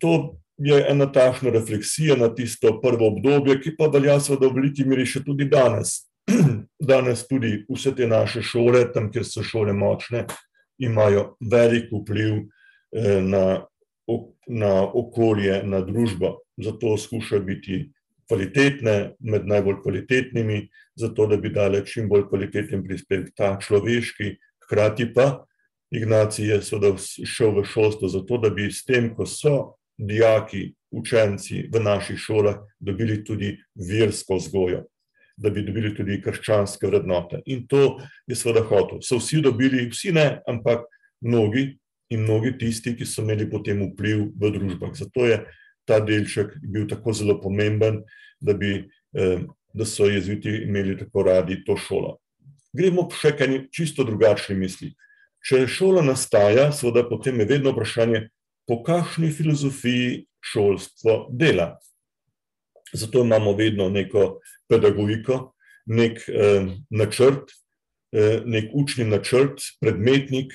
to 0.00 0.38
je 0.58 0.78
ena 0.90 1.06
takšna 1.12 1.50
refleksija 1.54 2.16
na 2.16 2.28
tisto 2.34 2.74
prvo 2.82 3.08
obdobje, 3.12 3.60
ki 3.60 3.76
pa 3.78 3.88
velja 3.92 4.18
seveda 4.20 4.48
v 4.48 4.58
veliki 4.60 4.84
meri 4.88 5.06
še 5.06 5.24
tudi 5.24 5.48
danes. 5.48 6.04
Danes 6.90 7.24
tudi 7.28 7.64
vse 7.68 7.94
te 7.96 8.06
naše 8.06 8.42
šole, 8.44 8.84
tam, 8.92 9.08
kjer 9.12 9.24
so 9.24 9.42
šole 9.42 9.72
močne, 9.72 10.26
imajo 10.78 11.38
velik 11.40 11.88
vpliv 11.92 12.34
eh, 12.92 13.20
na, 13.24 13.64
na 14.46 14.72
okolje, 14.86 15.62
na 15.64 15.80
družbo. 15.84 16.36
Zato 16.60 16.96
skušajo 16.98 17.42
biti 17.46 17.80
kvalitetne, 18.28 19.14
med 19.20 19.46
najbolj 19.48 19.82
kvalitetnimi, 19.82 20.62
zato 20.96 21.26
da 21.26 21.36
bi 21.40 21.50
dale 21.52 21.80
čim 21.86 22.08
bolj 22.08 22.28
kvaliteten 22.28 22.84
prispevek, 22.84 23.32
ta 23.36 23.54
človeški, 23.62 24.34
hkrati 24.66 25.08
pa 25.14 25.48
Ignacij 25.90 26.50
je 26.50 26.62
seveda 26.62 26.96
šel 27.24 27.54
v 27.60 27.64
šolstvo 27.64 28.08
zato, 28.08 28.38
da 28.38 28.50
bi 28.50 28.68
s 28.70 28.84
tem, 28.84 29.08
ko 29.16 29.26
so 29.26 29.74
dijaki, 29.98 30.74
učenci 30.92 31.68
v 31.72 31.80
naših 31.80 32.18
šolah, 32.20 32.60
dobili 32.80 33.22
tudi 33.24 33.56
versko 33.74 34.36
vzgojo, 34.36 34.84
da 35.36 35.50
bi 35.50 35.64
dobili 35.64 35.94
tudi 35.96 36.20
krščanske 36.22 36.86
vrednote. 36.86 37.40
In 37.46 37.66
to 37.66 37.98
je 38.26 38.36
seveda 38.36 38.64
hotel. 38.68 39.00
So 39.02 39.18
vsi 39.20 39.40
dobili, 39.44 39.88
vsi 39.88 40.12
ne, 40.12 40.40
ampak 40.48 40.84
mnogi 41.24 41.78
in 42.12 42.24
mnogi 42.24 42.54
tisti, 42.58 42.94
ki 42.96 43.06
so 43.06 43.24
imeli 43.24 43.48
potem 43.50 43.82
vpliv 43.90 44.28
v 44.36 44.52
družbah. 44.52 44.92
Zato 44.96 45.26
je 45.28 45.40
ta 45.88 45.98
delček 46.04 46.54
bil 46.62 46.86
tako 46.88 47.12
zelo 47.16 47.38
pomemben, 47.40 48.02
da, 48.40 48.54
bi, 48.54 48.84
eh, 49.16 49.44
da 49.74 49.86
so 49.88 50.06
jezviti 50.06 50.62
imeli 50.68 50.98
tako 50.98 51.24
radi 51.30 51.62
to 51.64 51.76
šolo. 51.80 52.18
Gremo 52.76 53.08
še 53.10 53.32
kaj 53.36 53.62
čisto 53.72 54.04
drugačni 54.04 54.56
misli. 54.58 54.92
Če 55.48 55.64
šola 55.70 56.02
nastaja, 56.04 56.68
seveda 56.74 57.06
potem 57.08 57.40
je 57.40 57.48
vedno 57.48 57.72
vprašanje, 57.72 58.28
po 58.68 58.82
kakšni 58.84 59.30
filozofiji 59.32 60.26
šolstvo 60.44 61.28
dela. 61.32 61.78
Zato 62.92 63.22
imamo 63.24 63.54
vedno 63.56 63.88
neko 63.88 64.40
pedagogiko, 64.68 65.54
nek 65.88 66.20
eh, 66.28 66.68
načrt, 66.90 67.54
eh, 68.12 68.42
nek 68.44 68.74
učni 68.76 69.08
načrt, 69.08 69.64
predmetnik, 69.80 70.52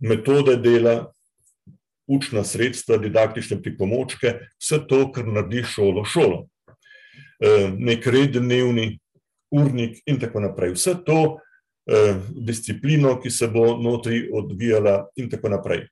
metode 0.00 0.56
dela, 0.56 1.12
učna 2.10 2.42
sredstva, 2.44 2.98
didaktične 2.98 3.60
pripomočke, 3.62 4.34
vse 4.58 4.80
to, 4.88 5.12
kar 5.14 5.28
naredi 5.30 5.62
šolo 5.66 6.04
šolo. 6.04 6.48
Eh, 7.40 7.70
nek 7.78 8.06
red 8.06 8.36
dnevni, 8.36 8.98
urnik 9.50 10.02
in 10.06 10.20
tako 10.20 10.40
naprej. 10.44 10.72
Vse 10.76 10.94
to 11.06 11.38
eh, 11.86 12.14
disciplino, 12.34 13.20
ki 13.22 13.30
se 13.30 13.48
bo 13.48 13.76
notri 13.80 14.28
odvijala 14.32 15.06
in 15.16 15.30
tako 15.30 15.48
naprej. 15.54 15.86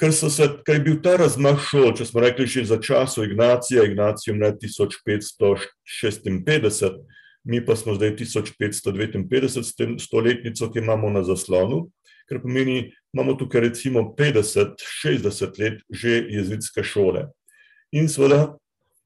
Ker, 0.00 0.12
se, 0.12 0.28
ker 0.64 0.74
je 0.76 0.80
bil 0.84 1.02
ta 1.04 1.16
razmah 1.16 1.60
šol, 1.70 1.94
če 1.96 2.04
smo 2.04 2.20
rekli 2.20 2.46
še 2.48 2.64
za 2.68 2.76
časo 2.80 3.24
Ignacija, 3.24 3.84
Ignacijo 3.88 4.34
je 4.36 4.52
1556, 4.60 6.98
mi 7.48 7.64
pa 7.64 7.76
smo 7.76 7.94
zdaj 7.96 8.16
1559, 8.18 9.98
stoletnico, 10.02 10.70
ki 10.72 10.78
imamo 10.82 11.10
na 11.14 11.22
zaslonu, 11.24 11.88
ker 12.28 12.40
pomeni, 12.42 12.92
imamo 13.16 13.34
tukaj 13.34 13.60
recimo 13.60 14.14
50-60 14.18 15.60
let 15.60 15.80
že 15.90 16.26
jezitske 16.28 16.82
šole. 16.84 17.26
In 17.92 18.08
seveda 18.08 18.58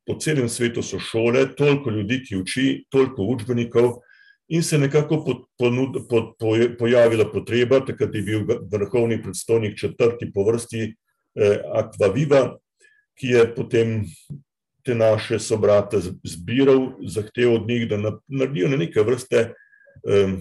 po 0.06 0.16
celem 0.18 0.48
svetu 0.48 0.82
so 0.82 0.98
šole, 0.98 1.44
toliko 1.54 1.90
ljudi, 1.90 2.22
ki 2.26 2.40
uči, 2.42 2.64
toliko 2.90 3.22
učbenikov, 3.30 4.00
in 4.48 4.62
se 4.62 4.76
je 4.76 4.80
nekako 4.80 5.20
pod, 5.24 5.44
ponud, 5.58 6.00
pod, 6.08 6.32
po, 6.38 6.56
pojavila 6.78 7.28
potreba, 7.32 7.84
takrat 7.86 8.14
je 8.14 8.22
bil 8.22 8.46
vrhovni 8.72 9.22
predstojnik 9.22 9.78
četrti 9.78 10.32
po 10.34 10.42
vrsti 10.48 10.82
eh, 10.82 11.60
Aquaviva, 11.78 12.56
ki 13.14 13.34
je 13.36 13.44
potem 13.54 14.00
te 14.82 14.94
naše 14.94 15.38
sobrate 15.38 16.00
zbiral, 16.24 16.96
zahteval 17.06 17.60
od 17.60 17.68
njih, 17.68 17.88
da 17.88 18.18
naredijo 18.26 18.68
na 18.68 18.80
neke 18.80 19.04
vrste 19.06 19.52
eh, 19.52 20.34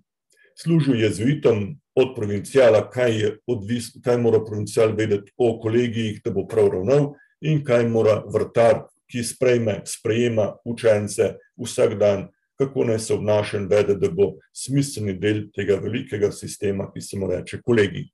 Služil 0.55 1.01
jezuitom 1.01 1.73
od 1.95 2.13
provincijala, 2.15 2.89
kaj, 2.89 3.17
je 3.19 3.37
odvis, 3.47 3.91
kaj 4.03 4.17
mora 4.17 4.39
provincijal 4.45 4.93
vedeti 4.95 5.31
o 5.37 5.59
kolegijih, 5.59 6.21
da 6.25 6.31
bo 6.31 6.45
prav 6.47 6.69
ravnal 6.77 7.13
in 7.41 7.63
kaj 7.65 7.87
mora 7.89 8.21
vrtar, 8.33 8.85
ki 9.09 9.23
sprejme, 9.23 9.81
sprejema 9.85 10.53
učence 10.65 11.33
vsak 11.59 11.97
dan, 11.99 12.27
kako 12.57 12.85
naj 12.85 12.99
se 12.99 13.13
obnaša 13.13 13.57
in 13.57 13.67
vede, 13.67 13.95
da 13.99 14.09
bo 14.09 14.35
smiselni 14.55 15.13
del 15.19 15.47
tega 15.53 15.75
velikega 15.81 16.31
sistema, 16.31 16.87
ki 16.93 17.01
se 17.01 17.19
mu 17.19 17.27
reče 17.29 17.61
kolegij. 17.61 18.07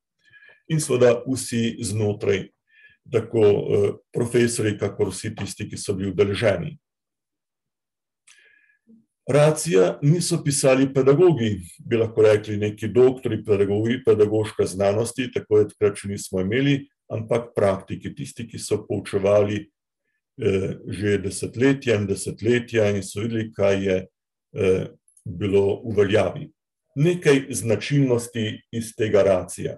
In 0.69 0.81
seveda 0.81 1.15
vsi 1.25 1.77
znotraj 1.81 2.47
tako 3.11 3.41
eh, 3.45 3.89
profesori, 4.13 4.77
kakor 4.77 5.09
vsi 5.09 5.33
tisti, 5.35 5.67
ki 5.69 5.77
so 5.77 5.95
bili 5.97 6.11
udeleženi. 6.11 6.75
Racija 9.29 9.99
niso 10.01 10.39
pisali 10.43 10.87
pedagogi, 10.93 11.59
bi 11.85 11.97
lahko 11.97 12.21
rekli 12.25 12.57
neki 12.57 12.87
doktori 12.87 13.43
pedagogi, 13.45 13.99
pedagoške 14.05 14.65
znanosti, 14.65 15.27
tako 15.33 15.59
je 15.59 15.67
takrat 15.69 15.99
še 16.01 16.09
nismo 16.09 16.41
imeli, 16.41 16.79
ampak 17.13 17.51
praktiki, 17.53 18.09
tisti, 18.17 18.47
ki 18.49 18.61
so 18.61 18.81
poučevali 18.87 19.59
eh, 19.61 20.71
že 20.87 21.19
desetletja 21.21 21.99
in 21.99 22.07
desetletja 22.09 22.89
in 22.89 23.03
so 23.05 23.21
videli, 23.21 23.51
kaj 23.53 23.77
je 23.85 23.99
eh, 24.05 24.87
bilo 25.25 25.81
v 25.85 25.93
veljavi. 26.01 26.49
Nekaj 26.97 27.45
značilnosti 27.53 28.47
iz 28.73 28.95
tega 28.97 29.21
racija. 29.23 29.77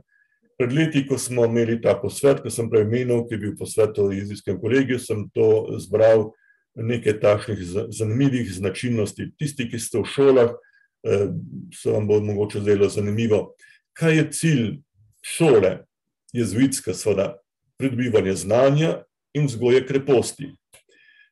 Pred 0.61 0.73
leti, 0.73 1.01
ko 1.07 1.17
smo 1.17 1.45
imeli 1.45 1.79
ta 1.81 1.95
posvet, 1.97 2.43
ko 2.43 2.51
sem 2.53 2.67
prej 2.69 2.83
menil, 2.85 3.23
ki 3.25 3.33
je 3.33 3.39
bil 3.41 3.53
posvet 3.57 3.95
v 3.97 4.19
jezijskem 4.19 4.59
kolegiju, 4.61 4.99
sem 5.01 5.23
to 5.33 5.73
zbral 5.81 6.27
nekaj 6.77 7.15
takšnih 7.17 7.63
zanimivih 7.89 8.51
značilnosti. 8.53 9.31
Tisti, 9.41 9.65
ki 9.71 9.79
ste 9.81 10.03
v 10.03 10.05
šolah, 10.05 10.51
eh, 10.53 11.33
se 11.73 11.89
vam 11.89 12.05
bo 12.05 12.19
mogoče 12.21 12.61
zdelo 12.61 12.89
zanimivo. 12.93 13.55
Kaj 13.97 14.15
je 14.17 14.27
cilj 14.31 14.67
šole, 15.25 15.81
jezuitska, 16.29 16.93
seveda, 16.93 17.41
pridobivanje 17.81 18.37
znanja 18.45 19.01
in 19.33 19.49
vzgoje 19.49 19.81
kreposti. 19.87 20.53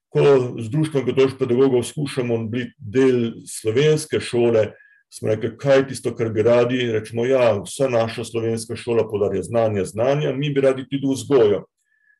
Ko 0.09 0.57
z 0.57 0.73
društvom 0.73 1.05
Gatoš 1.05 1.37
pedagogov 1.37 1.85
skušamo 1.85 2.47
biti 2.49 2.73
del 2.81 3.45
slovenske 3.45 4.17
šole, 4.19 4.71
smo 5.09 5.29
rekli, 5.29 5.57
kaj 5.57 5.77
je 5.77 5.87
tisto, 5.87 6.15
kar 6.15 6.29
bi 6.29 6.43
radi. 6.43 6.91
Rečemo, 6.91 7.25
ja, 7.25 7.53
vsa 7.63 7.89
naša 7.89 8.23
slovenska 8.23 8.75
šola 8.75 9.07
podarja 9.09 9.43
znanje, 9.43 9.85
znanja, 9.85 10.33
mi 10.33 10.49
bi 10.49 10.61
radi 10.61 10.85
tudi 10.89 11.13
vzgojo. 11.13 11.65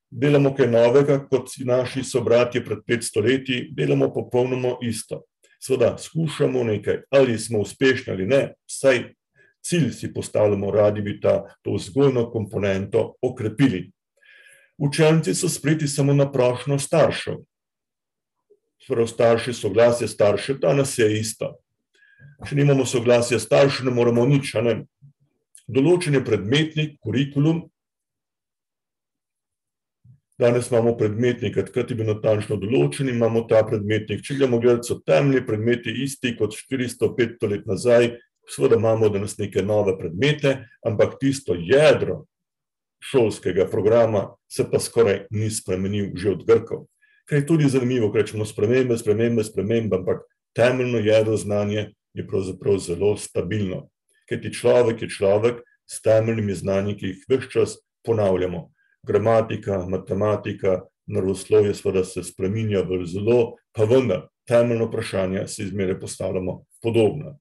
Delamo 0.09 0.55
kaj 0.55 0.67
novega, 0.67 1.19
kot 1.29 1.51
si 1.51 1.65
naši 1.65 2.03
sobratje 2.03 2.63
pred 2.65 2.79
500 2.87 3.23
leti, 3.23 3.59
delamo 3.77 4.13
popolnoma 4.13 4.77
isto. 4.81 5.21
Sveda, 5.61 5.97
skušamo 5.97 6.63
nekaj, 6.63 7.01
ali 7.11 7.37
smo 7.39 7.59
uspešni 7.59 8.13
ali 8.13 8.25
ne, 8.25 8.53
vsaj 8.67 9.03
cilj 9.61 9.91
si 9.91 10.13
postavljamo, 10.13 10.71
radi 10.71 11.01
bi 11.01 11.19
ta, 11.21 11.43
vzgojno 11.65 12.29
komponento 12.31 13.13
okrepili. 13.21 13.91
Učenci 14.77 15.35
so 15.35 15.49
spriti 15.49 15.87
samo 15.87 16.13
na 16.13 16.31
prošnjo 16.31 16.79
staršev. 16.79 17.35
Prav 18.87 19.07
starši, 19.07 19.53
soglasje 19.53 20.07
staršev, 20.07 20.57
danes 20.57 20.97
je 20.97 21.19
isto 21.19 21.59
če 22.47 22.55
nimamo 22.55 22.85
soglasja 22.87 23.39
staršev, 23.39 23.89
ne 23.89 23.95
moremo 23.95 24.25
nič. 24.29 24.53
Ne? 24.63 24.83
Določen 25.69 26.17
je 26.17 26.23
predmetnik, 26.25 26.95
kurikulum. 27.03 27.67
Danes 30.39 30.69
imamo 30.71 30.93
predmetnik, 30.95 31.57
takrat 31.67 31.91
je 31.91 31.97
bil 31.99 32.07
natančno 32.07 32.55
določen, 32.61 33.11
imamo 33.11 33.43
ta 33.49 33.59
predmetnik. 33.67 34.23
Če 34.23 34.37
gremo 34.39 34.61
gledati, 34.63 34.87
so 34.87 35.01
temeljni 35.03 35.43
predmeti 35.45 35.91
isti 36.05 36.31
kot 36.39 36.55
400-500 36.55 37.49
let 37.51 37.67
nazaj, 37.67 38.13
seveda 38.49 38.79
imamo 38.79 39.09
danes 39.11 39.35
neke 39.37 39.61
nove 39.61 39.97
predmete, 39.99 40.55
ampak 40.87 41.19
tisto 41.19 41.57
jedro 41.59 42.23
šolskega 43.03 43.67
programa 43.71 44.29
se 44.47 44.65
pa 44.71 44.79
skoraj 44.79 45.25
ni 45.31 45.51
spremenil 45.51 46.15
že 46.15 46.31
od 46.31 46.47
Grkov. 46.47 46.87
Kaj 47.29 47.43
je 47.43 47.45
tudi 47.45 47.69
zanimivo, 47.69 48.09
ker 48.11 48.23
rečemo 48.23 48.45
spremembe, 48.45 48.97
spremembe, 48.97 49.43
spremembe, 49.43 49.99
ampak 49.99 50.23
temeljno 50.57 51.03
jedro 51.03 51.37
znanje 51.37 51.91
je 52.19 52.27
pravzaprav 52.27 52.77
zelo 52.83 53.15
stabilno. 53.17 53.87
Ker 54.29 54.41
ti 54.41 54.51
človek 54.53 55.01
je 55.01 55.09
človek 55.09 55.61
s 55.89 56.01
temeljnimi 56.05 56.53
znanji, 56.53 56.97
ki 56.97 57.05
jih 57.11 57.25
vse 57.27 57.49
čas 57.49 57.77
ponavljamo. 58.05 58.69
Gramatika, 59.07 59.85
matematika, 59.87 60.81
naravoslovje, 61.07 61.73
seveda 61.73 62.03
se 62.03 62.23
spremenja 62.23 62.83
v 62.85 63.05
zelo, 63.09 63.55
pa 63.73 63.87
vendar 63.89 64.27
temeljno 64.47 64.85
vprašanje 64.89 65.47
si 65.47 65.63
izmere 65.63 65.99
postavljamo 65.99 66.63
podobno. 66.81 67.37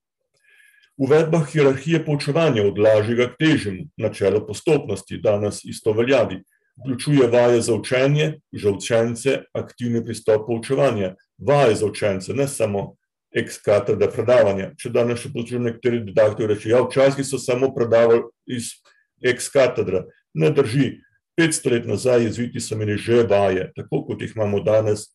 Uvedba 0.99 1.45
hierarhije 1.45 2.05
poučevanja 2.05 2.65
od 2.67 2.79
lažjega 2.79 3.29
k 3.31 3.37
težjemu, 3.39 3.85
načelo 3.97 4.41
postopnosti, 4.47 5.21
danes 5.23 5.65
isto 5.65 5.93
veljavi, 5.93 6.41
vključuje 6.81 7.29
vaje 7.29 7.61
za 7.61 7.75
učenje, 7.75 8.33
že 8.53 8.71
učence, 8.71 9.39
aktivni 9.55 10.05
pristop 10.05 10.47
poučevanja, 10.47 11.15
vaje 11.39 11.75
za 11.75 11.87
učence, 11.87 12.35
ne 12.35 12.49
samo 12.49 12.98
ex-katedra 13.37 14.09
predavanja. 14.13 14.73
Če 14.81 14.93
danes 14.93 15.21
še 15.23 15.33
poslušam 15.35 15.69
nekateri 15.69 16.01
didakti 16.07 16.49
reči, 16.49 16.73
ja, 16.73 16.81
včasih 16.85 17.27
so 17.27 17.41
samo 17.41 17.71
predavali 17.75 18.25
iz 18.49 18.79
ex-katedra. 19.25 20.07
Ne 20.35 20.51
drži. 20.55 20.97
500 21.39 21.71
let 21.71 21.85
nazaj 21.87 22.25
jezviti 22.25 22.61
so 22.61 22.75
imeli 22.75 22.97
že 22.99 23.23
vaje, 23.31 23.69
tako 23.77 24.03
kot 24.09 24.23
jih 24.23 24.33
imamo 24.35 24.59
danes. 24.67 25.07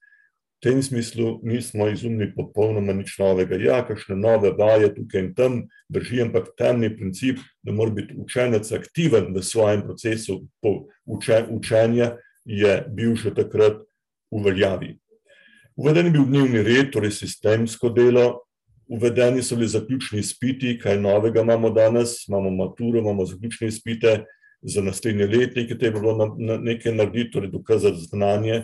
V 0.63 0.69
tem 0.69 0.79
smislu 0.79 1.41
nismo 1.43 1.89
izumili 1.91 2.29
popolnoma 2.31 2.93
nič 2.95 3.17
novega. 3.19 3.57
Ja, 3.59 3.81
kakšne 3.83 4.15
nove 4.15 4.53
vaje 4.55 4.93
tukaj 4.95 5.19
in 5.19 5.33
tam 5.35 5.57
drži, 5.91 6.21
ampak 6.23 6.53
temni 6.55 6.87
princip, 6.95 7.41
da 7.59 7.75
mora 7.75 7.91
biti 7.91 8.15
učenec 8.15 8.71
aktiven 8.71 9.33
v 9.35 9.43
svojem 9.43 9.83
procesu 9.83 10.45
učenja, 11.51 12.15
je 12.45 12.73
bil 12.87 13.15
že 13.19 13.35
takrat 13.35 13.83
v 14.31 14.43
veljavi. 14.45 15.02
Uveden 15.75 16.05
je 16.05 16.11
bil 16.11 16.25
dnevni 16.25 16.61
red, 16.61 16.91
torej 16.93 17.11
sistemsko 17.11 17.89
delo, 17.89 18.43
uvedeni 18.87 19.41
so 19.43 19.55
bili 19.55 19.67
zaključni 19.67 20.19
izpiti, 20.19 20.77
kaj 20.79 20.99
novega 21.01 21.41
imamo 21.41 21.69
danes, 21.73 22.27
imamo 22.27 22.51
maturo, 22.51 22.99
imamo 22.99 23.25
zaključne 23.25 23.67
izpite. 23.67 24.23
Za 24.65 24.81
naslednje 24.81 25.25
letnike, 25.27 25.75
te 25.77 25.85
je 25.85 25.91
bilo 25.91 26.13
na, 26.17 26.25
na 26.37 26.57
nekaj 26.57 26.93
narediti, 26.95 27.31
torej 27.31 27.49
dokazati 27.51 27.99
znanje. 27.99 28.61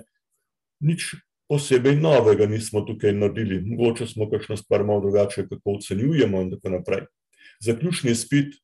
Nič 0.80 1.10
posebej 1.50 1.98
novega 2.00 2.46
nismo 2.48 2.82
tukaj 2.88 3.12
naredili, 3.14 3.60
mogoče 3.66 4.08
smo 4.08 4.30
kakšno 4.30 4.58
stvar 4.58 4.86
malo 4.88 5.02
drugače, 5.02 5.44
kako 5.50 5.74
ocenjujemo 5.76 6.42
in 6.42 6.52
tako 6.52 6.70
naprej. 6.78 7.02
Zaključni 7.60 8.12
izpit 8.12 8.56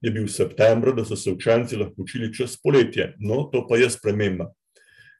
je 0.00 0.10
bil 0.10 0.26
v 0.26 0.34
septembru, 0.34 0.92
da 0.92 1.04
so 1.04 1.16
se 1.16 1.32
učenci 1.32 1.80
lahko 1.80 2.02
učili 2.02 2.34
čez 2.34 2.58
poletje, 2.60 3.14
no 3.20 3.46
to 3.52 3.64
pa 3.68 3.80
je 3.80 3.90
sprememba 3.90 4.52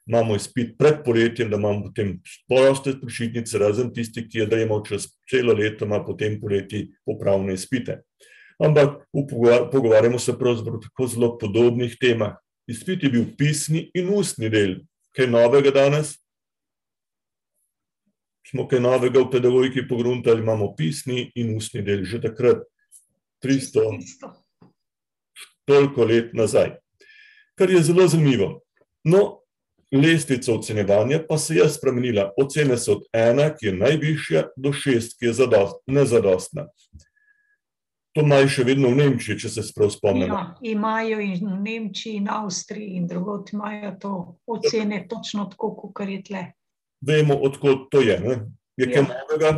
imamo 0.07 0.37
izpit 0.37 0.75
pred 0.79 1.05
poletjem, 1.05 1.51
da 1.51 1.57
imamo 1.57 1.83
potem 1.83 2.21
proste 2.49 2.95
počitnice, 3.01 3.59
razen 3.59 3.93
tisti, 3.95 4.25
ki 4.29 4.39
je 4.39 4.47
dajemo 4.47 4.81
čez 4.87 5.07
celo 5.31 5.55
leto, 5.55 5.85
ima 5.85 6.03
potem 6.05 6.41
poleti 6.41 6.89
popravne 7.07 7.55
izpite. 7.55 8.03
Ampak 8.63 9.07
pogovarjamo 9.73 10.19
se 10.19 10.39
pravzaprav 10.39 10.81
tako 10.81 11.07
zelo 11.07 11.39
podobnih 11.39 11.97
temah. 12.01 12.37
Izpit 12.67 13.03
je 13.03 13.11
bil 13.11 13.25
pisni 13.39 13.91
in 13.95 14.11
ustni 14.15 14.51
del. 14.51 14.77
Kaj 15.17 15.27
novega 15.27 15.71
danes? 15.75 16.15
Smo 18.47 18.69
kaj 18.69 18.81
novega 18.81 19.21
v 19.21 19.31
pedagogiki 19.33 19.87
pogruntali, 19.89 20.43
imamo 20.43 20.75
pisni 20.77 21.31
in 21.35 21.57
ustni 21.57 21.83
del, 21.83 22.05
že 22.05 22.21
takrat 22.21 22.63
300, 23.43 23.99
toliko 25.67 26.05
let 26.05 26.35
nazaj. 26.35 26.77
Kar 27.59 27.71
je 27.71 27.83
zelo 27.83 28.07
zanimivo. 28.09 28.61
No, 29.05 29.42
lestvica 29.93 30.55
ocenjevanja 30.55 31.21
pa 31.29 31.39
se 31.39 31.55
je 31.55 31.69
spremenila. 31.69 32.31
Ocene 32.37 32.77
so 32.79 32.93
od 32.93 33.03
ena, 33.13 33.51
ki 33.55 33.67
je 33.67 33.73
najvišja, 33.73 34.43
do 34.57 34.73
šest, 34.73 35.19
ki 35.19 35.27
je 35.27 35.33
zadost, 35.33 35.83
nezadostna. 35.87 36.67
To 38.13 38.21
imajo 38.21 38.49
še 38.53 38.65
vedno 38.69 38.91
v 38.93 38.99
Nemčiji, 38.99 39.39
če 39.41 39.49
se 39.49 39.63
spomnimo. 39.65 40.35
Ja, 40.37 40.73
imajo 40.75 41.21
in 41.25 41.47
v 41.49 41.59
Nemčiji, 41.65 42.19
in 42.21 42.29
Avstriji, 42.29 42.97
in 43.01 43.07
drugot 43.09 43.53
imajo 43.53 43.93
to 44.01 44.13
ocene 44.47 45.07
točno 45.09 45.47
tako, 45.53 45.73
kot 45.95 46.09
je 46.09 46.19
tle. 46.25 46.43
Vemo, 47.01 47.39
odkot 47.41 47.89
to 47.91 48.03
je. 48.05 48.19
Ne? 48.21 48.37
Je 48.77 48.89
kaj 48.91 49.01
ja. 49.01 49.07
novega? 49.09 49.53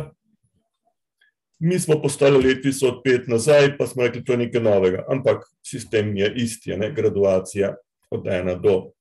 Mi 1.59 1.79
smo 1.79 1.99
postali 2.01 2.39
letvico 2.43 2.87
od 2.87 3.01
pet 3.03 3.27
nazaj, 3.31 3.77
pa 3.77 3.87
smo 3.87 4.07
rekli, 4.07 4.23
to 4.23 4.35
je 4.35 4.43
nekaj 4.45 4.63
novega. 4.63 5.03
Ampak 5.11 5.43
sistem 5.63 6.15
je 6.15 6.31
isti, 6.43 6.75
ne? 6.79 6.91
graduacija 6.95 7.75
od 8.11 8.27
ena 8.27 8.55
do 8.55 8.94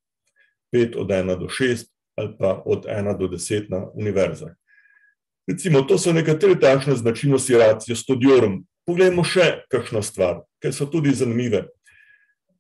5 0.75 0.99
od 0.99 1.15
1 1.15 1.39
do 1.39 1.47
6 1.47 1.87
ali 2.19 2.37
pa 2.39 2.63
od 2.67 2.87
1 2.87 3.19
do 3.19 3.29
10 3.29 3.71
na 3.71 3.87
univerzah. 3.95 4.51
Recimo, 5.47 5.83
to 5.83 5.99
so 5.99 6.13
nekatere 6.13 6.57
takšne 6.61 6.97
značilnosti 6.97 7.59
racijo 7.59 7.97
studiorum. 7.97 8.63
Poglejmo 8.89 9.25
še 9.25 9.65
kakšno 9.73 10.03
stvar, 10.03 10.41
ker 10.61 10.73
so 10.73 10.87
tudi 10.89 11.13
zanimive. 11.13 11.67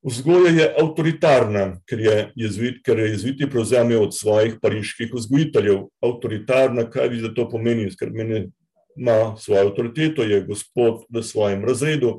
Vzgoja 0.04 0.50
je 0.52 0.66
avtoritarna, 0.82 1.80
ker 1.88 2.00
je 2.00 2.16
jezvit, 2.36 2.82
ker 2.84 2.98
je 3.00 3.06
jezviti 3.14 3.48
prevzemajo 3.48 4.02
od 4.04 4.12
svojih 4.12 4.58
pariških 4.60 5.14
vzgojiteljev. 5.16 5.86
Avtoritarna, 6.04 6.84
kaj 6.92 7.08
vi 7.08 7.22
za 7.24 7.32
to 7.32 7.48
pomeni, 7.48 7.88
ker 7.96 8.12
meni 8.12 8.50
ima 8.96 9.32
svojo 9.40 9.70
avtoriteto, 9.70 10.22
je 10.28 10.42
gospod 10.44 11.06
v 11.08 11.24
svojem 11.24 11.64
razredu, 11.64 12.18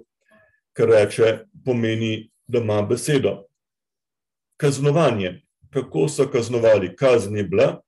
kar 0.73 0.89
reče, 0.89 1.45
pomeni, 1.65 2.31
da 2.49 2.59
ima 2.65 2.81
besedo. 2.81 3.43
Kaznovanje. 4.57 5.44
Kako 5.75 6.07
so 6.07 6.27
kaznovali? 6.31 6.93
Kazen 6.95 7.35
je 7.35 7.43
bila, 7.43 7.81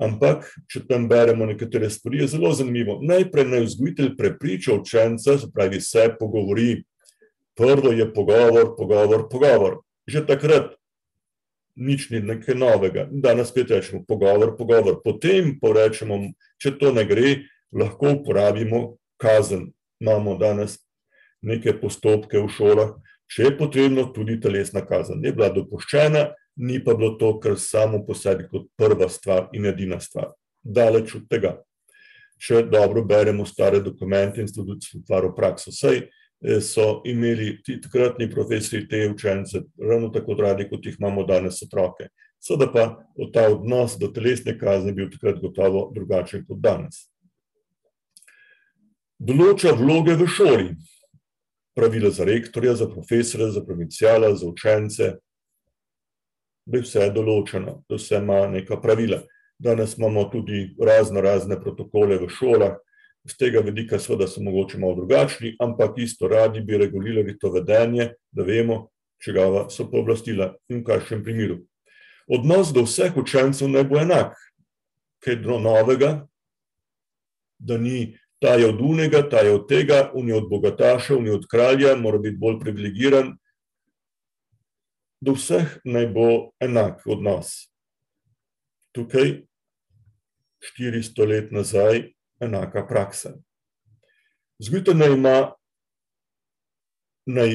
ampak 0.00 0.46
če 0.72 0.80
tam 0.88 1.04
beremo 1.08 1.44
nekatere 1.46 1.90
stvari, 1.92 2.22
je 2.22 2.30
zelo 2.34 2.52
zanimivo. 2.56 2.98
Najprej 3.04 3.50
naj 3.50 3.66
vzgojitelj 3.66 4.14
prepriča 4.16 4.72
učenca, 4.74 5.36
se 5.38 5.50
pravi, 5.54 5.80
se 5.80 6.08
pogovori. 6.18 6.82
Prvo 7.56 7.92
je 7.92 8.06
pogovor, 8.14 8.72
pogovor, 8.78 9.28
pogovor. 9.28 9.82
Že 10.08 10.24
takrat 10.26 10.72
nič 11.76 12.08
ni 12.10 12.20
nekaj 12.24 12.56
novega. 12.56 13.06
Danes 13.12 13.52
spet 13.52 13.70
rečemo 13.70 14.04
pogovor, 14.08 14.56
pogovor. 14.56 15.02
Potem 15.04 15.52
porečemo, 15.60 16.18
če 16.56 16.76
to 16.80 16.96
ne 16.96 17.04
gre, 17.04 17.36
lahko 17.72 18.16
uporabimo 18.16 18.96
kazen. 19.20 19.68
Imamo 20.00 20.38
danes 20.40 20.80
neke 21.44 21.76
postopke 21.76 22.40
v 22.40 22.48
šolah, 22.48 22.96
če 23.28 23.50
je 23.50 23.56
potrebno, 23.58 24.08
tudi 24.16 24.40
telesna 24.40 24.80
kazen. 24.84 25.20
Je 25.24 25.32
bila 25.36 25.52
dopuščena, 25.52 26.32
ni 26.56 26.84
pa 26.84 26.94
bilo 26.94 27.16
to, 27.20 27.34
kar 27.40 27.58
samo 27.58 28.02
po 28.06 28.14
sebi 28.14 28.48
kot 28.48 28.68
prva 28.76 29.08
stvar 29.08 29.48
in 29.52 29.66
edina 29.66 30.00
stvar. 30.00 30.32
Daleč 30.62 31.14
od 31.16 31.28
tega. 31.30 31.56
Če 32.42 32.64
dobro 32.66 33.04
beremo 33.06 33.46
stare 33.46 33.80
dokumente 33.80 34.40
in 34.42 34.50
tudi 34.50 34.80
stvar 34.82 35.28
v 35.28 35.34
prakso. 35.36 35.72
Saj 35.72 36.02
so 36.60 37.02
imeli 37.06 37.62
ti 37.62 37.80
takratni 37.80 38.30
profesori 38.30 38.88
te 38.88 39.04
učence 39.10 39.62
ravno 39.78 40.08
tako 40.08 40.34
radi, 40.34 40.66
kot 40.70 40.86
jih 40.86 40.96
imamo 40.98 41.24
danes 41.24 41.62
otroke. 41.62 42.08
Seveda 42.42 42.72
pa 42.72 42.84
ta 43.32 43.46
odnos 43.46 43.94
do 43.98 44.08
telesne 44.10 44.56
kazni 44.58 44.92
bil 44.92 45.10
takrat 45.10 45.38
gotovo 45.40 45.90
drugačen 45.94 46.42
kot 46.46 46.58
danes. 46.58 47.06
Določa 49.22 49.70
vloge 49.78 50.16
v 50.18 50.26
šoli. 50.26 50.72
Pravila 51.78 52.10
za 52.10 52.26
rektorja, 52.26 52.74
za 52.74 52.88
profesore, 52.90 53.52
za 53.54 53.62
provincijala, 53.64 54.34
za 54.34 54.48
učence. 54.50 55.12
Da 56.66 56.78
je 56.78 56.84
vse 56.86 57.10
določeno, 57.14 57.82
da 57.88 57.98
vse 57.98 58.20
ima 58.22 58.44
neka 58.50 58.78
pravila. 58.80 59.22
Danes 59.62 59.96
imamo 59.98 60.24
tudi 60.30 60.74
razno 60.78 61.20
razne 61.20 61.58
protokole 61.60 62.18
v 62.18 62.28
šolah, 62.30 62.78
z 63.24 63.36
tega 63.38 63.60
vidika 63.62 63.98
seveda 63.98 64.26
so 64.26 64.42
mogoče 64.42 64.78
malo 64.78 64.94
drugačni, 64.94 65.56
ampak 65.62 65.98
isto 65.98 66.28
radi 66.28 66.60
bi 66.60 66.78
regulirali 66.78 67.38
to 67.38 67.50
vedenje, 67.50 68.14
da 68.32 68.42
vemo, 68.42 68.88
čigava 69.22 69.68
so 69.70 69.86
pooblastila 69.90 70.54
in 70.68 70.82
v 70.82 70.86
kakšnem 70.86 71.22
primeru. 71.22 71.60
Odnos 72.26 72.72
do 72.74 72.82
vseh 72.86 73.14
učencev 73.16 73.70
naj 73.70 73.86
bo 73.86 74.00
enak. 74.00 74.34
Kaj 75.22 75.38
novega, 75.46 76.26
da 77.58 77.78
ni 77.78 78.18
ta 78.42 78.56
je 78.58 78.66
od 78.68 78.80
unega, 78.80 79.22
ta 79.28 79.44
je 79.46 79.54
od 79.54 79.68
tega, 79.68 80.10
un 80.14 80.28
je 80.28 80.34
od 80.34 80.48
bogataša, 80.50 81.14
un 81.16 81.26
je 81.26 81.34
od 81.34 81.46
kralja, 81.46 81.94
mora 81.96 82.18
biti 82.18 82.36
bolj 82.36 82.58
privilegiran. 82.60 83.36
Do 85.22 85.36
vseh 85.38 85.78
naj 85.86 86.08
bo 86.10 86.28
enak 86.58 87.04
odnos. 87.06 87.70
Tukaj, 88.92 89.44
400 90.78 91.26
let 91.28 91.52
nazaj, 91.54 92.08
enaka 92.42 92.82
praksa. 92.86 93.36
Vzgojitelj 94.58 94.98
naj 94.98 95.14
ima, 95.14 95.36
naj 97.26 97.54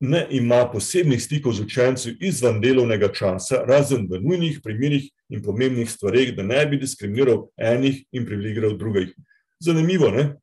ne 0.00 0.26
ima 0.30 0.66
posebnih 0.72 1.22
stikov 1.22 1.54
z 1.56 1.64
učenci 1.64 2.16
izven 2.20 2.60
delovnega 2.60 3.08
časa, 3.14 3.62
razen 3.64 4.04
v 4.10 4.20
nujnih 4.20 4.60
primerih 4.62 5.06
in 5.30 5.42
pomembnih 5.42 5.90
stvareh, 5.90 6.34
da 6.36 6.42
ne 6.42 6.66
bi 6.66 6.82
diskriminiral 6.82 7.46
enih 7.56 8.02
in 8.12 8.26
privilegiral 8.26 8.76
drugih. 8.78 9.14
Zanimivo, 9.62 10.10
ne? 10.10 10.34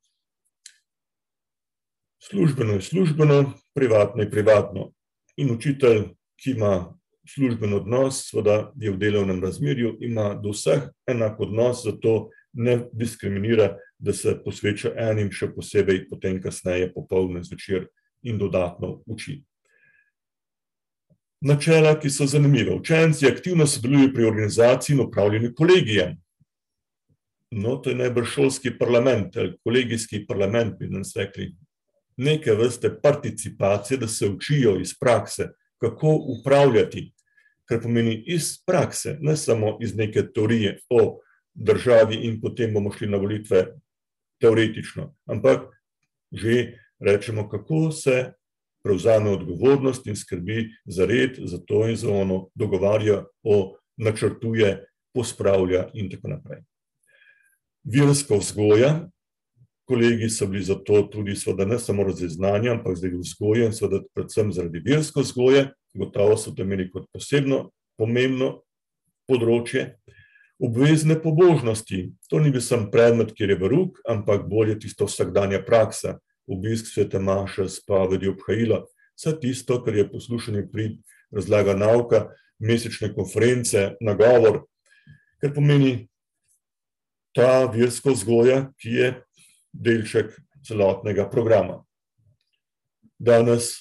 Službeno 2.24 2.80
je 2.80 2.82
službeno, 2.82 3.54
privatno 3.76 4.24
je 4.24 4.32
privatno. 4.32 4.92
In 5.38 5.52
učitelj, 5.52 6.04
ki 6.38 6.52
ima 6.52 6.94
služben 7.28 7.74
odnos, 7.74 8.28
seveda 8.30 8.74
je 8.80 8.92
v 8.92 8.98
delovnem 8.98 9.42
razmerju, 9.44 9.98
ima 10.02 10.34
do 10.36 10.52
vseh 10.54 10.90
enak 11.08 11.40
odnos, 11.40 11.84
zato 11.86 12.30
ne 12.54 12.84
diskriminira, 12.92 13.78
da 13.98 14.14
se 14.14 14.36
posveča 14.44 14.92
enim, 15.00 15.32
še 15.32 15.54
posebej 15.56 16.04
potem 16.10 16.42
kasneje 16.44 16.92
popoldne 16.94 17.44
zvečer 17.44 17.88
in 18.24 18.38
dodatno 18.38 19.00
uči. 19.08 19.40
Načela, 21.44 21.96
ki 22.00 22.10
so 22.12 22.28
zanimive. 22.28 22.76
Učenci 22.76 23.28
aktivno 23.28 23.68
sodelujejo 23.68 24.14
pri 24.14 24.26
organizaciji 24.26 24.94
in 24.96 25.02
upravljanju 25.04 25.54
kolegija. 25.56 26.14
No, 27.52 27.76
to 27.76 27.90
je 27.90 27.96
najbrž 27.96 28.30
šolski 28.30 28.72
parlament, 28.78 29.36
ali 29.38 29.58
kolegijski 29.64 30.24
parlament, 30.28 30.78
bi 30.80 30.88
nas 30.88 31.12
rekli. 31.16 31.52
Neke 32.18 32.54
vrste 32.54 33.02
participacije, 33.02 33.98
da 33.98 34.08
se 34.08 34.28
učijo 34.28 34.80
iz 34.80 34.94
prakse, 35.00 35.50
kako 35.82 36.18
upravljati, 36.40 37.14
kar 37.66 37.82
pomeni 37.82 38.24
iz 38.28 38.64
prakse, 38.66 39.18
ne 39.22 39.36
samo 39.38 39.78
iz 39.82 39.96
neke 39.96 40.24
teorije 40.34 40.80
o 40.90 41.20
državi 41.54 42.16
in 42.16 42.42
potem 42.42 42.74
bomo 42.74 42.92
šli 42.92 43.08
na 43.08 43.18
volitve 43.18 43.66
teoretično, 44.42 45.14
ampak 45.26 45.70
že 46.32 46.80
rečemo, 47.00 47.50
kako 47.50 47.92
se 47.92 48.34
prevzame 48.84 49.30
odgovornost 49.30 50.08
in 50.08 50.16
skrbi 50.16 50.70
za 50.86 51.06
red, 51.06 51.38
za 51.46 51.58
to 51.58 51.88
in 51.88 51.96
za 51.96 52.10
ono, 52.10 52.50
dogovarja 52.56 53.24
o 53.44 53.78
načrtuje, 53.98 54.86
pospravlja 55.14 55.90
in 55.94 56.10
tako 56.10 56.28
naprej 56.28 56.64
virska 57.84 58.36
vzgoja. 58.36 59.10
Kolegi 59.94 60.30
so 60.30 60.48
bili 60.48 60.64
zato 60.64 61.04
tudi, 61.12 61.36
seveda, 61.36 61.66
ne 61.70 61.78
samo 61.80 62.04
raziznanja, 62.04 62.72
ampak 62.74 62.96
zdaj 62.98 63.12
vzgoje 63.20 63.66
in 63.70 63.74
seveda 63.78 64.00
predvsem 64.16 64.50
zaradi 64.50 64.80
virske 64.82 65.22
vzgoje, 65.22 65.68
gotovo 65.94 66.38
so 66.38 66.50
to 66.52 66.64
imeli 66.66 66.88
kot 66.90 67.06
posebno 67.14 67.68
pomembno 68.02 68.64
področje. 69.30 69.92
Obvezne 70.58 71.20
pobožnosti, 71.22 72.00
to 72.26 72.42
ni 72.42 72.50
bil 72.50 72.64
sam 72.66 72.88
predmet, 72.90 73.36
kjer 73.38 73.54
je 73.54 73.60
verug, 73.62 74.00
ampak 74.10 74.48
bolje 74.50 74.80
tisto 74.82 75.06
vsakdanja 75.06 75.60
praksa, 75.62 76.16
obisk 76.50 76.90
svete 76.90 77.22
Maše, 77.22 77.68
spovedi 77.70 78.32
obhajila, 78.34 78.82
vse 79.14 79.36
tisto, 79.44 79.78
kar 79.86 79.94
je 79.94 80.08
poslušanje 80.10 80.64
pri 80.74 80.88
razlaga 81.30 81.78
nauka, 81.78 82.24
mesečne 82.58 83.12
konference, 83.14 83.92
nagovor, 84.02 84.64
kar 85.38 85.54
pomeni 85.54 86.08
ta 87.38 87.68
verska 87.70 88.18
vzgoja, 88.18 88.72
ki 88.82 88.98
je 88.98 89.14
delček 89.74 90.32
celotnega 90.64 91.30
programa. 91.30 91.84
Danes 93.20 93.72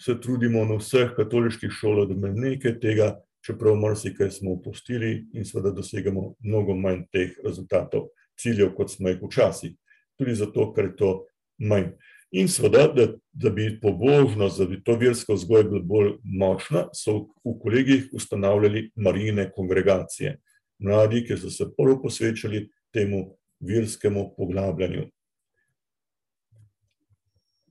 se 0.00 0.20
trudimo 0.20 0.64
na 0.64 0.76
vseh 0.76 1.12
katoliških 1.16 1.70
šolah, 1.70 2.08
da 2.08 2.14
imamo 2.14 2.40
nekaj 2.40 2.78
tega, 2.80 3.12
čeprav 3.46 3.76
marsikaj 3.76 4.30
smo 4.30 4.52
opustili 4.52 5.26
in 5.34 5.44
seveda 5.44 5.70
dosegamo 5.74 6.34
mnogo 6.40 6.74
manj 6.74 7.04
teh 7.12 7.36
rezultatov, 7.44 8.08
ciljev, 8.38 8.74
kot 8.76 8.90
smo 8.90 9.08
jih 9.08 9.22
včasih. 9.22 9.74
Tudi 10.18 10.34
zato, 10.34 10.72
ker 10.74 10.90
je 10.90 10.96
to 10.96 11.12
manj. 11.58 11.92
In 12.32 12.48
seveda, 12.48 12.86
da, 12.88 13.06
da 13.32 13.50
bi 13.50 13.66
pobožnost, 13.80 14.58
da 14.58 14.66
bi 14.66 14.80
to 14.84 14.96
verska 14.96 15.34
vzgoja 15.36 15.66
bila 15.68 15.82
bolj 15.84 16.12
močna, 16.24 16.86
so 16.96 17.28
v 17.44 17.58
kolegijih 17.62 18.08
ustanavljali 18.16 18.90
marijine 18.96 19.50
kongregacije. 19.52 20.38
Mladi, 20.82 21.26
ki 21.26 21.36
so 21.36 21.50
se 21.50 21.68
prvo 21.76 22.00
posvečali 22.02 22.68
temu 22.92 23.36
virskemu 23.60 24.32
poglabljanju. 24.36 25.10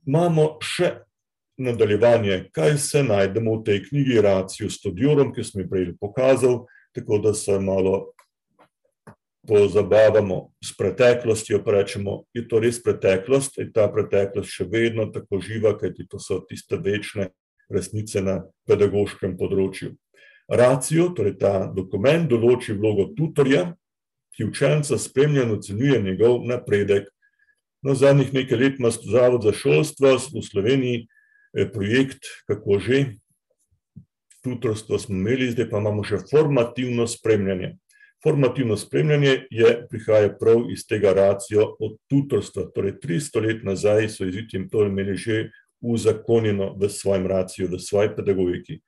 Imamo 0.06 0.56
še 0.64 0.96
nadaljevanje, 1.62 2.48
kaj 2.52 2.78
se 2.78 3.02
najdemo 3.06 3.58
v 3.58 3.64
tej 3.64 3.82
knjigi 3.84 4.22
Racijo 4.24 4.70
Studiorum, 4.70 5.30
ki 5.34 5.44
sem 5.46 5.62
jo 5.62 5.68
prej 5.70 5.92
pokazal, 6.00 6.64
tako 6.96 7.18
da 7.22 7.34
se 7.34 7.58
malo 7.60 8.12
pozabavamo 9.46 10.52
s 10.64 10.74
preteklostjo, 10.78 11.62
pa 11.64 11.78
rečemo, 11.78 12.24
je 12.34 12.46
to 12.48 12.60
res 12.62 12.82
preteklost, 12.82 13.58
je 13.58 13.70
ta 13.74 13.88
preteklost 13.90 14.50
še 14.50 14.66
vedno 14.70 15.08
tako 15.10 15.40
živa, 15.42 15.74
kajti 15.78 16.06
to 16.10 16.18
so 16.22 16.40
tiste 16.46 16.78
večne 16.78 17.30
resnice 17.70 18.22
na 18.22 18.42
pedagoškem 18.68 19.36
področju. 19.38 19.94
Racijo, 20.50 21.08
torej 21.16 21.38
ta 21.40 21.66
dokument, 21.70 22.26
določi 22.28 22.74
vlogo 22.76 23.08
tutorja, 23.16 23.72
ki 24.34 24.46
učenca 24.50 24.98
spremlja 24.98 25.46
in 25.46 25.56
ocenjuje 25.56 26.02
njegov 26.02 26.42
napredek. 26.48 27.10
No, 27.82 27.94
zadnjih 27.94 28.34
nekaj 28.34 28.58
let 28.58 28.78
ima 28.78 28.90
Zavod 28.90 29.42
za 29.42 29.52
šolstvo 29.52 30.14
v 30.14 30.42
Sloveniji 30.42 31.06
projekt, 31.72 32.28
kako 32.46 32.78
že, 32.78 33.04
tutorstvo 34.42 34.98
smo 34.98 35.14
imeli, 35.14 35.50
zdaj 35.50 35.68
pa 35.70 35.78
imamo 35.78 36.04
še 36.04 36.22
formativno 36.30 37.06
spremljanje. 37.06 37.76
Formativno 38.22 38.76
spremljanje 38.76 39.32
je, 39.50 39.70
prihaja 39.90 40.30
prav 40.38 40.70
iz 40.70 40.86
tega 40.86 41.12
racijo 41.12 41.72
od 41.80 41.98
tutorstva. 42.10 42.68
Torej, 42.74 43.00
300 43.02 43.42
let 43.42 43.64
nazaj 43.66 44.08
so 44.08 44.24
jeziti 44.24 44.62
to 44.70 44.86
imeli 44.86 45.16
že 45.16 45.50
uzakonjeno 45.82 46.76
v 46.78 46.88
svojem 46.88 47.26
raciju, 47.26 47.66
v 47.68 47.78
svoji 47.82 48.14
pedagogiki. 48.16 48.78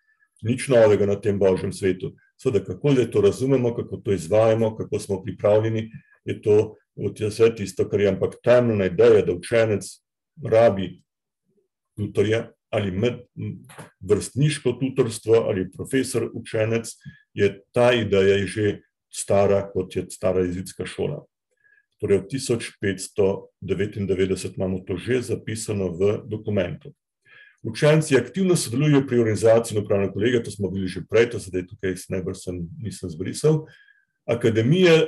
Nič 0.43 0.69
novega 0.69 1.07
na 1.07 1.19
tem 1.19 1.39
božjem 1.39 1.73
svetu. 1.73 2.15
Seveda, 2.39 2.63
kako 2.65 2.95
zdaj 2.95 3.11
to 3.11 3.21
razumemo, 3.21 3.75
kako 3.75 3.97
to 3.97 4.13
izvajamo, 4.13 4.77
kako 4.77 4.99
smo 4.99 5.23
pripravljeni, 5.23 5.91
je 6.25 6.41
to 6.43 6.77
vse 6.95 7.55
tisto, 7.57 7.89
kar 7.89 8.01
je, 8.01 8.09
ampak 8.09 8.37
temeljna 8.43 8.87
ideja, 8.87 9.25
da 9.27 9.33
učenec 9.33 9.87
rabi 10.43 11.03
tutorja 11.97 12.55
ali 12.75 12.91
med 12.91 13.15
vrstniško 14.01 14.73
tutorstvo 14.81 15.35
ali 15.35 15.71
profesor 15.71 16.31
učenec, 16.35 16.89
je 17.35 17.63
ta 17.73 17.93
ideja 17.93 18.47
že 18.47 18.81
stara, 19.13 19.71
kot 19.73 19.97
je 19.97 20.11
stara 20.11 20.41
jezitska 20.43 20.87
šola. 20.87 21.25
Torej, 22.01 22.19
od 22.19 22.33
1599 22.33 24.57
imamo 24.57 24.79
to 24.87 24.97
že 24.97 25.23
zapisano 25.23 25.89
v 25.95 26.23
dokumentu. 26.27 26.93
Učenci 27.63 28.17
aktivno 28.17 28.57
sodelujejo 28.57 29.07
pri 29.07 29.19
organizaciji 29.19 29.79
upravnega 29.79 30.13
kolega, 30.13 30.43
to 30.43 30.51
smo 30.51 30.71
bili 30.71 30.89
že 30.89 31.01
prej, 31.11 31.31
to 31.31 31.41
sedaj 31.41 31.67
tukaj 31.71 31.95
najbolj 32.09 32.35
sem, 32.35 32.69
nisem 32.83 33.11
zbrisal. 33.11 33.67
Akademije, 34.27 35.07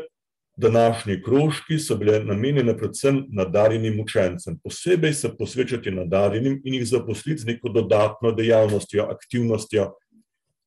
današnji 0.57 1.23
krožki 1.23 1.79
so 1.79 1.97
bile 1.97 2.25
namenjene 2.25 2.77
predvsem 2.79 3.25
nadarjenim 3.29 4.01
učencem. 4.01 4.59
Posebej 4.65 5.13
se 5.15 5.37
posvečati 5.39 5.91
nadarjenim 5.91 6.61
in 6.65 6.75
jih 6.75 6.87
zaposliti 6.89 7.43
z 7.43 7.47
neko 7.47 7.69
dodatno 7.69 8.33
dejavnostjo, 8.33 9.09
aktivnostjo, 9.13 9.93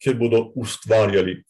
kjer 0.04 0.16
bodo 0.18 0.52
ustvarjali. 0.56 1.44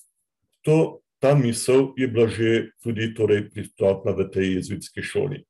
To 0.66 1.00
ta 1.20 1.36
misel 1.36 1.92
je 1.98 2.08
bila 2.08 2.28
že 2.28 2.72
tudi 2.84 3.14
torej, 3.14 3.50
pristopna 3.52 4.12
v 4.12 4.30
tej 4.32 4.56
jezuitski 4.56 5.04
šoli. 5.04 5.44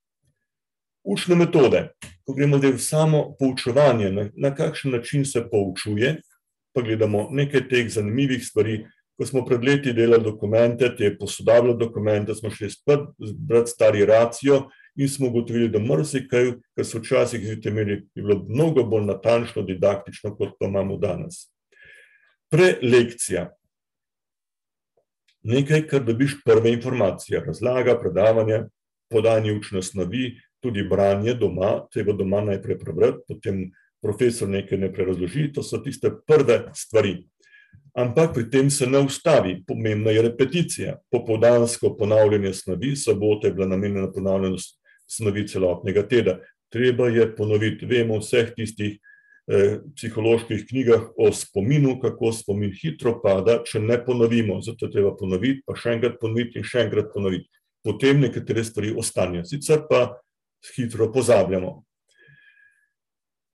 Učne 1.03 1.35
metode, 1.35 1.93
ko 2.25 2.33
gremo 2.33 2.57
zdaj 2.57 2.73
v 2.75 2.81
samo 2.81 3.19
poučevanje, 3.39 4.09
na, 4.11 4.29
na 4.35 4.51
kakšen 4.55 4.91
način 4.91 5.25
se 5.25 5.45
poučuje, 5.51 6.21
pa 6.73 6.81
gledamo 6.81 7.29
nekaj 7.31 7.69
teh 7.69 7.89
zanimivih 7.89 8.45
stvari. 8.45 8.85
Ko 9.19 9.25
smo 9.27 9.43
pred 9.45 9.63
leti 9.63 9.91
delali 9.93 10.23
dokumente, 10.23 10.87
te 10.95 11.09
posodabljali 11.19 11.77
dokumente, 11.79 12.35
smo 12.35 12.49
šli 12.49 12.69
spet 12.71 13.01
brati 13.35 13.71
stari 13.71 14.05
racijo 14.07 14.69
in 14.95 15.09
smo 15.09 15.27
ugotovili, 15.27 15.67
da 15.69 15.79
marsikaj, 15.79 16.53
kar 16.75 16.85
so 16.87 17.01
včasih 17.03 17.43
imeli, 17.65 17.99
je 18.15 18.23
bilo 18.23 18.45
mnogo 18.47 18.83
bolj 18.83 19.09
natančno, 19.11 19.61
didaktično, 19.67 20.35
kot 20.35 20.55
pa 20.59 20.67
imamo 20.71 20.97
danes. 20.97 21.49
Prelekcija 22.49 23.49
nekaj, 25.43 25.87
kar 25.87 26.03
dobiš 26.03 26.39
prve 26.45 26.71
informacije, 26.73 27.43
razlaga, 27.45 27.99
predavanje, 27.99 28.63
podanje 29.09 29.53
učne 29.53 29.83
snovi, 29.83 30.39
tudi 30.59 30.83
branje 30.83 31.33
doma, 31.33 31.87
treba 31.91 32.13
doma 32.13 32.41
najprej 32.41 32.79
prebrati, 32.79 33.23
potem 33.27 33.69
profesor 34.01 34.49
nekaj 34.49 34.77
najprej 34.77 35.05
razloži, 35.05 35.51
to 35.53 35.63
so 35.63 35.79
tiste 35.83 36.11
prve 36.27 36.63
stvari. 36.75 37.17
Ampak 37.97 38.33
pri 38.33 38.49
tem 38.49 38.69
se 38.69 38.87
ne 38.87 38.99
ustavi, 38.99 39.63
pomembna 39.67 40.11
je 40.11 40.21
repeticija, 40.21 40.97
popovdansko 41.11 41.95
ponavljanje 41.97 42.53
snovi, 42.53 42.95
sobota 42.95 43.47
je 43.47 43.53
bila 43.53 43.67
namenjena 43.67 44.11
ponavljanju 44.11 44.57
snovi 45.09 45.47
celotnega 45.47 46.07
tedna. 46.07 46.37
Treba 46.69 47.07
je 47.09 47.25
ponoviti, 47.35 47.85
vemo 47.85 48.19
vseh 48.21 48.53
tistih 48.55 48.99
Eh, 49.49 49.79
psiholoških 49.95 50.65
knjigah 50.69 51.07
o 51.17 51.31
spominu, 51.33 51.95
kako 51.99 52.29
spomin 52.37 52.69
hitro 52.69 53.15
pada, 53.23 53.55
če 53.65 53.79
ne 53.81 53.95
ponovimo. 54.05 54.59
Zato 54.61 54.85
je 54.85 54.91
treba 54.93 55.15
ponoviti, 55.17 55.63
pa 55.65 55.73
še 55.73 55.95
enkrat 55.95 56.19
ponoviti 56.21 56.61
in 56.61 56.67
še 56.69 56.83
enkrat 56.83 57.07
ponoviti. 57.09 57.49
Potem 57.81 58.21
nekatere 58.21 58.61
stvari 58.67 58.91
ostanejo, 58.93 59.47
sicer 59.49 59.81
pa 59.89 60.03
hitro 60.75 61.07
pozabljamo. 61.09 61.71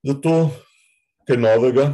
Zato, 0.04 0.34
kaj 1.24 1.40
novega, 1.40 1.86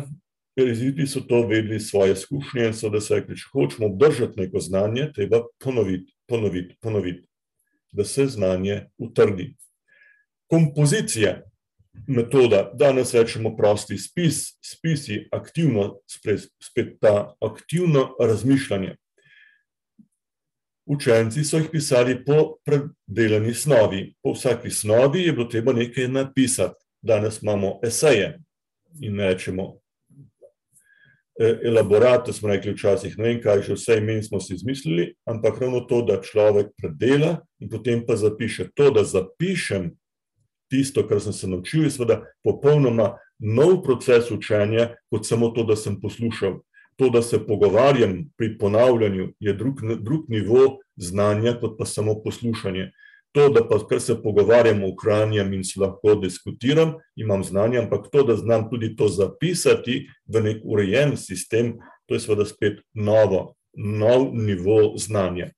reziti 0.57 1.07
so 1.07 1.20
to 1.20 1.46
vedeli 1.46 1.80
svoje 1.80 2.12
izkušnje 2.12 2.66
in 2.66 2.74
so, 2.74 2.88
da 2.88 3.00
se 3.00 3.14
rekli, 3.14 3.36
če 3.36 3.48
hočemo 3.53 3.86
obdržati 3.86 4.40
neko 4.40 4.61
znanje, 4.61 5.11
treba 5.14 5.42
ponoviti, 5.59 6.14
ponoviti, 6.28 6.76
ponoviti, 6.80 7.26
da 7.92 8.05
se 8.05 8.26
znanje 8.26 8.86
utrdi. 8.98 9.55
Kompozicija 10.46 11.42
metoda, 12.09 12.70
danes 12.74 13.14
rečemo 13.14 13.57
prosti 13.57 13.98
spis, 13.98 14.59
spisi 14.61 15.28
aktivno, 15.32 16.00
spet 16.61 16.98
ta 17.00 17.34
aktivno 17.40 18.16
razmišljanje. 18.20 18.96
Učenci 20.86 21.44
so 21.44 21.59
jih 21.59 21.68
pisali 21.72 22.24
po 22.24 22.57
predelani 22.64 23.55
snovi. 23.55 24.14
Po 24.22 24.32
vsaki 24.32 24.70
snovi 24.70 25.22
je 25.22 25.32
bilo 25.32 25.46
treba 25.46 25.72
nekaj 25.72 26.09
napisati. 26.09 26.84
Danes 27.03 27.42
imamo 27.42 27.80
eseje 27.82 28.38
in 29.00 29.20
rečemo 29.20 29.81
elaborat, 31.64 32.26
to 32.26 32.32
smo 32.32 32.49
rekli 32.49 32.74
včasih, 32.74 33.18
ne 33.18 33.24
vem 33.24 33.40
kaj, 33.43 33.62
že 33.66 33.76
vse 33.76 33.99
imen 33.99 34.22
smo 34.22 34.40
si 34.40 34.55
izmislili, 34.55 35.12
ampak 35.26 35.61
ravno 35.61 35.80
to, 35.88 36.03
da 36.07 36.20
človek 36.22 36.72
predela 36.78 37.40
in 37.61 37.70
potem 37.70 38.05
pa 38.07 38.16
zapiše. 38.16 38.70
To, 38.74 38.90
da 38.90 39.05
zapišem 39.05 39.90
tisto, 40.70 41.07
kar 41.09 41.20
sem 41.20 41.32
se 41.32 41.49
naučil, 41.49 41.84
je 41.84 41.90
seveda 41.97 42.22
popolnoma 42.45 43.16
nov 43.38 43.82
proces 43.82 44.30
učenja, 44.30 44.95
kot 45.11 45.26
samo 45.26 45.51
to, 45.53 45.66
da 45.68 45.76
sem 45.76 46.01
poslušal. 46.01 46.61
To, 47.01 47.09
da 47.11 47.22
se 47.22 47.40
pogovarjam 47.47 48.18
pri 48.36 48.59
ponavljanju, 48.59 49.32
je 49.40 49.53
drug, 49.53 49.80
drug 50.01 50.28
nivo 50.28 50.78
znanja, 50.97 51.57
kot 51.61 51.78
pa 51.78 51.84
samo 51.88 52.18
poslušanje. 52.22 52.90
To, 53.32 53.48
da 53.48 53.62
pa 53.64 53.78
kar 53.88 54.00
se 54.00 54.18
pogovarjam, 54.22 54.82
ohranjam 54.84 55.52
in 55.56 55.64
se 55.64 55.80
lahko 55.80 56.14
diskutiram, 56.20 56.94
imam 57.16 57.44
znanje, 57.44 57.78
ampak 57.78 58.10
to, 58.12 58.22
da 58.28 58.36
znam 58.36 58.68
tudi 58.70 58.92
to 58.96 59.08
zapisati 59.08 60.02
v 60.28 60.42
nek 60.44 60.60
urejen 60.64 61.16
sistem, 61.16 61.78
to 62.06 62.14
je 62.14 62.20
seveda 62.20 62.44
spet 62.44 62.82
novo, 62.94 63.54
nov 63.72 64.34
nivo 64.36 64.98
znanja. 65.00 65.48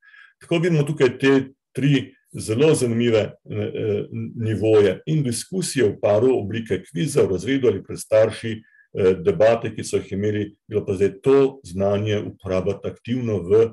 Tako 0.41 0.63
vidimo 0.63 0.87
tukaj 0.87 1.19
te 1.19 1.33
tri 1.75 2.15
zelo 2.35 2.75
zanimive 2.75 3.19
eh, 3.19 3.59
eh, 3.59 4.05
nivoje 4.37 5.01
in 5.07 5.23
diskusije 5.23 5.89
v 5.89 5.99
paru, 6.03 6.39
oblike 6.39 6.83
kviza 6.83 7.23
v 7.23 7.33
razredu 7.33 7.69
ali 7.69 7.83
pred 7.83 7.99
starši, 7.99 8.53
eh, 8.53 9.15
debate, 9.15 9.75
ki 9.75 9.85
so 9.85 9.97
jih 9.97 10.13
imeli, 10.13 10.55
bilo 10.69 10.85
pa 10.87 10.95
zdaj 10.95 11.21
to 11.23 11.61
znanje 11.65 12.21
uporabljati 12.21 12.89
aktivno 12.89 13.39
v 13.43 13.71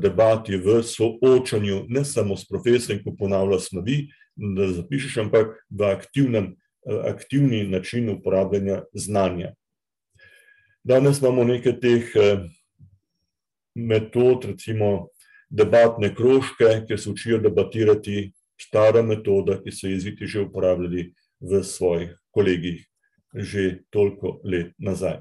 debati, 0.00 0.56
v 0.56 0.82
soočanju, 0.82 1.84
ne 1.88 2.04
samo 2.04 2.36
s 2.36 2.44
profesorjem, 2.48 3.02
ko 3.04 3.14
ponavlja 3.18 3.58
snovi, 3.64 3.96
da 4.36 4.68
zapišeš, 4.72 5.16
ampak 5.24 5.54
v 5.70 5.88
aktivnem, 5.88 6.52
aktivni 7.08 7.62
način 7.68 8.10
uporabljanja 8.12 8.82
znanja. 8.92 9.54
Danes 10.84 11.22
imamo 11.22 11.44
nekaj 11.48 11.78
teh 11.80 12.10
metod, 13.74 14.44
recimo 14.44 15.08
debatne 15.50 16.14
krožke, 16.14 16.84
kjer 16.86 17.00
se 17.00 17.10
učijo 17.10 17.38
debatirati, 17.38 18.32
stara 18.60 19.02
metoda, 19.02 19.56
ki 19.62 19.72
so 19.72 19.88
jeziki 19.88 20.26
že 20.26 20.44
uporabljali 20.44 21.12
v 21.40 21.62
svojih 21.64 22.12
kolegijih 22.30 22.84
že 23.34 23.82
toliko 23.90 24.40
let 24.44 24.72
nazaj. 24.78 25.18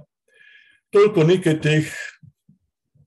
Toliko 0.94 1.24
nekaj 1.24 1.56
teh, 1.62 1.88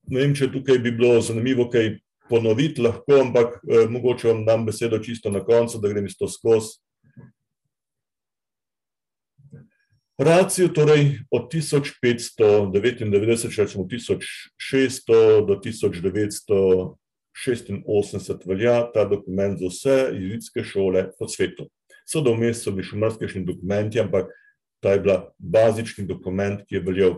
ne 0.07 0.19
vem, 0.23 0.35
če 0.35 0.51
tukaj 0.51 0.77
bi 0.83 0.91
bilo 0.91 1.21
zanimivo 1.21 1.69
kaj 1.71 1.97
ponoviti 2.29 2.81
lahko, 2.83 3.21
ampak 3.21 3.59
eh, 3.63 3.87
mogoče 3.89 4.27
vam 4.31 4.45
dam 4.45 4.65
besedo 4.67 4.99
čisto 4.99 5.31
na 5.31 5.43
koncu, 5.45 5.79
da 5.79 5.89
grem 5.91 6.05
isto 6.05 6.27
skozi. 6.27 6.79
Racijo 10.17 10.67
torej 10.73 11.19
od 11.29 11.51
1599, 11.53 13.51
če 13.53 13.61
rečemo 13.61 13.85
1600 13.85 15.45
do 15.45 15.59
1900 15.61 16.97
86 17.37 18.47
velja 18.49 18.91
ta 18.93 19.05
dokument 19.05 19.59
za 19.59 19.67
vse 19.67 19.97
jezitske 20.13 20.63
šole 20.63 21.11
po 21.19 21.27
svetu. 21.27 21.69
So 22.07 22.21
da 22.21 22.31
vmes 22.33 22.63
so 22.63 22.71
bili 22.71 22.87
še 22.87 22.97
mrzkešni 22.97 23.43
dokumenti, 23.45 23.99
ampak 24.01 24.31
ta 24.81 24.95
je 24.95 25.01
bila 25.03 25.17
bazični 25.37 26.07
dokument, 26.07 26.63
ki 26.65 26.79
je 26.79 26.81
veljal. 26.81 27.17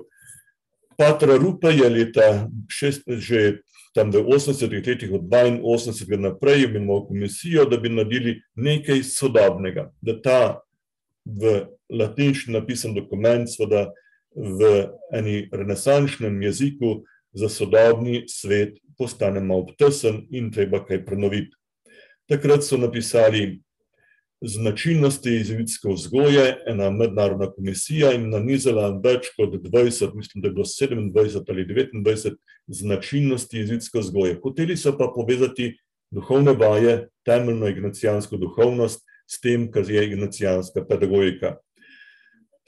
Patra 1.00 1.38
Rupa 1.40 1.72
je 1.72 1.90
leta 1.90 2.50
šest, 2.68 3.08
že 3.08 3.64
tam 3.96 4.12
v 4.12 4.20
80-ih 4.20 4.84
letih 4.84 5.12
od 5.16 5.32
82 5.32 6.20
naprej 6.20 6.68
imenoval 6.68 7.08
komisijo, 7.08 7.64
da 7.66 7.78
bi 7.78 7.90
naredili 7.90 8.42
nekaj 8.56 9.04
sodobnega, 9.08 9.90
da 10.02 10.20
ta 10.22 10.42
v 11.26 11.72
latinščini 11.90 12.58
napisan 12.58 12.94
dokument, 12.94 13.48
seveda 13.48 13.88
v 14.36 14.90
eni 15.16 15.48
renesančnem 15.52 16.36
jeziku 16.44 17.00
za 17.34 17.50
sodobni 17.50 18.26
svet 18.28 18.78
postane 18.98 19.40
malo 19.40 19.72
tesen 19.80 20.26
in 20.36 20.52
treba 20.52 20.84
kaj 20.86 21.06
prenoviti. 21.06 21.56
Takrat 22.30 22.68
so 22.68 22.78
napisali 22.78 23.62
značilnosti 24.42 25.30
jezikovne 25.30 25.96
vzgoje, 25.96 26.64
ena 26.68 26.90
mednarodna 26.90 27.50
komisija 27.52 28.14
in 28.16 28.30
nanizala 28.30 28.90
več 29.04 29.32
kot 29.36 29.54
20, 29.66 30.16
mislim, 30.16 30.42
da 30.42 30.48
je 30.48 30.54
bilo 30.54 30.66
27 30.66 31.44
ali 31.50 31.66
29 31.66 32.36
značilnosti 32.68 33.58
jezikovne 33.58 34.06
vzgoje. 34.06 34.40
Hoteli 34.44 34.78
so 34.78 34.96
pa 34.98 35.12
povezati 35.16 35.74
duhovne 36.12 36.54
vaje, 36.54 37.10
temeljno 37.26 37.68
ignacijansko 37.68 38.38
duhovnost 38.38 39.04
s 39.30 39.42
tem, 39.42 39.68
kar 39.72 39.90
je 39.92 40.06
ignacijanska 40.06 40.86
pedagogika. 40.88 41.58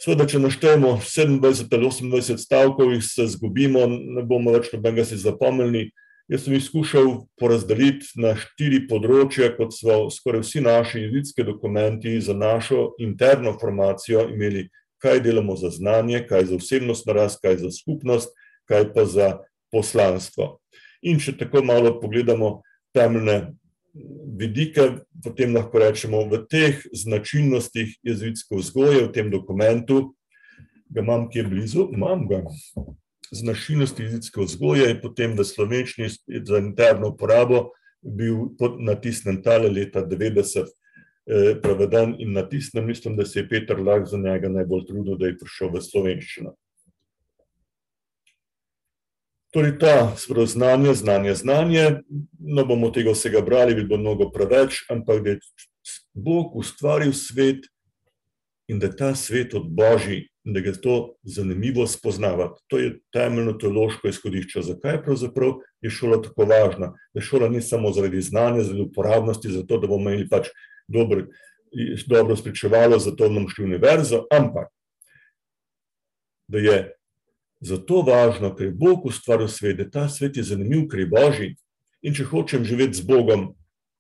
Sveda, 0.02 0.26
če 0.26 0.40
naštejemo 0.42 0.96
27 0.98 1.46
ali 1.46 1.88
28 1.94 2.38
stavkov, 2.42 2.94
jih 2.94 3.04
se 3.06 3.28
zgubimo, 3.36 3.86
ne 3.88 4.24
bomo 4.26 4.54
več 4.56 4.72
nobenega 4.74 5.06
si 5.06 5.18
zapomnili. 5.22 5.92
Jaz 6.32 6.46
sem 6.46 6.54
jih 6.56 6.64
skušal 6.64 7.10
porazdeliti 7.36 8.08
na 8.24 8.30
štiri 8.40 8.86
področja, 8.88 9.50
kot 9.52 9.74
so 9.76 10.06
skoraj 10.16 10.46
vsi 10.46 10.62
naši 10.64 11.02
jezikovni 11.04 11.50
dokumenti 11.50 12.14
za 12.24 12.32
našo 12.32 12.94
interno 13.04 13.52
formacijo 13.60 14.30
imeli, 14.32 14.70
kaj 15.04 15.20
delamo 15.26 15.58
za 15.60 15.74
znanje, 15.76 16.22
kaj 16.30 16.46
za 16.54 16.56
osebnostno 16.56 17.18
rast, 17.18 17.42
kaj 17.44 17.58
za 17.66 17.72
skupnost, 17.76 18.32
kaj 18.64 18.88
pa 18.96 19.04
za 19.04 19.28
poslanstvo. 19.76 20.62
In 21.04 21.20
če 21.20 21.36
tako 21.36 21.66
malo 21.68 21.98
pogledamo 22.00 22.62
temeljne 22.96 23.52
vidike, 24.40 24.88
potem 25.26 25.52
lahko 25.60 25.84
rečemo, 25.84 26.24
v 26.32 26.46
teh 26.48 26.80
značilnostih 26.96 27.98
jezikovne 28.08 28.64
vzgoje, 28.64 29.04
v 29.04 29.12
tem 29.20 29.36
dokumentu, 29.36 30.14
ga 30.88 31.04
imam 31.04 31.28
kje 31.28 31.44
blizu, 31.52 31.90
imam 31.92 32.24
ga, 32.32 32.46
značilnosti 33.32 34.04
jezikovne 34.04 34.46
vzgoje 34.46 34.88
je 34.90 35.02
potem 35.02 35.38
v 35.38 35.46
slovenščini 35.46 36.10
za 36.46 36.60
interno 36.60 37.14
uporabo 37.14 37.70
bil 38.02 38.52
natisnjen 38.80 39.42
tale 39.44 39.70
leta 39.70 40.02
devetdeset, 40.02 40.68
preveden 41.62 42.16
in 42.20 42.34
natisnjen, 42.34 42.86
mislim, 42.86 43.16
da 43.16 43.26
se 43.26 43.40
je 43.40 43.50
Peter 43.50 43.80
Lah 43.80 44.04
za 44.10 44.18
njega 44.18 44.50
najbolj 44.50 44.88
trudil, 44.88 45.18
da 45.18 45.30
je 45.30 45.38
prišel 45.38 45.70
v 45.72 45.82
slovenščino. 45.82 46.56
Torej 49.52 49.78
ta 49.80 50.16
znanje, 50.46 50.94
znanje, 50.94 51.36
znanje, 51.36 51.86
ne 52.40 52.64
bomo 52.66 52.90
tega 52.92 53.12
vsega 53.12 53.42
brali, 53.42 53.76
bi 53.76 53.84
bilo 53.84 54.00
mnogo 54.00 54.30
preveč, 54.32 54.86
ampak 54.90 55.24
da 55.24 55.30
je 55.30 55.40
Bog 56.14 56.56
ustvaril 56.56 57.14
svet 57.14 57.68
in 58.68 58.80
da 58.80 58.88
je 58.88 58.96
ta 58.96 59.16
svet 59.16 59.54
od 59.54 59.68
božji 59.70 60.31
in 60.46 60.54
da 60.54 60.60
ga 60.60 60.72
to 60.74 61.16
zanimivo 61.24 61.88
spoznavati. 61.88 62.62
To 62.68 62.78
je 62.78 63.00
temeljno 63.14 63.54
teološko 63.54 64.08
izhodišče, 64.08 64.62
zakaj 64.62 65.04
pravzaprav 65.04 65.54
je 65.82 65.90
šola 65.90 66.22
tako 66.22 66.46
važna. 66.46 66.94
Da 67.14 67.22
šola 67.22 67.50
ni 67.50 67.62
samo 67.62 67.92
zaradi 67.94 68.22
znanja, 68.22 68.64
zaradi 68.64 68.82
uporabnosti, 68.82 69.52
zato 69.52 69.78
da 69.78 69.88
bomo 69.88 70.10
imeli 70.10 70.30
pač 70.30 70.50
dober, 70.88 71.28
dobro 72.08 72.36
spričevalo, 72.36 73.00
zato 73.00 73.30
bomo 73.30 73.50
šli 73.50 73.66
v 73.66 73.68
univerzo, 73.68 74.26
ampak 74.32 74.68
da 76.48 76.60
je 76.60 76.80
zato 77.62 78.02
važno, 78.02 78.56
ker 78.56 78.68
je 78.68 78.76
Bog 78.76 79.06
ustvaril 79.06 79.48
svet, 79.48 79.78
da 79.78 79.90
ta 79.90 80.10
svet 80.10 80.38
je 80.38 80.44
zanimiv, 80.44 80.88
ker 80.90 81.00
je 81.00 81.12
božji, 81.12 81.50
in 82.02 82.18
če 82.18 82.26
hočem 82.26 82.66
živeti 82.66 82.98
z 82.98 83.06
Bogom, 83.06 83.52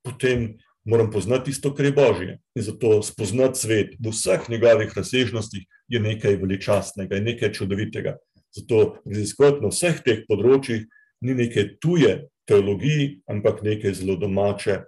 potem 0.01 0.57
moram 0.85 1.11
poznati 1.11 1.51
tisto, 1.51 1.73
kar 1.75 1.85
je 1.85 1.91
božje. 1.91 2.39
In 2.55 2.63
zato 2.63 3.01
spoznati 3.03 3.59
svet 3.59 3.95
v 3.99 4.09
vseh 4.09 4.49
njegovih 4.49 4.93
razsežnostih 4.95 5.65
je 5.87 5.99
nekaj 5.99 6.35
veličastnega, 6.35 7.15
je 7.15 7.21
nekaj 7.21 7.53
čudovitega. 7.53 8.17
Zato 8.55 8.97
raziskovati 9.05 9.61
na 9.61 9.71
vseh 9.71 10.01
teh 10.03 10.23
področjih 10.27 10.87
ni 11.21 11.35
neke 11.37 11.77
tuje 11.79 12.27
teologije, 12.49 13.21
ampak 13.29 13.61
nekaj 13.63 13.93
zelo 14.01 14.17
domače 14.19 14.81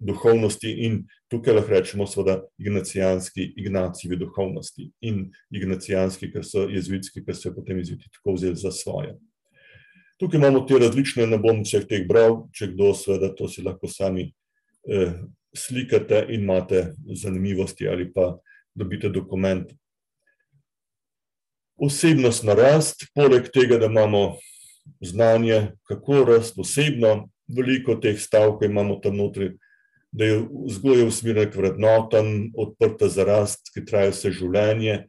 duhovnosti 0.00 0.70
in 0.84 1.00
tukaj 1.30 1.54
lahko 1.54 1.72
rečemo 1.72 2.06
seveda 2.06 2.42
ignacijanski, 2.58 3.52
Ignacievi 3.56 4.16
duhovnosti 4.16 4.90
in 5.00 5.30
ignacijanski, 5.50 6.30
ker 6.32 6.44
so 6.44 6.66
jezuitski, 6.70 7.24
ker 7.24 7.36
so 7.36 7.54
potem 7.54 7.80
jezuiti 7.80 8.10
tako 8.12 8.36
vzeli 8.36 8.56
za 8.56 8.72
svoje. 8.72 9.16
Tukaj 10.18 10.38
imamo 10.38 10.64
te 10.66 10.78
različne, 10.78 11.26
ne 11.30 11.38
bom 11.38 11.62
vseh 11.62 11.86
teh 11.86 12.06
bral, 12.06 12.48
če 12.54 12.72
kdo 12.72 12.90
seveda, 12.98 13.30
to 13.34 13.48
si 13.48 13.62
lahko 13.62 13.90
sami 13.90 14.32
slikate 15.56 16.26
in 16.28 16.42
imate 16.42 16.92
zanimivosti 17.22 17.88
ali 17.88 18.12
pa 18.12 18.38
dobite 18.74 19.08
dokument. 19.08 19.72
Osebnostna 21.76 22.54
rast, 22.54 23.06
poleg 23.14 23.50
tega, 23.54 23.78
da 23.78 23.86
imamo 23.86 24.36
znanje, 25.00 25.72
kako 25.86 26.24
rasti 26.24 26.60
osebno, 26.60 27.28
veliko 27.48 27.94
teh 27.94 28.18
stavkov 28.20 28.70
imamo 28.70 28.98
tam 29.02 29.16
notri, 29.16 29.52
da 30.10 30.24
je 30.24 30.40
vzgoja 30.66 31.06
usmerjena 31.06 31.50
k 31.50 31.56
vrednotam, 31.56 32.50
odprta 32.56 33.08
za 33.08 33.24
rast, 33.24 33.70
ki 33.74 33.84
traja 33.86 34.10
vse 34.10 34.32
življenje, 34.32 35.04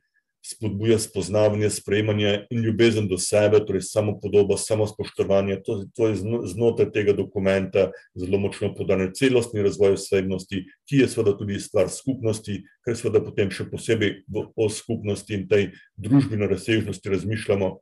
spodbuja 0.46 1.00
spoznavanje, 1.00 1.70
sprejemanje 1.70 2.46
in 2.50 2.64
ljubezen 2.64 3.08
do 3.08 3.18
sebe, 3.18 3.60
torej 3.66 3.82
samopodoba, 3.82 4.58
samospoštovanje, 4.58 5.60
to, 5.66 5.84
to 5.96 6.08
je 6.08 6.16
znotraj 6.54 6.92
tega 6.92 7.14
dokumenta 7.14 7.90
zelo 8.16 8.40
močno 8.40 8.72
poudarjeno, 8.76 9.12
celostni 9.16 9.64
razvoj 9.64 9.98
osebnosti, 9.98 10.64
ki 10.90 11.04
je 11.04 11.10
seveda 11.12 11.36
tudi 11.38 11.60
stvar 11.60 11.92
skupnosti, 11.92 12.62
ker 12.86 12.98
seveda 12.98 13.24
potem 13.26 13.52
še 13.52 13.68
posebej 13.70 14.16
o 14.56 14.70
skupnosti 14.72 15.36
in 15.36 15.48
tej 15.52 15.72
družbeni 16.00 16.48
razsežnosti 16.48 17.16
razmišljamo, 17.16 17.78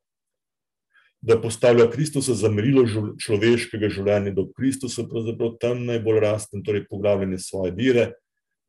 da 1.22 1.42
postavlja 1.42 1.90
Kristusa 1.92 2.34
za 2.38 2.50
merilo 2.50 2.86
človeškega 3.20 3.90
življenja, 3.90 4.34
da 4.34 4.46
v 4.46 4.54
Kristusu 4.58 5.08
pravzaprav 5.10 5.58
tam 5.62 5.86
najbolj 5.88 6.20
raste, 6.22 6.62
torej 6.66 6.86
poglabljanje 6.90 7.40
svoje 7.42 7.74
vere, 7.78 8.12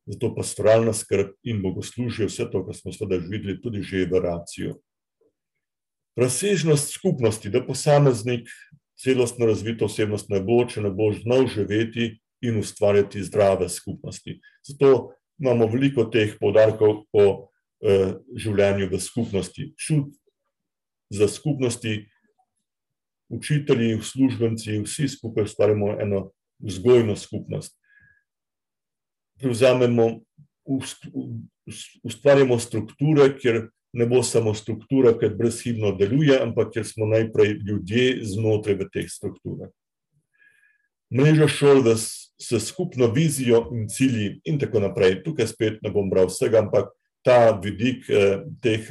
zato 0.09 0.31
pastoralna 0.35 0.93
skrb 0.93 1.35
in 1.45 1.61
bogoslužje, 1.61 2.27
vse 2.29 2.47
to, 2.51 2.63
kar 2.65 2.75
smo 2.75 2.93
seveda 2.93 3.21
že 3.21 3.29
videli, 3.29 3.61
tudi 3.61 3.83
že 3.85 4.07
v 4.09 4.21
raciju. 4.23 4.79
Razsežnost 6.17 6.93
skupnosti, 6.93 7.49
da 7.49 7.61
posameznik 7.65 8.49
celostno 8.97 9.45
razvito 9.45 9.85
osebnost 9.85 10.29
ne 10.29 10.41
bo, 10.41 10.65
če 10.65 10.81
ne 10.81 10.91
bo 10.91 11.13
znal 11.13 11.47
živeti 11.47 12.17
in 12.41 12.59
ustvarjati 12.59 13.23
zdrave 13.23 13.69
skupnosti. 13.69 14.39
Zato 14.65 15.13
imamo 15.39 15.67
veliko 15.71 16.09
teh 16.11 16.35
poudarkov 16.39 17.05
o 17.13 17.25
življenju 18.35 18.89
v 18.91 18.99
skupnosti, 18.99 19.69
čut 19.79 20.11
za 21.13 21.29
skupnosti, 21.31 22.09
učitelji, 23.29 23.95
uslužbenci, 23.95 24.81
vsi 24.83 25.07
skupaj 25.07 25.47
ustvarjamo 25.47 25.93
eno 26.01 26.31
vzgojno 26.59 27.15
skupnost. 27.15 27.78
Prevzamemo, 29.39 30.19
ustvarjamo 32.03 32.59
strukture, 32.59 33.29
kjer 33.39 33.69
ne 33.93 34.05
bo 34.05 34.21
samo 34.23 34.53
struktura, 34.53 35.15
ker 35.17 35.33
brezhibno 35.37 35.91
deluje, 35.97 36.35
ampak 36.37 36.73
kjer 36.75 36.85
smo 36.85 37.07
najprej 37.09 37.55
ljudje 37.65 38.19
znotraj 38.35 38.75
v 38.77 38.89
teh 38.93 39.07
strukturah. 39.09 39.71
Mreža 41.09 41.47
šol 41.49 41.81
s 41.95 42.59
skupno 42.61 43.07
vizijo 43.09 43.63
in 43.73 43.87
cilji 43.89 44.41
in 44.45 44.59
tako 44.61 44.83
naprej, 44.83 45.23
tukaj 45.25 45.47
spet 45.49 45.79
ne 45.81 45.89
bom 45.89 46.09
bral 46.11 46.29
vsega, 46.29 46.61
ampak 46.61 46.91
ta 47.25 47.49
vidik 47.57 48.05
teh, 48.61 48.85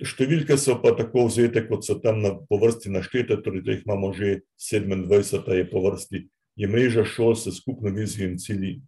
številke 0.00 0.56
so 0.56 0.78
pa 0.80 0.94
tako 0.96 1.26
vzete, 1.28 1.66
kot 1.68 1.84
so 1.84 1.98
tam 2.00 2.22
po 2.48 2.56
vrsti 2.62 2.94
naštete, 2.94 3.36
torej 3.44 3.66
da 3.66 3.74
jih 3.74 3.84
imamo 3.84 4.14
že 4.16 4.40
sedemindvajseta 4.56 5.58
je 5.58 5.66
po 5.68 5.82
vrsti, 5.84 6.24
je 6.56 6.66
mreža 6.70 7.04
šol 7.04 7.36
s 7.36 7.52
skupno 7.58 7.92
vizijo 7.92 8.30
in 8.30 8.38
cilji. 8.40 8.78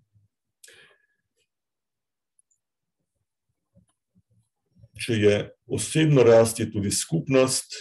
Če 5.00 5.16
je 5.16 5.36
osebna 5.70 6.24
rast, 6.26 6.60
je 6.60 6.68
tudi 6.70 6.92
skupnost 6.92 7.76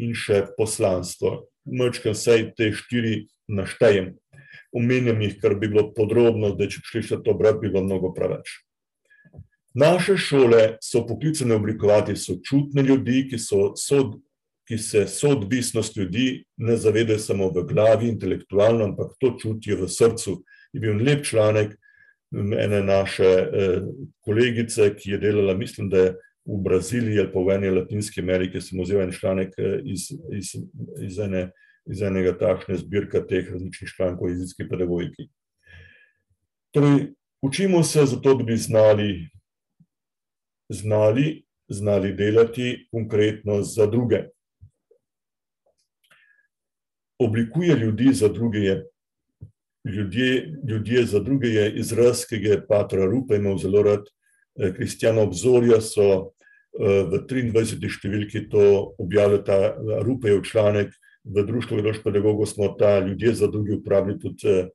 in 0.00 0.14
še 0.16 0.46
poslanstvo. 0.56 1.50
Majčkeno 1.68 2.16
vsaj 2.16 2.46
te 2.56 2.70
štiri 2.72 3.26
naštejem. 3.50 4.14
Omenjam 4.72 5.20
jih, 5.20 5.36
ker 5.42 5.58
bi 5.60 5.68
bilo 5.68 5.90
podrobno, 5.92 6.54
zdaj 6.54 6.72
če 6.72 6.82
šli 6.88 7.02
še 7.10 7.20
to 7.26 7.34
brat, 7.36 7.60
bi 7.60 7.68
bilo 7.68 7.84
mnogo 7.84 8.14
preveč. 8.16 8.60
Naše 9.76 10.16
šole 10.18 10.62
so 10.82 11.04
poklicane 11.06 11.54
oblikovati 11.54 12.16
sočutne 12.18 12.82
ljudi, 12.82 13.26
ki 13.30 13.38
so 13.38 13.68
ki 14.70 14.78
se 14.78 15.06
soodvisnost 15.08 15.96
ljudi 15.96 16.44
ne 16.56 16.76
zavedajo 16.76 17.18
samo 17.18 17.48
v 17.50 17.64
glavi, 17.66 18.06
intelektualno, 18.08 18.84
ampak 18.84 19.16
to 19.18 19.32
čutijo 19.38 19.80
v 19.80 19.88
srcu. 19.90 20.36
Je 20.72 20.80
bil 20.80 21.00
lep 21.02 21.24
članek 21.26 21.74
ene 22.32 22.82
naše 22.82 23.30
kolegice, 24.20 24.94
ki 24.96 25.10
je 25.10 25.18
delala, 25.18 25.54
mislim, 25.54 25.88
da 25.90 25.98
je 25.98 26.12
v 26.44 26.60
Braziliji 26.64 27.18
ali 27.20 27.32
pa 27.32 27.40
v 27.40 27.56
eni 27.56 27.70
Latinski 27.70 28.20
Ameriki, 28.20 28.60
sem 28.60 28.80
vzel 28.80 29.02
en 29.02 29.12
članek 29.12 29.54
iz, 29.84 30.10
iz, 30.32 30.54
iz 31.02 31.18
ene, 31.18 31.50
iz 31.90 32.02
enega 32.02 32.36
takšne 32.38 32.78
zbirke 32.80 33.22
teh 33.28 33.50
različnih 33.50 33.90
člankov 33.96 34.28
o 34.28 34.30
jezikovni 34.30 34.70
pedagogiki. 34.70 35.28
Torej 36.74 37.12
učimo 37.42 37.82
se 37.82 38.06
zato, 38.06 38.34
da 38.34 38.44
bi 38.44 38.56
znali 38.56 39.10
znali, 40.70 41.42
znali 41.68 42.12
delati 42.12 42.88
konkretno 42.90 43.62
za 43.62 43.86
druge. 43.86 44.24
Oblikuje 47.18 47.76
ljudi 47.76 48.12
za 48.12 48.28
druge 48.28 48.58
je 48.58 48.86
ljudje, 49.84 50.58
ljudje 50.68 51.04
za 51.06 51.20
druge 51.20 51.48
je 51.48 51.72
izraz, 51.80 52.24
ki 52.28 52.36
je 52.42 52.66
Patra 52.66 53.04
Rupa 53.04 53.36
imel 53.36 53.58
zelo 53.58 53.82
rad. 53.82 54.04
Kristjana 54.76 55.22
obzorja 55.22 55.80
so 55.80 56.32
v 56.76 57.20
23. 57.26 57.88
številki 57.88 58.48
to 58.50 58.94
objavili, 58.98 59.40
ta 59.46 59.76
Rupejev 60.04 60.42
članek, 60.44 60.92
v 61.24 61.44
Društvu 61.46 61.80
vedoč 61.80 62.00
pedagogov 62.04 62.48
smo 62.48 62.68
ta 62.78 62.98
ljudje 63.00 63.34
za 63.34 63.48
druge 63.50 63.78
uporabili 63.78 64.18
tudi 64.18 64.68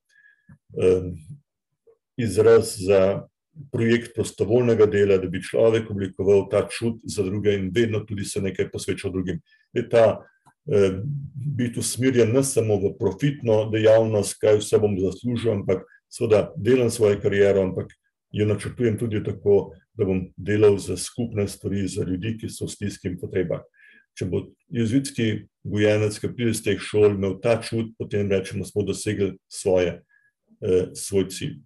izraz 2.18 2.76
za 2.80 3.28
projekt 3.72 4.16
prostovoljnega 4.16 4.86
dela, 4.86 5.18
da 5.18 5.28
bi 5.32 5.44
človek 5.44 5.90
oblikoval 5.92 6.48
ta 6.52 6.66
čut 6.70 7.00
za 7.04 7.24
druge 7.24 7.56
in 7.56 7.72
vedno 7.74 8.04
tudi 8.06 8.26
se 8.26 8.42
nekaj 8.42 8.70
posvečal 8.72 9.12
drugim. 9.12 9.40
Je 9.74 9.90
ta 9.90 10.26
biti 11.58 11.80
usmerjen 11.80 12.34
ne 12.34 12.44
samo 12.44 12.78
v 12.82 12.96
profitno 13.00 13.70
dejavnost, 13.70 14.40
kaj 14.42 14.60
vse 14.62 14.80
bom 14.82 14.98
zaslužil, 15.00 15.52
ampak 15.60 15.86
seveda 16.10 16.50
delam 16.58 16.90
svojo 16.90 17.20
kariero, 17.22 17.62
ampak 17.68 17.94
jo 18.32 18.46
načrtujem 18.46 18.98
tudi 18.98 19.24
tako, 19.24 19.76
da 19.94 20.06
bom 20.06 20.26
delal 20.38 20.78
za 20.78 20.98
skupne 20.98 21.48
stvari, 21.48 21.88
za 21.88 22.04
ljudi, 22.04 22.36
ki 22.42 22.50
so 22.50 22.66
v 22.66 22.74
stiski 22.74 23.08
in 23.12 23.20
potrebah. 23.22 23.62
Če 24.16 24.26
bo 24.32 24.42
jezuitski 24.72 25.46
gojenec, 25.64 26.18
ki 26.20 26.32
pride 26.34 26.56
iz 26.56 26.64
teh 26.64 26.82
šol, 26.82 27.16
imel 27.16 27.38
ta 27.44 27.58
čut, 27.62 27.94
potem 28.00 28.32
rečemo, 28.32 28.66
smo 28.66 28.84
dosegli 28.88 29.36
svoje, 29.52 30.02
svoj 30.96 31.30
cilj. 31.30 31.58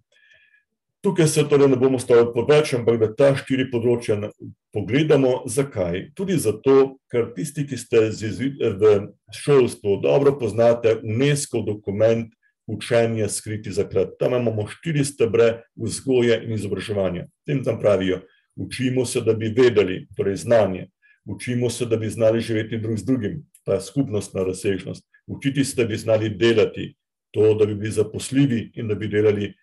Tukaj 1.00 1.26
se 1.26 1.48
torej 1.48 1.68
ne 1.68 1.76
bomo 1.80 1.96
ustavili 1.96 2.28
preveč, 2.34 2.74
ampak 2.76 2.98
da 3.00 3.06
ta 3.16 3.30
štiri 3.32 3.70
področja 3.72 4.18
pogledamo. 4.74 5.46
Zakaj? 5.48 6.10
Tudi 6.12 6.36
zato, 6.36 6.98
ker 7.08 7.30
tisti, 7.32 7.64
ki 7.64 7.78
ste 7.80 8.02
v 8.12 8.90
šolstvu, 9.32 9.96
dobro 10.04 10.34
poznate 10.36 10.98
Unescov 11.00 11.64
dokument 11.64 12.28
Učenje 12.70 13.26
skriti 13.28 13.72
zaklad. 13.72 14.12
Tam 14.20 14.36
imamo 14.36 14.68
štiri 14.68 15.02
stebre 15.04 15.64
vzgoje 15.74 16.36
in 16.44 16.52
izobraževanja. 16.54 17.24
Potem 17.42 17.64
tam 17.64 17.80
pravijo: 17.80 18.20
učimo 18.54 19.06
se, 19.06 19.24
da 19.24 19.34
bi 19.34 19.48
vedeli, 19.56 20.04
torej 20.16 20.36
znanje, 20.44 20.86
učimo 21.24 21.70
se, 21.70 21.86
da 21.86 21.96
bi 21.96 22.10
znali 22.10 22.40
živeti 22.40 22.78
drug 22.78 22.98
z 22.98 23.04
drugim, 23.04 23.40
ta 23.64 23.80
skupnostna 23.80 24.44
razsežnost, 24.44 25.02
učiti 25.26 25.64
se, 25.64 25.80
da 25.82 25.88
bi 25.88 25.96
znali 25.96 26.30
delati, 26.30 26.94
to, 27.32 27.54
da 27.54 27.66
bi 27.66 27.74
bili 27.74 27.90
zaposljivi 27.90 28.70
in 28.74 28.88
da 28.88 28.94
bi 28.94 29.08
delali 29.08 29.54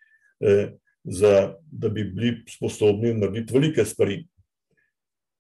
za, 1.08 1.56
da 1.72 1.90
bi 1.90 2.04
bili 2.04 2.44
sposobni 2.50 3.14
narediti 3.14 3.54
velike 3.54 3.86
stvari. 3.86 4.28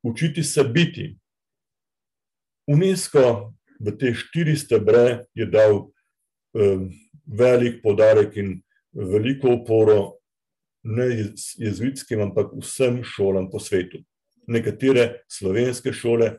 Učiti 0.03 0.43
se 0.43 0.63
biti. 0.63 1.17
Unesco 2.67 3.53
v 3.79 3.91
te 3.99 4.13
štiri 4.15 4.55
stebre 4.55 5.25
je 5.35 5.45
dal 5.45 5.89
velik 7.25 7.81
poudarek 7.83 8.37
in 8.37 8.61
veliko 8.91 9.51
oporo 9.59 10.17
ne 10.83 11.07
jezuitskim, 11.59 12.21
ampak 12.21 12.53
vsem 12.61 13.01
šolam 13.03 13.49
po 13.51 13.59
svetu. 13.59 13.99
Nekatere 14.47 15.23
slovenske 15.27 15.91
šole 15.93 16.37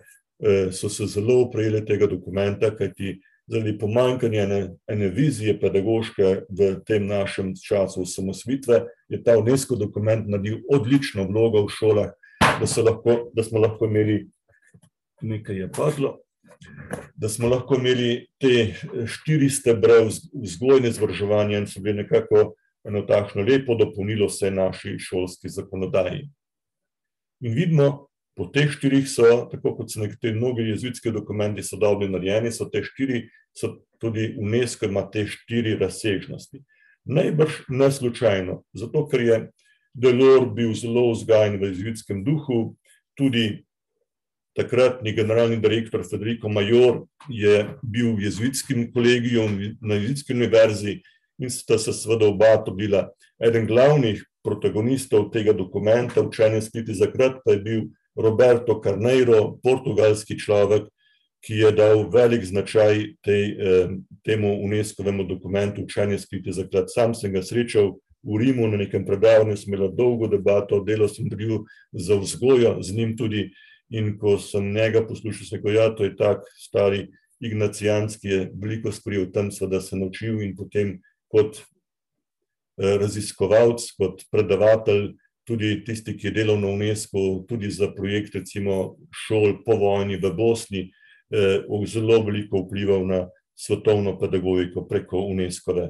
so 0.72 0.89
se 0.89 1.07
zelo 1.07 1.43
oprijele 1.45 1.85
tega 1.85 2.07
dokumenta, 2.07 2.70
kajti 2.76 3.18
zaradi 3.49 3.79
pomanjkanja 3.79 4.43
ene, 4.43 4.61
ene 4.87 5.09
vizije 5.09 5.57
pedagoške 5.61 6.35
v 6.49 6.71
tem 6.87 7.07
našem 7.07 7.55
času 7.57 8.03
osamosvojitve 8.03 8.83
je 9.09 9.23
ta 9.25 9.39
Unescov 9.39 9.79
dokument 9.79 10.29
naredil 10.29 10.61
odlično 10.71 11.25
vlogo 11.29 11.65
v 11.67 11.73
šolah, 11.73 12.11
da 12.41 12.83
lahko, 12.83 13.31
da 13.35 13.43
smo 13.43 13.61
lahko 13.61 13.87
imeli, 13.87 14.27
nekaj 15.23 15.57
je 15.57 15.71
padlo, 15.73 16.19
da 17.17 17.29
smo 17.29 17.49
lahko 17.49 17.79
imeli 17.79 18.27
te 18.41 18.75
štiri 19.07 19.51
stebre 19.51 20.03
vzgoje 20.35 20.83
in 20.83 20.91
izobraževanja 20.91 21.59
in 21.59 21.67
so 21.67 21.81
bili 21.81 22.03
nekako 22.03 22.53
eno 22.85 23.03
takšno 23.03 23.43
lepo 23.43 23.75
dopolnilo 23.75 24.29
vsej 24.29 24.51
naši 24.51 24.99
šolski 24.99 25.49
zakonodaji. 25.49 26.29
In 27.41 27.55
vidimo, 27.55 28.08
po 28.39 28.47
teh 28.55 28.70
štirih 28.70 29.09
so, 29.11 29.26
tako 29.51 29.74
kot 29.74 29.91
so 29.91 30.01
nekateri 30.01 30.36
mnogi 30.39 30.68
jezuitski 30.70 31.11
dokumenti 31.11 31.64
sodobno 31.66 32.07
narejeni, 32.14 32.53
so 32.55 32.68
te 32.70 32.84
štiri, 32.86 33.24
so 33.51 33.74
tudi 33.99 34.30
Unesco 34.39 34.86
ima 34.86 35.03
te 35.11 35.26
štiri 35.26 35.74
razsežnosti. 35.80 36.62
Najbrž 37.09 37.64
ne 37.68 37.91
slučajno, 37.91 38.62
zato 38.78 39.07
ker 39.11 39.24
je 39.26 39.39
Delors 39.99 40.53
bil 40.55 40.70
zelo 40.78 41.09
vzgajan 41.11 41.57
v 41.59 41.72
jezuitskem 41.72 42.22
duhu, 42.22 42.76
tudi 43.18 43.64
takratni 44.55 45.12
generalni 45.16 45.59
direktor 45.62 46.05
Federico 46.07 46.49
Mayor 46.49 47.05
je 47.30 47.64
bil 47.82 48.14
v 48.14 48.28
jezuitskem 48.28 48.89
kolegiju 48.95 49.49
na 49.80 49.99
jezuitski 49.99 50.34
univerzi 50.34 51.01
in 51.39 51.51
sta 51.51 51.78
se 51.78 51.93
seveda 51.93 52.26
oba 52.30 52.57
dobila. 52.66 53.09
Eden 53.43 53.66
glavnih 53.66 54.22
protagonistov 54.43 55.30
tega 55.30 55.53
dokumenta, 55.53 56.22
Učenje 56.22 56.62
skriti 56.66 56.95
zaklad, 56.95 57.39
pa 57.45 57.55
je 57.55 57.62
bil 57.62 57.82
Roberto 58.19 58.81
Carneiro, 58.83 59.59
portugalski 59.62 60.39
človek, 60.39 60.89
ki 61.45 61.55
je 61.55 61.71
dal 61.73 62.03
velik 62.11 62.43
značaj 62.43 63.05
tej, 63.23 63.45
temu 64.27 64.57
Unescovemu 64.64 65.25
dokumentu 65.25 65.85
Učenje 65.87 66.19
skriti 66.19 66.53
zaklad. 66.53 66.91
Sam 66.91 67.14
sem 67.14 67.33
ga 67.33 67.43
srečal 67.47 67.95
v 68.27 68.41
Rimu 68.43 68.66
na 68.69 68.81
nekem 68.83 69.07
predavanju, 69.07 69.55
sva 69.57 69.71
imela 69.71 69.89
dolgo 69.95 70.27
debato, 70.27 70.83
delal 70.85 71.09
sem 71.09 71.29
intervju 71.29 71.62
za 71.93 72.19
vzgojo 72.19 72.83
z 72.83 72.97
njim 72.97 73.16
tudi, 73.16 73.49
in 73.91 74.19
ko 74.19 74.37
sem 74.39 74.73
njega 74.75 75.07
poslušal, 75.07 75.47
sem 75.47 75.57
rekel: 75.59 75.75
"Ja, 75.75 75.89
to 75.95 76.05
je 76.05 76.16
tak 76.16 76.43
stari 76.59 77.07
ignacijanec, 77.41 78.19
ki 78.21 78.29
je 78.29 78.51
veliko 78.55 78.91
o 78.91 79.27
tem 79.33 79.51
seveda 79.51 79.81
se 79.81 79.97
naučil 79.97 80.43
in 80.43 80.57
potem 80.57 81.01
kot 81.29 81.62
raziskovalec, 82.77 83.83
kot 83.97 84.23
predavatelj, 84.31 85.14
tudi 85.49 85.73
tisti, 85.85 86.13
ki 86.13 86.29
je 86.29 86.35
delal 86.37 86.61
na 86.61 86.69
Unescu, 86.69 87.47
tudi 87.49 87.71
za 87.73 87.89
projekt 87.97 88.37
recimo 88.37 88.99
šol 89.25 89.63
po 89.65 89.79
vojni 89.81 90.21
v 90.21 90.33
Bosni, 90.37 90.83
zelo 91.89 92.21
veliko 92.25 92.67
vplival 92.67 93.07
na 93.09 93.21
svetovno 93.57 94.19
pedagogiko 94.21 94.85
preko 94.89 95.25
Unescove, 95.33 95.89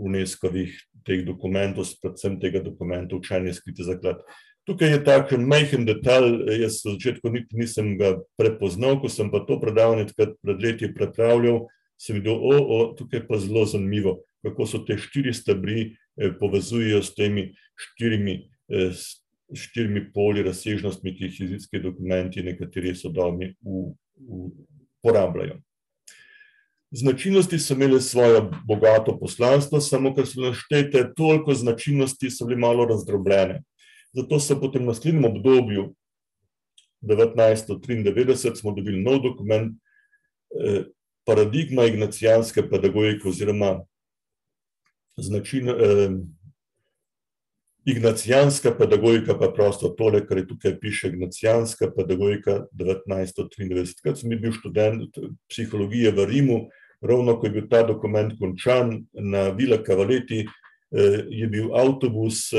Unescovih 0.00 0.72
teh 1.04 1.24
dokumentov, 1.24 1.88
predvsem 2.00 2.40
tega 2.40 2.60
dokumenta 2.64 3.16
Učenje 3.16 3.54
skriti 3.56 3.84
zaklad. 3.84 4.24
Tukaj 4.68 4.90
je 4.92 5.04
takšen 5.04 5.44
majhen 5.48 5.86
detajl, 5.88 6.44
jaz 6.60 6.82
v 6.84 6.96
začetku 6.96 7.30
niti 7.32 7.56
nisem 7.56 7.94
ga 7.98 8.18
prepoznal, 8.36 8.98
ko 9.00 9.08
sem 9.08 9.30
pa 9.32 9.40
to 9.48 9.56
predavanje 9.60 10.10
takrat 10.12 10.36
pred 10.44 10.60
leti 10.60 10.90
pripravljal, 10.92 11.64
sem 12.00 12.20
videl, 12.20 12.36
tukaj 12.96 13.22
je 13.22 13.26
pa 13.28 13.40
zelo 13.40 13.64
zanimivo, 13.68 14.20
kako 14.44 14.66
so 14.68 14.80
te 14.84 14.96
štiri 15.00 15.32
stebri 15.36 15.90
povezujejo 16.40 17.00
s 17.00 17.16
temi 17.16 17.50
štirimi, 17.76 18.50
štirimi 19.54 20.12
polji 20.12 20.42
razsežnostmi, 20.46 21.14
ki 21.16 21.24
jih 21.24 21.40
jezuitski 21.40 21.80
dokumenti, 21.82 22.42
nekateri 22.42 22.94
sodobni 22.94 23.54
uporabljajo. 23.62 25.58
Značilnosti 26.90 27.58
so 27.58 27.74
imele 27.74 28.00
svoje 28.00 28.40
bogato 28.66 29.18
poslanstvo, 29.18 29.80
samo 29.80 30.14
ker 30.14 30.26
so 30.26 30.40
naštete 30.42 31.12
toliko 31.16 31.54
značilnosti, 31.54 32.30
so 32.30 32.46
bile 32.46 32.58
malo 32.58 32.86
razdrobljene. 32.86 33.62
Zato 34.14 34.40
so 34.40 34.58
potem 34.60 34.82
v 34.82 34.90
naslednjem 34.90 35.24
obdobju, 35.24 35.94
devetnajststo 37.00 37.78
triindevetdeset, 37.78 38.58
smo 38.58 38.74
dobili 38.74 39.02
nov 39.02 39.22
dokument, 39.22 39.78
Paradigma 41.26 41.84
ignacijanske 41.86 42.64
pedagogike 42.70 43.28
oziroma 43.28 43.84
Ignacijanska 47.90 48.70
pedagogika 48.78 49.34
pa 49.38 49.48
prosto 49.54 49.88
tole, 49.98 50.22
kar 50.26 50.38
je 50.38 50.46
tukaj 50.46 50.78
piše, 50.80 51.08
Ignacijanska 51.08 51.90
pedagogika 51.96 52.64
devetnajststo 52.72 53.48
triindevetdeset. 53.50 54.00
Takrat 54.02 54.20
sem 54.20 54.34
bil 54.38 54.52
študent 54.54 55.18
psihologije 55.50 56.12
v 56.14 56.26
Rimu, 56.30 56.58
ravno 57.02 57.36
ko 57.40 57.46
je 57.46 57.54
bil 57.54 57.68
ta 57.70 57.82
dokument 57.86 58.34
končan, 58.38 59.00
na 59.12 59.48
Villa 59.56 59.80
Cavalleti 59.82 60.44
je 61.30 61.46
bil 61.46 61.70
avtobus 61.76 62.50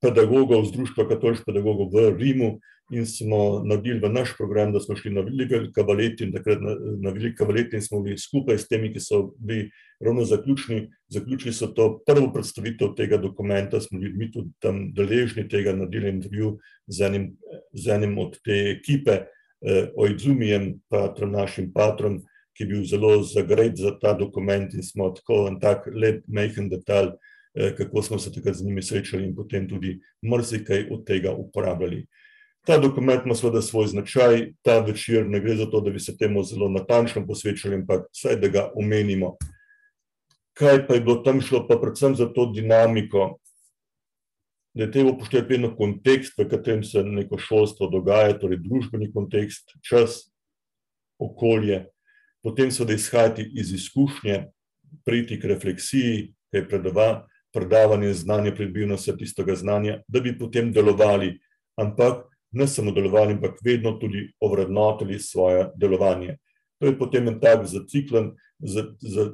pedagogov 0.00 0.66
z 0.68 0.76
Društva 0.76 1.08
katoliških 1.08 1.48
pedagogov 1.48 1.92
v 1.92 2.10
Rimu 2.18 2.50
in 2.92 3.06
smo 3.06 3.62
naredili 3.64 4.00
v 4.00 4.10
naš 4.12 4.34
program, 4.36 4.72
da 4.72 4.80
smo 4.80 4.96
šli 4.96 5.10
na 5.10 5.20
Villi 5.24 5.72
Cavalleti 5.74 6.24
in 6.24 6.32
takrat 6.32 6.58
na 7.00 7.10
Villi 7.10 7.34
Cavalleti 7.36 7.76
in 7.76 7.82
smo 7.82 8.02
bili 8.02 8.18
skupaj 8.18 8.58
s 8.58 8.68
temi, 8.68 8.92
ki 8.92 9.00
so 9.00 9.22
bili 9.38 9.70
ravno 10.00 10.24
zaključni, 10.24 10.90
zaključili 11.08 11.52
so 11.52 11.66
to 11.66 12.02
prvo 12.06 12.32
predstavitev 12.32 12.94
tega 12.96 13.16
dokumenta, 13.16 13.80
smo 13.80 13.98
bili 13.98 14.12
mi 14.16 14.30
tudi 14.32 14.52
tam 14.60 14.92
deležni 14.94 15.48
tega, 15.48 15.72
naredili 15.72 16.10
intervju 16.10 16.58
z 16.86 17.06
enim, 17.06 17.30
z 17.72 17.90
enim 17.90 18.18
od 18.18 18.38
te 18.44 18.60
ekipe, 18.78 19.24
Oidzumijem, 19.96 20.74
patrom, 20.92 21.30
našim 21.32 21.70
patrom, 21.72 22.18
ki 22.52 22.64
je 22.64 22.68
bil 22.68 22.82
zelo 22.84 23.22
zagret 23.24 23.78
za 23.80 23.94
ta 23.98 24.12
dokument 24.12 24.74
in 24.74 24.82
smo 24.82 25.08
tako 25.10 25.46
en 25.48 25.56
tak 25.60 25.86
lep 25.88 26.20
majhen 26.28 26.68
detajl, 26.68 27.14
kako 27.78 28.02
smo 28.02 28.18
se 28.18 28.32
takrat 28.32 28.54
z 28.54 28.66
njimi 28.66 28.82
srečali 28.82 29.24
in 29.24 29.34
potem 29.34 29.68
tudi 29.68 29.96
marsikaj 30.22 30.88
od 30.90 31.06
tega 31.06 31.32
uporabljali. 31.32 32.04
Ta 32.64 32.78
dokument 32.78 33.26
ima 33.26 33.34
seveda 33.36 33.62
svoj 33.62 33.86
značaj, 33.92 34.52
ta 34.62 34.78
večer 34.80 35.26
ne 35.28 35.40
gre 35.40 35.56
za 35.56 35.66
to, 35.70 35.80
da 35.80 35.90
bi 35.90 36.00
se 36.00 36.16
temu 36.16 36.42
zelo 36.42 36.68
natančno 36.68 37.26
posvečali, 37.26 37.74
ampak 37.82 38.06
vsaj, 38.12 38.36
da 38.40 38.48
ga 38.48 38.70
omenimo. 38.74 39.36
kaj 40.54 40.86
pa 40.86 40.94
je 40.94 41.00
bilo 41.00 41.16
tam 41.26 41.40
šlo, 41.40 41.66
pa 41.68 41.76
predvsem 41.82 42.14
za 42.16 42.28
to 42.32 42.46
dinamiko, 42.46 43.38
da 44.74 44.84
je 44.84 44.90
treba 44.92 45.10
upoštevati 45.10 45.52
vedno 45.52 45.76
kontekst, 45.76 46.38
v 46.38 46.48
katerem 46.48 46.84
se 46.84 47.02
neko 47.02 47.38
šolstvo 47.38 47.88
dogaja, 47.90 48.38
torej 48.38 48.58
družbeni 48.62 49.12
kontekst, 49.12 49.74
čas, 49.82 50.30
okolje, 51.18 51.84
potem 52.42 52.70
seveda 52.70 52.94
izhajati 52.94 53.46
iz 53.54 53.72
izkušnje, 53.72 54.44
priti 55.04 55.40
k 55.40 55.50
refleksiji, 55.50 56.34
kaj 56.52 56.60
je 56.60 56.68
predava, 56.68 57.08
predavanje 57.54 58.12
znanja, 58.14 58.54
pridobivno 58.54 58.94
vse 58.94 59.16
tistega 59.18 59.54
znanja, 59.54 60.00
da 60.08 60.20
bi 60.20 60.38
potem 60.38 60.72
delovali, 60.72 61.38
ampak 61.78 62.26
ne 62.54 62.66
samo 62.66 62.92
delovali, 62.94 63.34
ampak 63.34 63.58
vedno 63.64 63.92
tudi 64.00 64.28
ovrednotili 64.40 65.18
svoje 65.18 65.70
delovanje. 65.76 66.36
To 66.80 66.86
je 66.86 66.98
potem 66.98 67.28
en 67.28 67.40
tak 67.40 67.66
zaciklen, 67.66 68.32
za, 68.58 68.84
za, 69.00 69.32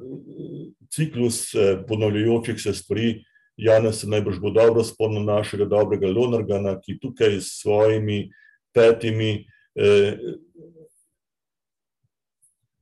ciklus 0.90 1.52
ponavljajočih 1.88 2.60
se 2.60 2.74
stvari. 2.74 3.24
Janez 3.56 4.00
se 4.00 4.08
najbrž 4.08 4.38
bo 4.40 4.50
dobro 4.50 4.84
spomnil 4.84 5.24
našega 5.24 5.66
dobrega 5.68 6.08
Lonergana, 6.08 6.78
ki 6.80 6.98
tukaj 7.00 7.36
s 7.40 7.60
svojimi 7.60 8.30
petimi 8.72 9.44
eh, 9.76 10.16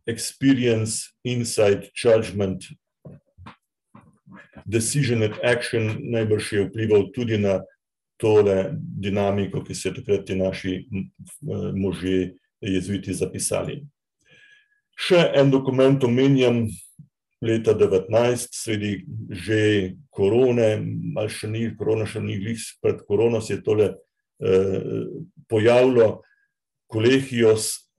experience, 0.06 1.10
insight, 1.24 1.90
judgment, 1.94 2.62
decision 4.66 5.22
and 5.22 5.34
action 5.42 5.96
najbrž 6.00 6.52
je 6.52 6.68
vplival 6.68 7.10
tudi 7.12 7.38
na 7.38 7.60
tole 8.18 8.72
dinamiko, 8.74 9.62
ki 9.64 9.74
so 9.74 9.92
takrat 9.94 10.26
ti 10.26 10.36
naši 10.36 10.74
možje 11.76 12.34
jezuiti 12.60 13.14
zapisali. 13.14 13.80
Še 14.98 15.28
en 15.38 15.50
dokument 15.54 16.02
omenjam, 16.04 16.64
leta 17.38 17.70
devetnajst, 17.78 18.50
sredi 18.58 19.04
že 19.30 19.60
korone, 20.10 20.80
malo 21.14 21.30
še 21.30 21.46
ni, 21.50 21.68
korona 21.78 22.06
še 22.06 22.22
ni, 22.24 22.40
glih 22.42 22.64
pred 22.82 23.04
korono 23.06 23.38
se 23.40 23.54
je 23.54 23.62
tole 23.62 23.92
pojavilo, 25.48 26.18
Colegios, 26.88 27.90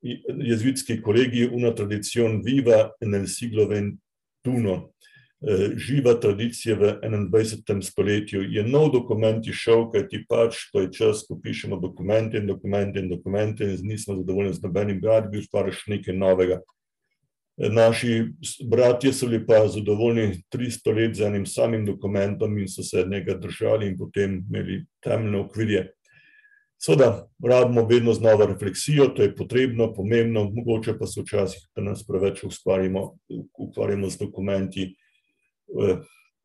jezuitski 0.00 1.02
kolegij, 1.04 1.50
una 1.52 1.74
tradición 1.74 2.40
viva 2.42 2.94
en 3.00 3.14
el 3.14 3.26
siglo 3.28 3.66
ventuno, 3.68 4.94
živa 5.76 6.14
tradicija 6.20 6.76
v 6.78 6.90
enaindvajsetem 7.02 7.82
stoletju, 7.82 8.44
je 8.50 8.62
nov 8.62 8.92
dokument 8.94 9.46
izšel, 9.46 9.88
kajti 9.90 10.22
pač 10.28 10.68
to 10.72 10.84
je 10.84 10.92
čas, 10.94 11.24
ko 11.26 11.38
pišemo 11.42 11.80
dokumente 11.82 12.38
in 12.38 12.46
dokumente 12.46 13.02
in 13.02 13.08
dokumente 13.10 13.66
in 13.66 13.80
nismo 13.82 14.16
zadovoljni 14.20 14.54
z 14.54 14.62
nobenim 14.62 15.00
gradivom, 15.00 15.42
ustvariš 15.42 15.86
nekaj 15.90 16.14
novega. 16.14 16.60
Naši 17.56 18.32
bratje 18.70 19.12
so 19.12 19.26
bili 19.26 19.42
pa 19.46 19.66
zadovoljni 19.68 20.42
tristo 20.48 20.92
let 20.92 21.14
z 21.14 21.26
enim 21.26 21.46
samim 21.46 21.84
dokumentom 21.86 22.58
in 22.58 22.68
so 22.68 22.82
se 22.82 23.04
njega 23.10 23.34
držali 23.34 23.90
in 23.90 23.98
potem 23.98 24.38
imeli 24.48 24.84
temeljne 25.04 25.38
okvirje. 25.38 25.90
Seveda 26.82 27.28
rabimo 27.44 27.84
vedno 27.86 28.12
znova 28.12 28.46
refleksijo, 28.46 29.06
to 29.14 29.22
je 29.22 29.34
potrebno, 29.36 29.92
pomembno, 29.94 30.50
mogoče 30.54 30.96
pa 30.98 31.06
se 31.06 31.20
včasih 31.20 31.68
pri 31.74 31.84
nas 31.84 32.06
preveč 32.06 32.42
ukvarjamo 32.44 34.10
z 34.10 34.18
dokumenti, 34.18 34.94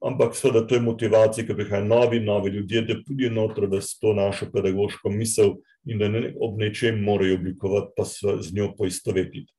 ampak 0.05 0.35
seveda 0.35 0.67
to 0.67 0.75
je 0.75 0.81
motivacija, 0.81 1.45
ke 1.47 1.55
prihajajo 1.55 1.87
novi, 1.87 2.19
novi 2.19 2.51
ljudje, 2.51 2.81
da 2.81 2.99
pridejo 3.05 3.33
noter 3.33 3.65
v 3.65 3.81
to 4.01 4.13
našo 4.13 4.49
pedagoško 4.53 5.09
misel 5.09 5.55
in 5.85 5.99
da 5.99 6.09
ob 6.41 6.59
nečem 6.59 7.01
morajo 7.03 7.35
oblikovati 7.35 7.93
pa 7.97 8.05
se 8.05 8.37
z 8.41 8.53
njo 8.53 8.73
poistovetiti. 8.77 9.53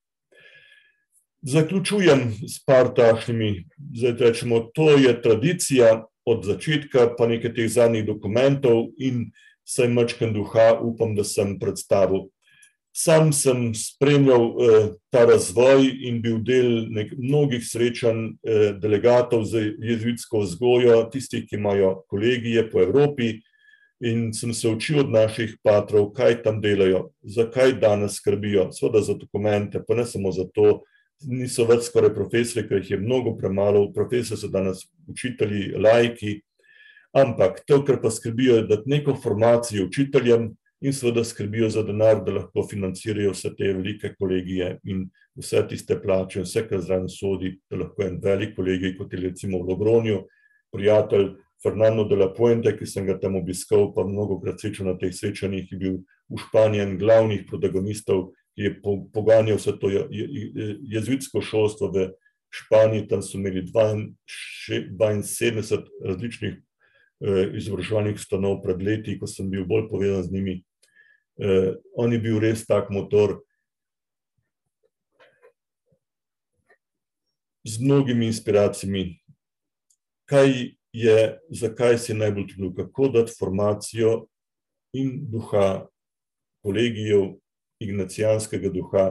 Zaključujem 1.43 2.33
s 2.49 2.65
par 2.67 2.89
takšnimi, 2.95 3.65
zdaj 3.95 4.17
rečemo, 4.19 4.61
to 4.75 4.91
je 4.91 5.13
tradicija 5.23 6.07
od 6.27 6.45
začetka 6.45 7.15
pa 7.19 7.27
nekaj 7.27 7.55
teh 7.55 7.69
zadnjih 7.71 8.07
dokumentov 8.07 8.91
in 8.99 9.31
vsaj 9.69 9.89
majčkeno 9.89 10.33
duha 10.33 10.81
upam, 10.83 11.15
da 11.15 11.25
sem 11.25 11.59
predstavil. 11.59 12.27
Sam 12.99 13.29
sem 13.33 13.69
spremljal 13.79 14.49
ta 15.15 15.21
razvoj 15.29 15.85
in 16.09 16.17
bil 16.23 16.41
del 16.43 16.89
mnogih 17.15 17.63
srečanj 17.63 18.33
delegatov 18.83 19.45
z 19.47 19.69
jezuitsko 19.79 20.43
vzgojo, 20.43 20.97
tistih, 21.13 21.45
ki 21.47 21.61
imajo 21.61 21.93
kolegije 22.11 22.65
po 22.73 22.83
Evropi, 22.83 23.37
in 24.01 24.33
sem 24.35 24.55
se 24.55 24.69
učil 24.69 25.01
od 25.01 25.11
naših 25.11 25.57
patrov, 25.63 26.11
kaj 26.15 26.41
tam 26.43 26.61
delajo, 26.63 27.09
zakaj 27.23 27.79
danes 27.79 28.19
skrbijo, 28.19 28.69
seveda 28.73 29.03
za 29.03 29.15
dokumente, 29.15 29.83
pa 29.87 29.95
ne 29.95 30.07
samo 30.07 30.33
za 30.33 30.47
to, 30.55 30.83
niso 31.27 31.67
več 31.67 31.89
skoraj 31.89 32.15
profesorji, 32.15 32.69
ker 32.69 32.83
jih 32.83 32.91
je 32.97 33.01
mnogo 33.03 33.35
premalo, 33.39 33.89
profesorji 33.95 34.43
so 34.43 34.51
danes 34.51 34.85
učitelji, 35.11 35.73
laiki, 35.75 36.41
ampak 37.15 37.65
to, 37.67 37.83
kar 37.85 37.99
pa 38.03 38.11
skrbijo, 38.11 38.61
je 38.61 38.69
dati 38.71 38.91
neko 38.91 39.17
formacijo 39.23 39.87
učiteljem 39.87 40.53
in 40.81 40.93
seveda 40.93 41.25
skrbijo 41.25 41.71
za 41.71 41.83
denar, 41.83 42.25
da 42.25 42.33
lahko 42.33 42.63
financirajo 42.71 43.33
vse 43.35 43.51
te 43.57 43.73
velike 43.73 44.15
kolegije 44.19 44.79
in 44.85 45.09
vse 45.39 45.65
tiste 45.69 45.99
plače, 46.03 46.43
vse, 46.47 46.67
kar 46.69 46.81
zraven 46.81 47.09
sodi, 47.09 47.59
da 47.71 47.77
lahko 47.83 48.03
en 48.07 48.21
velik 48.23 48.55
kolegij, 48.57 48.97
kot 48.99 49.13
je 49.13 49.21
recimo 49.21 49.63
v 49.63 49.73
Logrognju, 49.73 50.23
prijatelj 50.73 51.29
Fernando 51.63 52.05
de 52.05 52.17
la 52.17 52.29
Puente, 52.35 52.77
ki 52.79 52.87
sem 52.87 53.07
ga 53.07 53.19
tam 53.19 53.37
obiskal 53.37 53.93
pa 53.95 54.05
mnogokrat 54.07 54.61
srečal 54.61 54.87
na 54.87 54.95
teh 54.99 55.15
srečanjih, 55.15 55.73
je 55.73 55.79
bil 55.79 55.97
v 56.31 56.39
Španiji 56.45 56.85
en 56.85 56.99
glavnih 56.99 57.43
protagonistov, 57.49 58.31
ki 58.55 58.63
je 58.63 58.71
poganjal 59.15 59.59
vse 59.59 59.75
to 59.81 59.91
jezuitsko 59.91 61.43
šolstvo 61.43 61.91
v 61.95 62.07
Španiji, 62.55 63.09
tam 63.11 63.23
so 63.23 63.39
imeli 63.39 63.67
dvainsedemdeset 64.95 65.85
različnih 66.07 66.55
izobraževalnih 67.59 68.15
ustanov 68.15 68.63
pred 68.63 68.83
leti, 68.83 69.19
ko 69.19 69.27
sem 69.27 69.51
bil 69.51 69.67
bolj 69.67 69.91
povezan 69.91 70.23
z 70.23 70.39
njimi. 70.39 70.63
On 71.97 72.13
je 72.13 72.19
bil 72.19 72.41
res 72.43 72.67
tak 72.67 72.91
motor. 72.91 73.39
Z 77.67 77.81
mnogimi 77.83 78.27
inspiracijami. 78.27 79.21
Kaj 80.29 80.75
je, 80.93 81.39
zakaj 81.51 81.99
si 81.99 82.15
najbolj 82.15 82.49
trudil, 82.53 82.75
kako 82.75 83.09
dati 83.09 83.35
formacijo 83.39 84.27
in 84.97 85.25
duha 85.31 85.87
kolegijev, 86.65 87.37
ignacijanskega 87.81 88.71
duha 88.75 89.05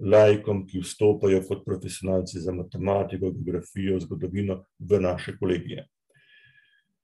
laikom, 0.00 0.64
ki 0.68 0.80
vstopajo 0.84 1.42
kot 1.48 1.64
profesionalci 1.64 2.40
za 2.40 2.52
matematiko, 2.52 3.30
geografijo, 3.30 4.00
zgodovino 4.00 4.62
v 4.78 5.00
naše 5.00 5.36
kolegije. 5.38 5.86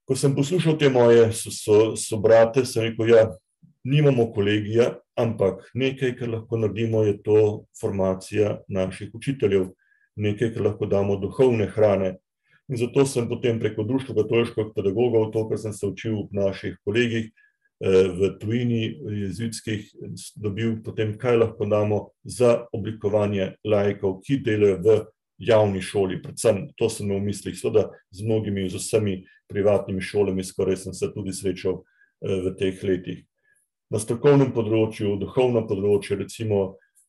Ko 0.05 0.17
sem 0.17 0.35
poslušal 0.35 0.79
te 0.79 0.91
moje 0.91 1.31
sobrate, 1.97 2.65
sem 2.65 2.83
rekel: 2.83 3.09
"Ja, 3.09 3.27
nimamo 3.85 4.31
kolegija, 4.33 4.99
ampak 5.19 5.71
nekaj, 5.75 6.17
kar 6.19 6.29
lahko 6.29 6.59
naredimo, 6.59 7.03
je 7.05 7.17
to 7.23 7.65
formacija 7.81 8.59
naših 8.69 9.15
učiteljev, 9.15 9.71
nekaj, 10.17 10.55
kar 10.55 10.63
lahko 10.63 10.87
damo 10.87 11.17
duhovne 11.17 11.67
hrane." 11.67 12.17
In 12.69 12.77
zato 12.77 13.05
sem 13.07 13.29
potem 13.29 13.59
preko 13.61 13.83
Društva 13.83 14.15
katoliških 14.23 14.73
pedagogov, 14.75 15.33
to, 15.33 15.49
kar 15.49 15.59
sem 15.59 15.73
se 15.73 15.87
učil 15.87 16.23
v 16.31 16.39
naših 16.39 16.77
kolegijih, 16.85 17.33
v 17.83 18.39
tujini, 18.39 18.95
jezuitskih, 19.27 19.89
dobil 20.37 20.77
potem, 20.85 21.17
kaj 21.19 21.37
lahko 21.37 21.67
damo 21.67 21.99
za 22.25 22.67
oblikovanje 22.73 23.57
laikov, 23.65 24.21
ki 24.23 24.39
delajo 24.39 24.79
v 24.79 24.97
javni 25.43 25.83
šoli, 25.83 26.21
predvsem 26.23 26.69
to 26.79 26.89
sem 26.89 27.09
imel 27.09 27.19
v 27.19 27.33
mislih, 27.33 27.59
seveda 27.59 27.89
z 28.15 28.23
mnogimi, 28.23 28.69
z 28.71 28.79
vsemi 28.79 29.17
privatnimi 29.51 30.01
šolami 30.01 30.45
skoraj 30.45 30.77
sem 30.77 30.95
se 30.95 31.11
tudi 31.11 31.35
srečal 31.35 31.83
v 32.23 32.55
teh 32.59 32.79
letih. 32.87 33.25
Na 33.93 34.01
strokovnem 34.01 34.55
področju, 34.57 35.19
duhovnem 35.21 35.67
področju, 35.69 36.17
recimo 36.23 36.59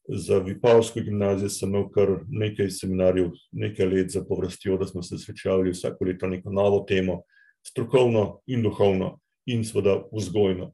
za 0.04 0.42
vipavsko 0.44 1.00
gimnazijo 1.00 1.48
sem 1.56 1.70
imel 1.72 1.86
kar 1.96 2.10
nekaj 2.28 2.68
seminarjev, 2.76 3.30
nekaj 3.56 3.88
let 3.88 4.10
zapovrstjo, 4.12 4.76
da 4.82 4.88
smo 4.90 5.00
se 5.00 5.16
srečevali 5.22 5.72
vsako 5.72 6.10
leto 6.10 6.28
neko 6.28 6.52
novo 6.52 6.82
temo, 6.84 7.22
strokovno 7.64 8.42
in 8.52 8.66
duhovno 8.66 9.14
in 9.48 9.64
seveda 9.64 10.02
vzgojno. 10.12 10.74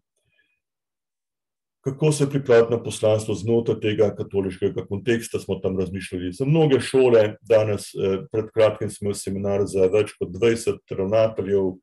Kako 1.86 2.10
se 2.12 2.26
pripraviti 2.30 2.74
na 2.74 2.80
poslanstvo 2.84 3.36
znotraj 3.38 3.78
tega 3.84 4.07
katoliškega 4.18 4.88
konteksta, 4.89 5.39
smo 5.39 5.60
tam 5.62 5.78
razmišljali, 5.80 6.32
za 6.34 6.47
mnoge 6.49 6.80
šole 6.82 7.36
danes, 7.45 7.91
pred 8.32 8.49
kratkim 8.53 8.89
sem 8.89 9.05
imel 9.05 9.20
seminar 9.20 9.68
za 9.70 9.86
več 9.93 10.16
kot 10.18 10.34
dvajset 10.34 10.82
ravnateljev, 10.97 11.78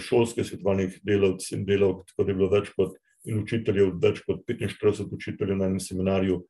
šolskih 0.00 0.48
svetovalnih 0.48 0.96
delavcev 1.04 1.58
in 1.58 1.68
delavk, 1.68 2.08
tako 2.08 2.24
da 2.24 2.32
je 2.32 2.38
bilo 2.40 2.50
več 2.56 2.72
kot, 2.72 2.96
učiteljev, 3.26 3.96
več 4.02 4.22
kot 4.26 4.44
petinštirideset 4.46 5.12
učiteljev 5.12 5.58
na 5.58 5.66
enem 5.66 5.80
seminarju, 5.80 6.42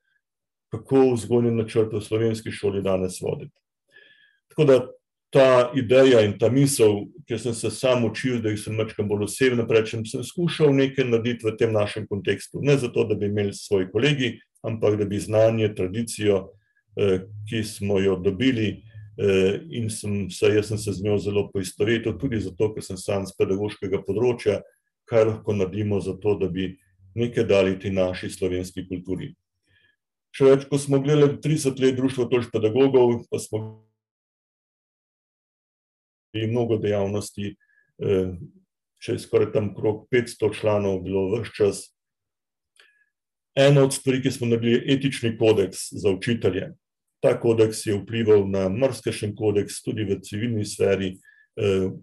kako 0.72 1.14
vzgojni 1.14 1.54
načrt 1.56 1.94
v 1.96 2.02
slovenski 2.04 2.52
šoli 2.52 2.82
danes 2.84 3.20
voditi. 3.24 3.54
Tako 4.52 4.64
da 4.68 4.78
ta 5.30 5.72
ideja 5.76 6.22
in 6.24 6.38
ta 6.40 6.48
misel, 6.52 7.06
kjer 7.28 7.40
sem 7.40 7.54
se 7.54 7.70
sam 7.70 8.04
učil, 8.04 8.40
da 8.44 8.54
sem 8.56 8.76
majčkeno 8.76 9.08
bolj 9.08 9.26
osebno, 9.26 9.66
rečem, 9.68 10.04
sem 10.08 10.24
skušal 10.24 10.72
nekaj 10.76 11.08
narediti 11.08 11.46
v 11.46 11.56
tem 11.60 11.72
našem 11.72 12.06
kontekstu, 12.08 12.62
ne 12.64 12.78
zato, 12.80 13.04
da 13.04 13.16
bi 13.16 13.28
imeli 13.28 13.52
svoj 13.52 13.90
kolegij, 13.92 14.38
ampak 14.64 14.96
da 15.00 15.04
bi 15.04 15.20
znanje, 15.20 15.74
tradicijo, 15.74 16.48
ki 17.48 17.62
smo 17.64 18.00
jo 18.00 18.16
dobili 18.16 18.82
in 19.70 19.90
sem 19.90 20.30
se, 20.30 20.48
jaz 20.54 20.70
sem 20.70 20.78
se 20.78 20.92
z 20.92 21.04
njo 21.04 21.18
zelo 21.18 21.44
poistovetil, 21.52 22.16
tudi 22.18 22.40
zato, 22.40 22.72
ker 22.74 22.82
sem 22.82 22.96
sam 22.96 23.26
z 23.26 23.36
pedagoškega 23.38 24.00
področja, 24.06 24.60
kaj 25.09 25.24
lahko 25.24 25.56
naredimo 25.56 26.00
za 26.04 26.14
to, 26.20 26.36
da 26.38 26.48
bi 26.48 26.76
nekaj 27.18 27.44
dali 27.48 27.78
tej 27.80 27.94
naši 27.96 28.30
slovenski 28.30 28.86
kulturi. 28.88 29.32
Še 30.36 30.44
več, 30.44 30.64
ko 30.68 30.78
smo 30.78 31.00
gledali 31.02 31.40
trideset 31.42 31.80
let 31.80 31.96
Društvo 31.96 32.28
Toš 32.30 32.50
pedagogov, 32.52 33.24
pa 33.30 33.40
smo 33.42 33.62
in 36.36 36.52
mnogo 36.52 36.76
dejavnosti, 36.78 37.54
še 38.98 39.16
skoraj 39.22 39.52
tam 39.54 39.72
okrog 39.72 40.04
petsto 40.12 40.50
članov 40.54 41.00
bilo 41.06 41.30
ves 41.32 41.48
čas. 41.56 41.86
Ena 43.59 43.82
od 43.82 43.94
stvari, 43.94 44.20
ki 44.22 44.30
smo 44.30 44.46
naredili, 44.46 44.84
etični 44.92 45.32
kodeks 45.38 45.88
za 45.98 46.12
učitelje. 46.14 46.74
Ta 47.24 47.32
kodeks 47.40 47.80
je 47.88 47.96
vplival 47.98 48.44
na 48.46 48.68
marsikakšen 48.70 49.32
kodeks 49.34 49.80
tudi 49.82 50.06
v 50.06 50.20
civilni 50.22 50.66
sferi, 50.68 51.16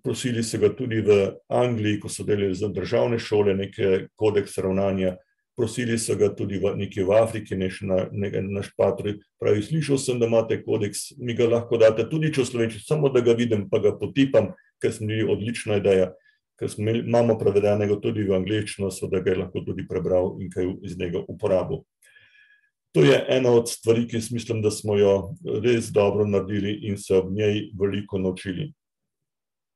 prosili 0.03 0.43
so 0.43 0.57
ga 0.57 0.69
tudi 0.75 1.01
v 1.01 1.35
Angliji, 1.47 1.99
ko 1.99 2.09
so 2.09 2.23
delali 2.23 2.55
za 2.55 2.67
državne 2.67 3.19
šole 3.19 3.55
neke 3.55 4.07
kodekse 4.15 4.61
ravnanja, 4.61 5.15
prosili 5.55 5.97
so 5.99 6.15
ga 6.19 6.29
tudi 6.35 6.59
v 6.59 6.75
nekje 6.75 7.05
v 7.05 7.15
Afriki, 7.15 7.55
naš 7.55 8.71
pater 8.77 9.17
pravi: 9.39 9.63
"Slišal 9.63 9.97
sem, 9.97 10.19
da 10.19 10.27
imate 10.27 10.63
kodeks, 10.63 11.15
mi 11.17 11.33
ga 11.33 11.47
lahko 11.47 11.77
daste 11.77 12.09
tudi 12.09 12.31
v 12.35 12.45
slovenščini, 12.45 12.83
samo 12.83 13.09
da 13.09 13.21
ga 13.21 13.33
vidim 13.33 13.69
pa 13.69 13.79
ga 13.79 13.95
potipam." 13.97 14.53
Ker 14.81 14.91
se 14.91 15.05
mi 15.05 15.15
zdi 15.15 15.31
odlična 15.31 15.77
ideja, 15.79 16.11
ker 16.59 16.69
smo 16.69 16.91
imamo 16.91 17.37
prevedenega 17.39 17.95
tudi 18.01 18.27
v 18.27 18.35
angleščino, 18.35 18.91
seveda 18.91 19.23
ga 19.23 19.31
je 19.31 19.37
lahko 19.37 19.63
tudi 19.63 19.87
prebral 19.87 20.35
in 20.41 20.49
kaj 20.51 20.67
iz 20.83 20.97
njega 20.99 21.23
uporabil. 21.27 21.85
To 22.95 23.03
je 23.03 23.25
ena 23.29 23.51
od 23.51 23.69
stvari, 23.69 24.07
ki 24.07 24.19
mislim, 24.31 24.61
da 24.61 24.71
smo 24.71 24.97
jo 24.97 25.35
res 25.63 25.91
dobro 25.91 26.25
naredili 26.27 26.79
in 26.87 26.97
se 26.97 27.15
ob 27.15 27.31
njej 27.31 27.71
veliko 27.79 28.17
naučili. 28.17 28.73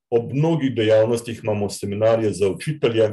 Ob 0.09 0.33
mnogih 0.33 0.75
dejavnostih 0.75 1.41
imamo 1.43 1.69
seminarje 1.69 2.33
za 2.33 2.49
učitelje, 2.49 3.11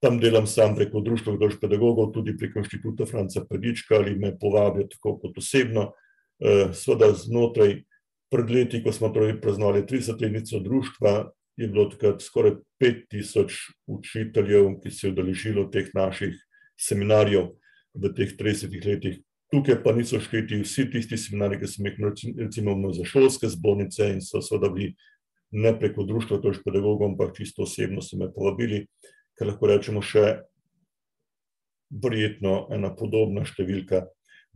tam 0.00 0.18
delam 0.20 0.46
sam 0.46 0.74
preko 0.76 1.00
Društva 1.00 1.36
Toš 1.38 1.58
pedagogov, 1.60 2.12
tudi 2.12 2.36
preko 2.36 2.58
Inštituta 2.58 3.06
Franca 3.06 3.44
Predička 3.44 3.94
ali 3.94 4.18
me 4.18 4.38
povabijo 4.38 4.88
tako 4.88 5.18
kot 5.18 5.38
osebno. 5.38 5.92
seveda 6.72 7.12
znotraj, 7.12 7.82
pred 8.32 8.50
leti, 8.50 8.82
ko 8.82 8.92
smo 8.92 9.10
torej 9.12 9.40
praznovali 9.40 9.86
tridesetletnico 9.86 10.60
društva, 10.60 11.30
je 11.56 11.68
bilo 11.68 11.84
takrat 11.90 12.22
skoraj 12.22 12.54
pet 12.78 13.02
tisoč 13.10 13.58
učiteljev, 13.86 14.78
ki 14.80 14.90
se 14.90 15.06
je 15.06 15.12
udeležilo 15.12 15.66
teh 15.68 15.90
naših 15.94 16.38
seminarjev 16.80 17.50
v 17.94 18.12
teh 18.16 18.32
tridesetih 18.38 18.86
letih. 18.86 19.18
Tukaj 19.52 19.82
pa 19.82 19.92
niso 19.92 20.20
šteti 20.22 20.62
vsi 20.62 20.86
tisti 20.92 21.18
seminarji, 21.18 21.60
ki 21.60 21.68
smo 21.68 21.90
jih 21.90 21.98
recimo 22.38 22.72
imeli 22.72 22.94
za 23.02 23.04
šolske 23.04 23.50
zbornice 23.50 24.12
in 24.14 24.22
so 24.24 24.40
seveda 24.40 24.70
bili 24.72 24.94
ne 25.50 25.72
preko 25.78 26.04
Društva 26.06 26.38
Toš 26.42 26.62
pedagogov, 26.64 27.10
ampak 27.10 27.36
čisto 27.36 27.62
osebno 27.62 28.02
so 28.02 28.16
me 28.16 28.30
povabili, 28.32 28.86
kar 29.38 29.50
lahko 29.50 29.70
rečemo 29.70 30.02
še 30.02 30.42
verjetno 31.90 32.68
ena 32.70 32.92
podobna 32.94 33.44
številka 33.44 34.04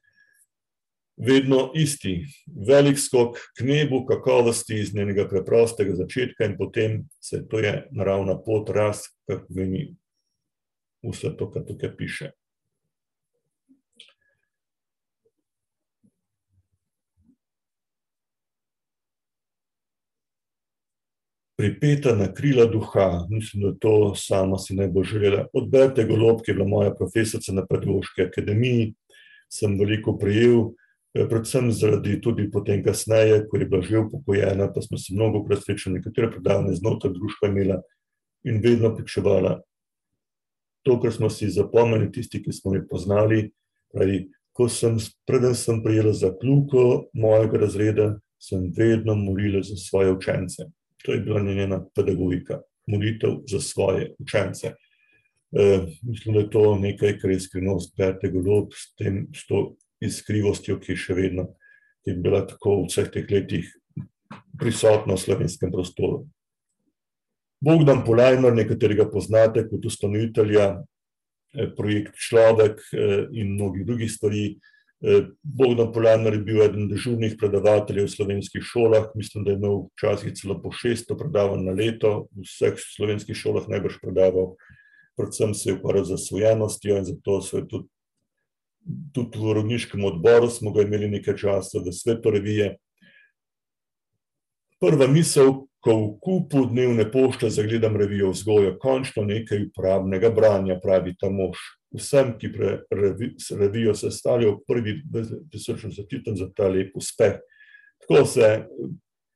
vedno 1.16 1.70
isti, 1.74 2.24
velik 2.68 2.98
skok 2.98 3.38
k 3.58 3.64
nebu 3.64 4.04
kakovosti 4.06 4.80
iz 4.80 4.94
njenega 4.94 5.28
preprostega 5.28 5.96
začetka 5.96 6.44
in 6.44 6.56
potem 6.56 7.04
vse 7.20 7.42
to 7.48 7.60
je 7.60 7.86
naravna 7.90 8.36
pot, 8.38 8.70
rast, 8.70 9.14
kar 9.28 9.40
pomeni 9.48 9.94
vse 11.04 11.32
to, 11.38 11.50
kar 11.50 11.64
tukaj 11.64 11.96
piše." 11.96 12.32
Pripeta 21.56 22.12
na 22.12 22.26
krila 22.34 22.66
duha, 22.68 23.26
mislim, 23.30 23.62
da 23.62 23.78
to 23.80 24.14
sama 24.14 24.58
si 24.58 24.74
ne 24.76 24.88
bi 24.88 25.00
želela. 25.04 25.46
Od 25.52 25.70
Berte 25.70 26.04
Golob, 26.04 26.42
ki 26.44 26.50
je 26.50 26.54
bila 26.54 26.66
moja 26.68 26.92
profesorica 26.94 27.52
na 27.52 27.64
Pedagoški 27.66 28.26
akademiji, 28.28 28.90
sem 29.48 29.78
veliko 29.80 30.18
prejel, 30.20 30.74
predvsem 31.24 31.70
zaradi 31.72 32.20
tudi 32.20 32.50
potem 32.50 32.82
kasneje, 32.84 33.46
ko 33.48 33.56
je 33.56 33.66
bila 33.66 33.82
že 33.82 33.98
upokojena, 33.98 34.68
pa 34.72 34.82
smo 34.82 34.98
se 34.98 35.14
mnogokrat 35.14 35.62
srečali, 35.64 35.98
nekatera 36.00 36.30
predavanja 36.30 36.74
znotraj 36.74 37.12
društva 37.14 37.48
imela, 37.48 37.80
in 38.44 38.60
vedno 38.60 38.94
pričevala: 38.96 39.60
"To, 40.82 41.00
kar 41.00 41.12
smo 41.12 41.30
si 41.30 41.48
zapomnili, 41.50 42.12
tisti, 42.12 42.42
ki 42.42 42.52
smo 42.52 42.72
me 42.72 42.86
poznali, 42.88 43.50
pravi: 43.92 44.28
ko 44.52 44.68
sem, 44.68 44.98
preden 45.26 45.54
sem 45.54 45.82
prejela 45.82 46.12
za 46.12 46.32
kljuko 46.40 47.08
mojega 47.12 47.58
razreda, 47.58 48.18
sem 48.38 48.72
vedno 48.76 49.14
molila 49.14 49.62
za 49.62 49.76
svoje 49.76 50.12
učence." 50.12 50.68
To 51.04 51.12
je 51.12 51.20
bila 51.20 51.40
njena 51.40 51.84
pedagogika, 51.94 52.60
molitev 52.86 53.40
za 53.46 53.60
svoje 53.60 54.14
učence. 54.18 54.74
mislim, 56.02 56.34
da 56.34 56.40
je 56.40 56.50
to 56.50 56.78
nekaj, 56.78 57.18
kar 57.18 57.30
je 57.30 57.40
skrivnost 57.40 57.96
Berte 57.96 58.28
Golob, 58.28 58.68
s 58.74 58.94
tem, 58.94 59.28
s 59.34 59.46
to 59.46 59.76
iskrivostjo, 60.04 60.78
ki 60.80 60.92
je 60.92 61.02
še 61.06 61.16
vedno, 61.16 61.48
je 62.06 62.14
bila 62.14 62.44
tako 62.46 62.82
v 62.82 62.88
vseh 62.90 63.08
teh 63.12 63.26
letih 63.30 63.68
prisotna 64.58 65.16
v 65.16 65.22
slovenskem 65.22 65.72
prostoru. 65.72 66.24
Bogdan 67.60 68.04
Polajnar, 68.04 68.52
nekateri 68.54 68.98
ga 68.98 69.08
poznate 69.08 69.64
kot 69.68 69.84
ustanovitelja, 69.88 70.84
projekt 71.76 72.18
Človek, 72.20 72.82
in 73.32 73.54
mnogih 73.56 73.86
drugih 73.88 74.12
stvari. 74.12 74.58
Bogdan 75.42 75.88
Polajnar 75.92 76.36
je 76.36 76.44
bil 76.44 76.62
eden 76.64 76.88
dežurnih 76.90 77.36
predavateljev 77.40 78.06
v 78.06 78.12
slovenskih 78.12 78.64
šolah, 78.64 79.08
mislim, 79.16 79.44
da 79.44 79.52
je 79.52 79.60
imel 79.60 79.82
včasih 79.96 80.36
celo 80.36 80.60
po 80.60 80.72
šeststo 80.72 81.16
predavanj 81.16 81.64
na 81.64 81.72
leto, 81.76 82.28
v 82.36 82.44
vseh 82.44 82.76
slovenskih 82.76 83.36
šolah 83.36 83.68
najbrž 83.72 84.00
predaval. 84.04 84.54
Predvsem 85.16 85.54
se 85.56 85.70
je 85.70 85.76
ukvarjal 85.78 86.04
z 86.04 86.16
zasvojenostjo 86.16 86.96
in 87.00 87.08
zato 87.08 87.40
se 87.40 87.56
je 87.56 87.68
tudi 87.68 87.88
tudi 89.14 89.38
v 89.38 89.50
uredniškem 89.52 90.04
odboru 90.04 90.50
smo 90.50 90.72
ga 90.72 90.84
imeli 90.86 91.08
nekaj 91.10 91.36
časa, 91.36 91.82
v 91.82 91.92
svetu 91.92 92.30
revije. 92.30 92.76
Prva 94.80 95.08
misel, 95.08 95.66
ko 95.80 95.94
v 95.94 96.06
kupu 96.20 96.66
dnevne 96.70 97.06
pošte 97.10 97.50
zagledam 97.50 97.96
revijo 97.96 98.32
vzgojo, 98.34 98.76
končno 98.82 99.24
nekaj 99.24 99.68
uporabnega 99.68 100.30
branja, 100.34 100.78
pravi 100.82 101.14
ta 101.18 101.30
mož. 101.30 101.60
Vsem, 101.96 102.34
ki 102.36 102.50
revijo 103.56 103.94
sestavljajo 103.94 104.58
prvi 104.68 104.98
tisoč 105.52 105.86
četrtem 105.94 106.36
za 106.36 106.50
ta 106.52 106.68
lep 106.68 106.96
uspeh. 106.98 107.38
Tako 108.02 108.26
se 108.26 108.66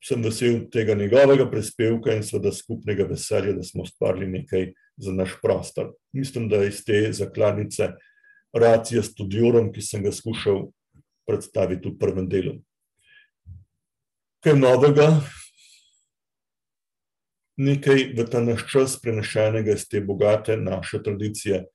sem 0.05 0.23
vesel 0.25 0.63
tega 0.73 0.95
njegovega 0.95 1.47
prispevka 1.51 2.15
in 2.17 2.23
seveda 2.25 2.53
skupnega 2.53 3.05
veselja, 3.09 3.53
da 3.53 3.63
smo 3.63 3.85
ustvarili 3.87 4.27
nekaj 4.27 4.73
za 4.97 5.13
naš 5.13 5.37
prostor. 5.43 5.93
Mislim, 6.13 6.49
da 6.49 6.65
iz 6.65 6.85
te 6.85 7.13
zakladnice 7.13 7.93
Racija 8.53 9.03
studiorum, 9.03 9.71
ki 9.73 9.83
sem 9.83 10.03
ga 10.03 10.13
skušal 10.13 10.69
predstaviti 11.29 11.89
v 11.89 11.99
prvem 11.99 12.27
delu. 12.29 12.57
Kaj 14.43 14.57
novega, 14.57 15.21
nekaj 17.61 18.07
v 18.17 18.25
ta 18.31 18.41
naš 18.41 18.65
čas 18.73 18.97
prenešenega 19.01 19.77
iz 19.77 19.85
te 19.89 20.01
bogate 20.01 20.57
naše 20.57 21.03
tradicije. 21.03 21.67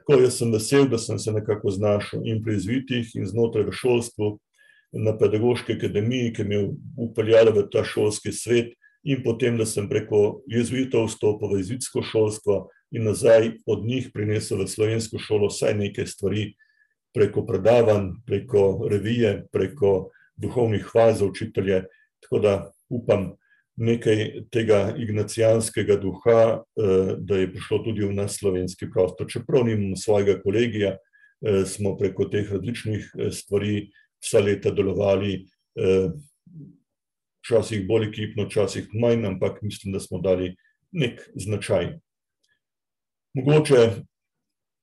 Tako 0.00 0.20
jaz 0.22 0.38
sem 0.38 0.52
vesel, 0.52 0.86
da 0.88 0.98
sem 0.98 1.18
se 1.18 1.32
nekako 1.32 1.70
znašel 1.70 2.22
in 2.28 2.42
pri 2.44 2.56
izvitih 2.56 3.10
in 3.16 3.26
znotraj 3.26 3.66
v 3.68 3.74
šolstvu, 3.76 4.36
na 4.92 5.14
pedagoški 5.18 5.76
akademiji, 5.78 6.32
ki 6.34 6.44
me 6.44 6.56
je 6.56 6.68
vpeljala 6.98 7.52
v 7.54 7.66
ta 7.70 7.84
šolski 7.86 8.32
svet, 8.34 8.72
in 9.06 9.22
potem, 9.24 9.56
da 9.56 9.66
sem 9.66 9.88
preko 9.88 10.42
jezuitov 10.50 11.06
vstopil 11.08 11.54
v 11.54 11.60
izvitsko 11.62 12.02
šolstvo 12.04 12.66
in 12.90 13.04
nazaj 13.04 13.52
od 13.66 13.84
njih 13.86 14.10
prinesel 14.14 14.64
v 14.64 14.68
slovensko 14.68 15.18
šolo 15.18 15.48
vsaj 15.48 15.74
nekaj 15.78 16.06
stvari 16.06 16.54
preko 17.14 17.44
predavanj, 17.46 18.12
preko 18.26 18.86
revije, 18.90 19.46
preko 19.52 20.10
duhovnih 20.36 20.86
vaj 20.94 21.14
za 21.14 21.26
učitelje, 21.26 21.84
tako 22.20 22.38
da 22.38 22.54
upam 22.88 23.32
nekaj 23.76 24.44
tega 24.50 24.94
ignacijanskega 24.98 25.96
duha, 25.96 26.62
da 27.18 27.36
je 27.36 27.52
prišlo 27.52 27.78
tudi 27.84 28.04
v 28.04 28.12
naš 28.14 28.38
slovenski 28.38 28.90
prostor, 28.92 29.28
čeprav 29.30 29.64
nimam 29.64 29.96
svojega 29.96 30.40
kolegija, 30.42 30.96
smo 31.66 31.96
preko 31.96 32.26
teh 32.28 32.50
različnih 32.52 33.08
stvari 33.32 33.88
vsa 34.20 34.42
leta 34.44 34.70
delovali, 34.70 35.46
včasih 37.40 37.86
bolj 37.88 38.10
ekipno, 38.10 38.44
včasih 38.50 38.90
manj, 38.94 39.24
ampak 39.26 39.62
mislim, 39.62 39.94
da 39.96 40.00
smo 40.00 40.20
dali 40.20 40.54
neki 40.92 41.40
značaj. 41.40 41.94
Mogoče 43.34 43.90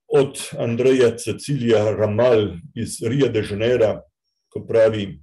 od 0.08 0.39
Andreja 0.58 1.18
Cecilija 1.18 1.91
Ramal 1.91 2.54
iz 2.76 3.02
Ria 3.04 3.28
de 3.28 3.43
Janeira, 3.50 4.02
ko 4.48 4.62
pravi: 4.64 5.20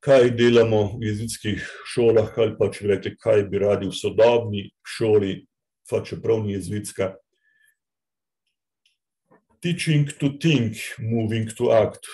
"Kaj 0.00 0.30
delamo 0.30 0.96
v 0.96 1.10
jezuitskih 1.10 1.66
šolah 1.92 2.32
ali 2.38 2.56
pa, 2.56 2.70
če 2.72 2.88
rekli, 2.88 3.12
kaj 3.20 3.44
bi 3.52 3.60
radi 3.60 3.90
v 3.90 3.92
sodobni 3.92 4.70
šoli, 4.80 5.44
pa 5.90 6.00
čeprav 6.00 6.40
ni 6.46 6.56
jezuitska. 6.56 7.12
Teaching 9.60 10.08
to 10.16 10.32
think, 10.40 10.80
moving 10.98 11.52
to 11.52 11.68
act." 11.68 12.08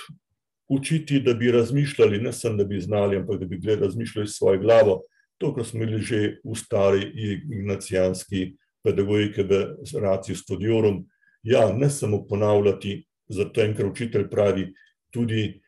Učiti, 0.69 1.21
da 1.21 1.35
bi 1.35 1.53
razmišljali, 1.55 2.19
ne 2.19 2.33
samo, 2.33 2.57
da 2.57 2.65
bi 2.65 2.81
znali, 2.81 3.17
ampak 3.17 3.39
da 3.39 3.47
bi 3.47 3.77
razmišljali 3.77 4.29
s 4.29 4.39
svojo 4.39 4.59
glavo. 4.59 5.03
To, 5.39 5.55
kar 5.55 5.65
smo 5.65 5.83
imeli 5.83 6.03
že 6.03 6.41
v 6.45 6.55
stari 6.59 7.13
ignacijanski 7.15 8.57
pedagogiki 8.87 9.43
v 9.43 9.61
Ratio 10.03 10.39
studiorum. 10.39 11.03
Ja, 11.43 11.69
ne 11.75 11.91
samo 11.91 12.23
ponavljati, 12.27 13.01
zato 13.29 13.67
ker 13.77 13.87
učitelj 13.91 14.29
pravi, 14.31 14.71
tudi 15.11 15.61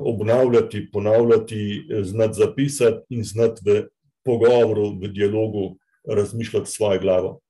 obnavljati, 0.00 0.88
ponavljati, 0.92 1.86
znati 2.02 2.38
zapisati 2.38 3.14
in 3.16 3.24
znati 3.24 3.62
v 3.64 3.78
pogovoru, 4.24 4.90
v 5.00 5.08
dialogu 5.08 5.78
razmišljati 6.04 6.70
svojo 6.70 7.00
glavo. 7.00 7.40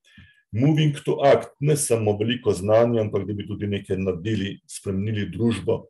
Moving 0.53 0.95
to 1.05 1.19
act, 1.25 1.51
ne 1.61 1.77
samo 1.77 2.15
veliko 2.19 2.53
znanja, 2.53 3.01
ampak 3.03 3.27
da 3.27 3.35
bi 3.35 3.47
tudi 3.47 3.67
nekaj 3.67 3.99
naredili, 3.99 4.61
spremenili 4.71 5.27
družbo, 5.31 5.81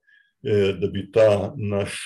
da 0.81 0.89
bi 0.89 1.05
ta 1.13 1.53
naš 1.57 1.99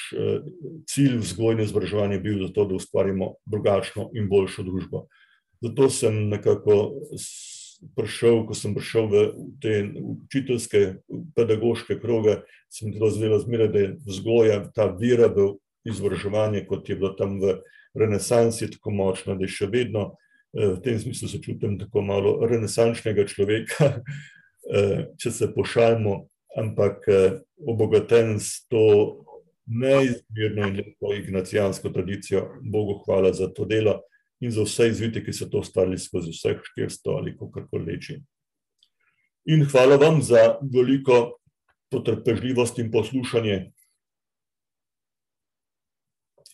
cilj 0.86 1.20
vzgojno-izobraževanja 1.22 2.18
bil 2.22 2.42
zato, 2.46 2.64
da 2.66 2.74
ustvarimo 2.74 3.32
drugačno 3.46 4.10
in 4.14 4.28
boljšo 4.28 4.62
družbo. 4.66 5.06
Zato 5.62 5.88
sem 5.90 6.28
nekako 6.28 6.94
prišel, 7.96 8.42
ko 8.46 8.54
sem 8.54 8.74
prišel 8.74 9.08
v 9.10 9.24
te 9.62 9.74
učiteljske, 9.94 10.82
pedagoške 11.36 11.98
kroge, 12.02 12.40
se 12.70 12.86
mi 12.86 12.94
je 12.94 13.10
zdelo 13.10 13.38
zmeraj, 13.38 13.68
da 13.68 13.78
je 13.78 13.90
vzgoja, 14.06 14.62
ta 14.74 14.88
vera 14.90 15.28
v 15.30 15.54
izobraževanje, 15.88 16.66
kot 16.66 16.88
je 16.88 16.96
bilo 16.96 17.14
tam 17.18 17.38
v 17.40 17.60
renesansi 17.94 18.70
tako 18.70 18.94
močna, 18.94 19.38
da 19.38 19.46
je 19.46 19.54
še 19.54 19.70
vedno, 19.70 20.16
v 20.52 20.78
tem 20.82 20.98
smislu 20.98 21.28
se 21.28 21.40
čutim 21.44 21.78
tako 21.78 22.02
malo 22.02 22.38
renesančnega 22.46 23.26
človeka, 23.28 24.00
če 25.20 25.30
se 25.32 25.50
pošalimo, 25.54 26.26
ampak 26.58 27.04
obogaten 27.62 28.38
s 28.40 28.66
to 28.68 29.24
neizmerno 29.68 30.66
in 30.70 30.78
lepo 30.80 31.12
ignacijansko 31.14 31.92
tradicijo, 31.92 32.46
bogu 32.62 33.02
hvala 33.04 33.32
za 33.36 33.50
to 33.52 33.68
delo 33.68 34.00
in 34.40 34.52
za 34.54 34.62
vse 34.62 34.88
izvite, 34.88 35.22
ki 35.24 35.32
so 35.32 35.48
to 35.50 35.62
ustvarili 35.62 35.98
skozi 35.98 36.32
vseh 36.34 36.60
štiristo 36.70 37.16
ali 37.18 37.36
kakorkoli 37.38 37.92
leči. 37.92 38.18
In 39.48 39.64
hvala 39.64 39.96
vam 39.96 40.22
za 40.22 40.58
veliko 40.62 41.38
potrpežljivost 41.90 42.78
in 42.78 42.90
poslušanje. 42.92 43.70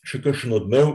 Še 0.05 0.20
kakšen 0.22 0.53
odmev. 0.55 0.93